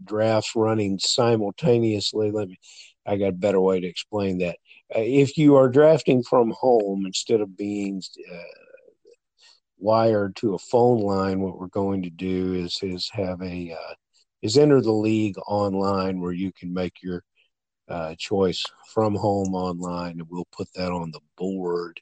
drafts 0.05 0.55
running 0.55 0.99
simultaneously. 0.99 2.31
Let 2.31 2.49
me. 2.49 2.59
I 3.07 3.17
got 3.17 3.29
a 3.29 3.33
better 3.33 3.61
way 3.61 3.81
to 3.81 3.87
explain 3.87 4.39
that. 4.39 4.57
Uh, 4.95 5.01
if 5.01 5.37
you 5.37 5.57
are 5.57 5.69
drafting 5.69 6.23
from 6.23 6.51
home 6.51 7.05
instead 7.07 7.41
of 7.41 7.57
being 7.57 8.03
uh, 8.33 8.43
wired 9.79 10.37
to 10.37 10.55
a 10.55 10.59
phone 10.59 11.01
line, 11.01 11.41
what 11.41 11.59
we're 11.59 11.67
going 11.69 12.03
to 12.03 12.11
do 12.11 12.55
is 12.55 12.79
is 12.83 13.11
have 13.13 13.43
a 13.43 13.73
uh, 13.73 13.95
is 14.43 14.57
enter 14.57 14.81
the 14.81 14.93
league 14.93 15.37
online 15.47 16.21
where 16.21 16.33
you 16.33 16.53
can 16.53 16.73
make 16.73 17.03
your 17.03 17.23
uh, 17.89 18.15
choice 18.19 18.65
from 18.93 19.15
home 19.15 19.55
online, 19.55 20.13
and 20.21 20.29
we'll 20.31 20.49
put 20.53 20.69
that 20.75 20.93
on 20.93 21.11
the 21.11 21.21
board 21.37 22.01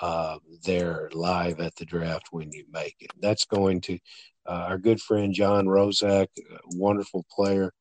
uh, 0.00 0.38
there 0.64 1.08
live 1.12 1.60
at 1.60 1.74
the 1.76 1.84
draft 1.84 2.28
when 2.30 2.52
you 2.52 2.64
make 2.70 2.96
it. 3.00 3.10
That's 3.20 3.46
going 3.46 3.80
to 3.82 3.98
uh, 4.46 4.66
our 4.68 4.78
good 4.78 5.00
friend 5.00 5.32
John 5.32 5.66
Rozak, 5.66 6.28
wonderful 6.66 7.24
player. 7.30 7.72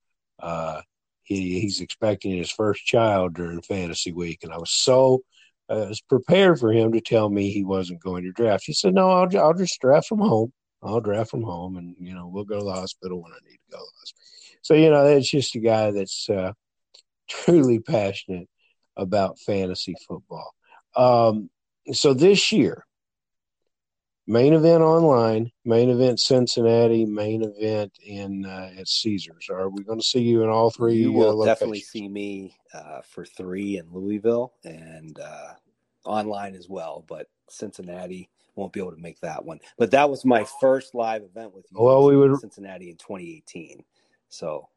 He, 1.25 1.59
he's 1.59 1.81
expecting 1.81 2.37
his 2.37 2.51
first 2.51 2.85
child 2.85 3.33
during 3.33 3.61
fantasy 3.61 4.11
week, 4.11 4.39
and 4.43 4.53
I 4.53 4.57
was 4.57 4.71
so 4.71 5.21
uh, 5.69 5.85
was 5.89 6.01
prepared 6.01 6.59
for 6.59 6.71
him 6.71 6.91
to 6.93 7.01
tell 7.01 7.29
me 7.29 7.49
he 7.49 7.63
wasn't 7.63 8.01
going 8.01 8.23
to 8.23 8.31
draft. 8.31 8.63
He 8.65 8.73
said, 8.73 8.93
"No, 8.93 9.09
I'll 9.09 9.37
I'll 9.37 9.53
just 9.53 9.81
draft 9.81 10.07
from 10.07 10.19
home. 10.19 10.53
I'll 10.83 11.01
draft 11.01 11.31
from 11.31 11.43
home, 11.43 11.77
and 11.77 11.95
you 11.99 12.13
know 12.13 12.27
we'll 12.27 12.43
go 12.45 12.59
to 12.59 12.65
the 12.65 12.73
hospital 12.73 13.21
when 13.21 13.31
I 13.31 13.39
need 13.43 13.57
to 13.57 13.71
go 13.71 13.77
to 13.79 13.83
the 13.83 13.99
hospital." 13.99 14.59
So 14.61 14.73
you 14.75 14.89
know 14.89 15.03
that's 15.03 15.29
just 15.29 15.55
a 15.55 15.59
guy 15.59 15.91
that's 15.91 16.29
uh, 16.29 16.53
truly 17.29 17.79
passionate 17.79 18.47
about 18.95 19.39
fantasy 19.39 19.95
football. 20.07 20.53
Um, 20.95 21.49
so 21.91 22.13
this 22.13 22.51
year, 22.51 22.85
main 24.27 24.53
event 24.53 24.81
online, 24.81 25.51
main 25.63 25.89
event 25.89 26.19
Cincinnati, 26.19 27.05
main 27.05 27.43
event 27.43 27.97
in 28.03 28.45
uh, 28.45 28.71
at 28.77 28.87
Caesars. 28.87 29.47
Are 29.49 29.69
we 29.69 29.83
going 29.83 29.99
to 29.99 30.05
see 30.05 30.21
you 30.21 30.43
in 30.43 30.49
all 30.49 30.71
three? 30.71 30.95
You 30.95 31.11
will 31.11 31.43
uh, 31.43 31.45
definitely 31.45 31.81
see 31.81 32.07
me 32.07 32.55
uh, 32.73 33.01
for 33.01 33.25
three 33.25 33.77
in 33.77 33.91
Louisville 33.91 34.53
and 34.63 35.19
uh, 35.19 35.53
online 36.03 36.55
as 36.55 36.67
well. 36.67 37.05
But 37.07 37.27
Cincinnati 37.49 38.29
won't 38.55 38.73
be 38.73 38.79
able 38.79 38.93
to 38.93 39.01
make 39.01 39.19
that 39.21 39.45
one. 39.45 39.59
But 39.77 39.91
that 39.91 40.09
was 40.09 40.25
my 40.25 40.45
first 40.59 40.95
live 40.95 41.23
event 41.23 41.53
with 41.53 41.65
you. 41.71 41.81
Well, 41.81 42.05
we 42.05 42.17
would 42.17 42.39
Cincinnati 42.39 42.89
in 42.89 42.97
2018, 42.97 43.83
so 44.29 44.69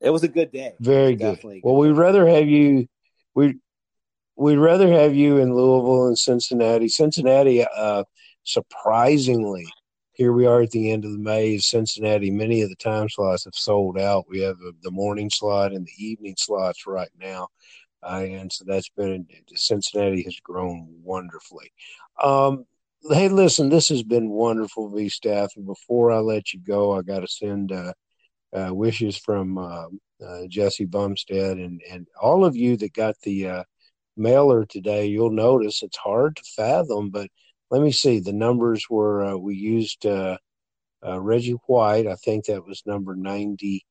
it 0.00 0.10
was 0.10 0.22
a 0.22 0.28
good 0.28 0.52
day. 0.52 0.74
Very 0.80 1.14
good. 1.14 1.40
good. 1.40 1.60
Well, 1.62 1.76
we'd 1.76 1.92
rather 1.92 2.26
have 2.26 2.46
you. 2.46 2.88
We 3.34 3.58
we'd 4.36 4.56
rather 4.56 4.90
have 4.90 5.14
you 5.14 5.38
in 5.38 5.54
Louisville 5.54 6.06
and 6.06 6.18
Cincinnati. 6.18 6.88
Cincinnati. 6.88 7.64
Surprisingly, 8.44 9.66
here 10.12 10.32
we 10.32 10.46
are 10.46 10.62
at 10.62 10.70
the 10.70 10.90
end 10.90 11.04
of 11.04 11.12
the 11.12 11.18
maze. 11.18 11.66
Cincinnati, 11.66 12.30
many 12.30 12.62
of 12.62 12.68
the 12.68 12.76
time 12.76 13.08
slots 13.08 13.44
have 13.44 13.54
sold 13.54 13.98
out. 13.98 14.26
We 14.28 14.40
have 14.40 14.56
the 14.82 14.90
morning 14.90 15.30
slot 15.30 15.72
and 15.72 15.86
the 15.86 16.04
evening 16.04 16.34
slots 16.38 16.86
right 16.86 17.10
now. 17.18 17.48
Uh, 18.02 18.24
and 18.28 18.52
so 18.52 18.64
that's 18.66 18.88
been 18.90 19.26
Cincinnati 19.54 20.22
has 20.22 20.36
grown 20.42 20.88
wonderfully. 21.02 21.72
Um, 22.22 22.64
hey, 23.10 23.28
listen, 23.28 23.68
this 23.68 23.88
has 23.88 24.02
been 24.02 24.28
wonderful, 24.28 24.90
V 24.90 25.08
staff. 25.08 25.52
And 25.56 25.64
before 25.64 26.10
I 26.10 26.18
let 26.18 26.52
you 26.52 26.60
go, 26.60 26.96
I 26.96 27.02
got 27.02 27.20
to 27.20 27.28
send 27.28 27.70
uh, 27.72 27.92
uh, 28.52 28.74
wishes 28.74 29.16
from 29.16 29.56
uh, 29.56 29.86
uh, 30.24 30.46
Jesse 30.48 30.84
Bumstead 30.84 31.58
and 31.58 31.80
and 31.90 32.06
all 32.20 32.44
of 32.44 32.56
you 32.56 32.76
that 32.78 32.92
got 32.92 33.14
the 33.22 33.48
uh, 33.48 33.64
mailer 34.16 34.64
today. 34.64 35.06
You'll 35.06 35.30
notice 35.30 35.82
it's 35.82 35.96
hard 35.96 36.36
to 36.36 36.42
fathom, 36.56 37.10
but 37.10 37.28
let 37.72 37.82
me 37.82 37.90
see. 37.90 38.20
The 38.20 38.34
numbers 38.34 38.84
were 38.90 39.24
uh, 39.24 39.36
we 39.36 39.56
used 39.56 40.04
uh, 40.04 40.36
uh, 41.04 41.18
Reggie 41.20 41.56
White. 41.66 42.06
I 42.06 42.16
think 42.16 42.44
that 42.44 42.66
was 42.66 42.82
number 42.84 43.16
ninety-two. 43.16 43.86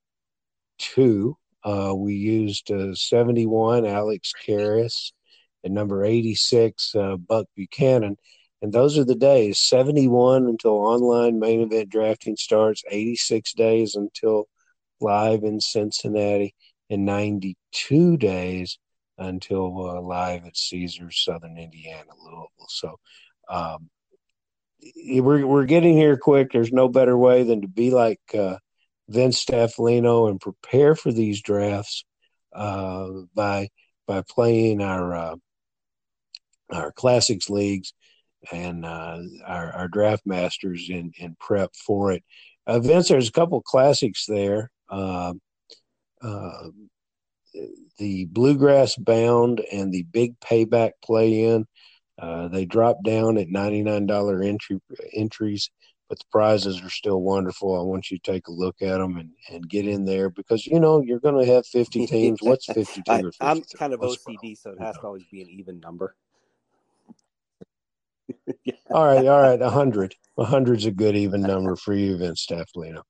Uh, 1.63 1.93
we 1.97 2.13
used 2.13 2.71
uh, 2.71 2.93
seventy-one 2.93 3.87
Alex 3.87 4.33
Karras 4.47 5.13
and 5.63 5.73
number 5.73 6.05
eighty-six 6.05 6.93
uh, 6.95 7.17
Buck 7.17 7.47
Buchanan. 7.57 8.17
And 8.61 8.71
those 8.71 8.99
are 8.99 9.03
the 9.03 9.15
days 9.15 9.57
71 9.57 10.45
until 10.45 10.73
online 10.73 11.39
main 11.39 11.61
event 11.61 11.89
drafting 11.89 12.35
starts, 12.35 12.83
86 12.91 13.53
days 13.53 13.95
until 13.95 14.45
live 14.99 15.41
in 15.43 15.59
Cincinnati, 15.59 16.53
and 16.87 17.03
92 17.03 18.17
days 18.17 18.77
until 19.17 20.05
live 20.07 20.45
at 20.45 20.55
Caesars, 20.55 21.23
Southern 21.25 21.57
Indiana, 21.57 22.11
Louisville. 22.23 22.49
So 22.69 22.99
um, 23.51 23.89
we're 24.95 25.45
we're 25.45 25.65
getting 25.65 25.95
here 25.95 26.17
quick. 26.17 26.51
There's 26.51 26.71
no 26.71 26.87
better 26.87 27.17
way 27.17 27.43
than 27.43 27.61
to 27.61 27.67
be 27.67 27.91
like 27.91 28.21
uh, 28.33 28.57
Vince 29.09 29.43
Staffilino 29.43 30.29
and 30.29 30.39
prepare 30.39 30.95
for 30.95 31.11
these 31.11 31.41
drafts 31.41 32.05
uh, 32.53 33.07
by 33.35 33.69
by 34.07 34.23
playing 34.27 34.81
our 34.81 35.15
uh, 35.15 35.35
our 36.71 36.91
classics 36.93 37.49
leagues 37.49 37.93
and 38.51 38.85
uh, 38.85 39.19
our, 39.45 39.71
our 39.73 39.87
draft 39.87 40.23
masters 40.25 40.87
in, 40.89 41.11
in 41.19 41.35
prep 41.39 41.71
for 41.75 42.11
it. 42.11 42.23
Uh, 42.65 42.79
Vince, 42.79 43.09
there's 43.09 43.29
a 43.29 43.33
couple 43.33 43.61
classics 43.61 44.25
there. 44.27 44.71
Uh, 44.89 45.33
the 47.99 48.25
Bluegrass 48.25 48.95
Bound 48.95 49.61
and 49.71 49.91
the 49.91 50.03
Big 50.03 50.39
Payback 50.39 50.91
Play 51.03 51.43
In 51.43 51.65
uh, 52.21 52.47
they 52.47 52.65
drop 52.65 53.03
down 53.03 53.37
at 53.37 53.47
$99 53.47 54.45
entry 54.47 54.79
entries, 55.13 55.71
but 56.07 56.19
the 56.19 56.25
prizes 56.31 56.79
are 56.83 56.89
still 56.89 57.21
wonderful. 57.21 57.79
I 57.79 57.83
want 57.83 58.11
you 58.11 58.19
to 58.19 58.31
take 58.31 58.47
a 58.47 58.51
look 58.51 58.81
at 58.81 58.99
them 58.99 59.17
and, 59.17 59.31
and 59.49 59.67
get 59.67 59.87
in 59.87 60.05
there 60.05 60.29
because, 60.29 60.67
you 60.67 60.79
know, 60.79 61.01
you're 61.01 61.19
going 61.19 61.43
to 61.43 61.51
have 61.51 61.65
50 61.65 62.05
teams. 62.07 62.39
What's 62.41 62.67
52 62.67 63.01
I, 63.11 63.21
or 63.21 63.31
I'm 63.41 63.63
kind 63.75 63.93
of 63.93 64.01
What's 64.01 64.23
OCD, 64.23 64.55
so 64.55 64.71
it 64.71 64.79
has 64.79 64.95
to 64.97 65.01
always 65.01 65.23
be 65.31 65.41
an 65.41 65.49
even 65.49 65.79
number. 65.79 66.15
yeah. 68.63 68.73
All 68.91 69.05
right, 69.05 69.25
all 69.25 69.41
right, 69.41 69.61
a 69.61 69.69
hundred. 69.69 70.15
A 70.37 70.43
hundred's 70.43 70.85
a 70.85 70.91
good 70.91 71.15
even 71.15 71.41
number 71.41 71.75
for 71.75 71.93
you, 71.93 72.17
Vince 72.17 72.45
Staffilino. 72.45 73.03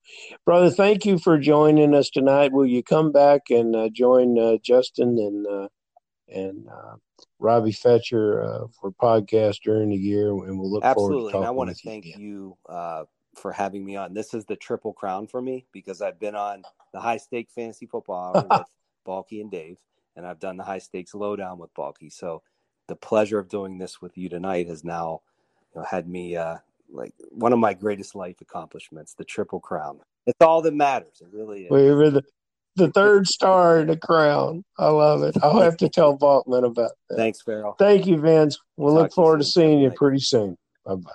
Brother, 0.45 0.69
thank 0.69 1.05
you 1.05 1.17
for 1.17 1.39
joining 1.39 1.95
us 1.95 2.09
tonight. 2.09 2.51
Will 2.51 2.65
you 2.65 2.83
come 2.83 3.11
back 3.11 3.41
and 3.49 3.75
uh, 3.75 3.89
join 3.89 4.37
uh, 4.37 4.57
Justin 4.63 5.17
and 5.17 5.47
uh, 5.47 5.67
and 6.31 6.67
uh, 6.67 6.95
Robbie 7.39 7.71
Fetcher 7.71 8.43
uh, 8.43 8.67
for 8.79 8.91
podcast 8.91 9.61
during 9.63 9.89
the 9.89 9.95
year, 9.95 10.29
and 10.29 10.59
we'll 10.59 10.71
look 10.71 10.83
Absolutely. 10.83 11.15
forward 11.15 11.27
to 11.27 11.31
talking 11.31 11.37
and 11.39 11.47
I 11.47 11.51
want 11.51 11.67
to 11.69 11.71
with 11.71 11.85
you 11.85 11.91
thank 11.91 12.17
you 12.17 12.57
uh, 12.67 13.03
for 13.35 13.51
having 13.51 13.85
me 13.85 13.95
on. 13.95 14.13
This 14.13 14.33
is 14.33 14.45
the 14.45 14.55
triple 14.55 14.93
crown 14.93 15.27
for 15.27 15.41
me 15.41 15.65
because 15.71 16.01
I've 16.01 16.19
been 16.19 16.35
on 16.35 16.63
the 16.93 16.99
high 16.99 17.17
stake 17.17 17.49
fantasy 17.49 17.85
football 17.85 18.35
hour 18.35 18.59
with 18.59 18.67
Balky 19.05 19.41
and 19.41 19.51
Dave, 19.51 19.77
and 20.15 20.25
I've 20.25 20.39
done 20.39 20.57
the 20.57 20.63
high 20.63 20.79
stakes 20.79 21.13
lowdown 21.13 21.57
with 21.57 21.73
Balky. 21.73 22.09
So 22.09 22.41
the 22.87 22.95
pleasure 22.95 23.39
of 23.39 23.47
doing 23.47 23.77
this 23.77 24.01
with 24.01 24.17
you 24.17 24.29
tonight 24.29 24.67
has 24.67 24.83
now 24.83 25.21
you 25.73 25.81
know, 25.81 25.87
had 25.89 26.07
me 26.07 26.35
uh, 26.35 26.57
like 26.89 27.13
one 27.29 27.53
of 27.53 27.59
my 27.59 27.73
greatest 27.73 28.15
life 28.15 28.41
accomplishments, 28.41 29.13
the 29.13 29.23
triple 29.23 29.59
crown. 29.59 29.99
It's 30.27 30.41
all 30.41 30.61
that 30.61 30.73
matters. 30.73 31.21
It 31.21 31.29
really 31.31 31.63
is. 31.63 31.71
We 31.71 31.91
were 31.91 32.09
the, 32.09 32.23
the 32.75 32.91
third 32.91 33.27
star 33.27 33.79
in 33.79 33.87
the 33.87 33.97
crown. 33.97 34.63
I 34.77 34.87
love 34.89 35.23
it. 35.23 35.35
I'll 35.43 35.59
have 35.61 35.77
to 35.77 35.89
tell 35.89 36.17
Balkman 36.17 36.65
about 36.65 36.91
that. 37.09 37.15
Thanks, 37.17 37.41
Farrell. 37.41 37.75
Thank 37.77 38.07
you, 38.07 38.17
Vince. 38.17 38.57
We'll 38.77 38.93
Talk 38.95 39.03
look 39.03 39.13
forward 39.13 39.37
to 39.39 39.43
soon. 39.43 39.63
seeing 39.63 39.79
you 39.79 39.91
pretty 39.91 40.19
soon. 40.19 40.57
Bye 40.85 40.95
bye. 40.95 41.11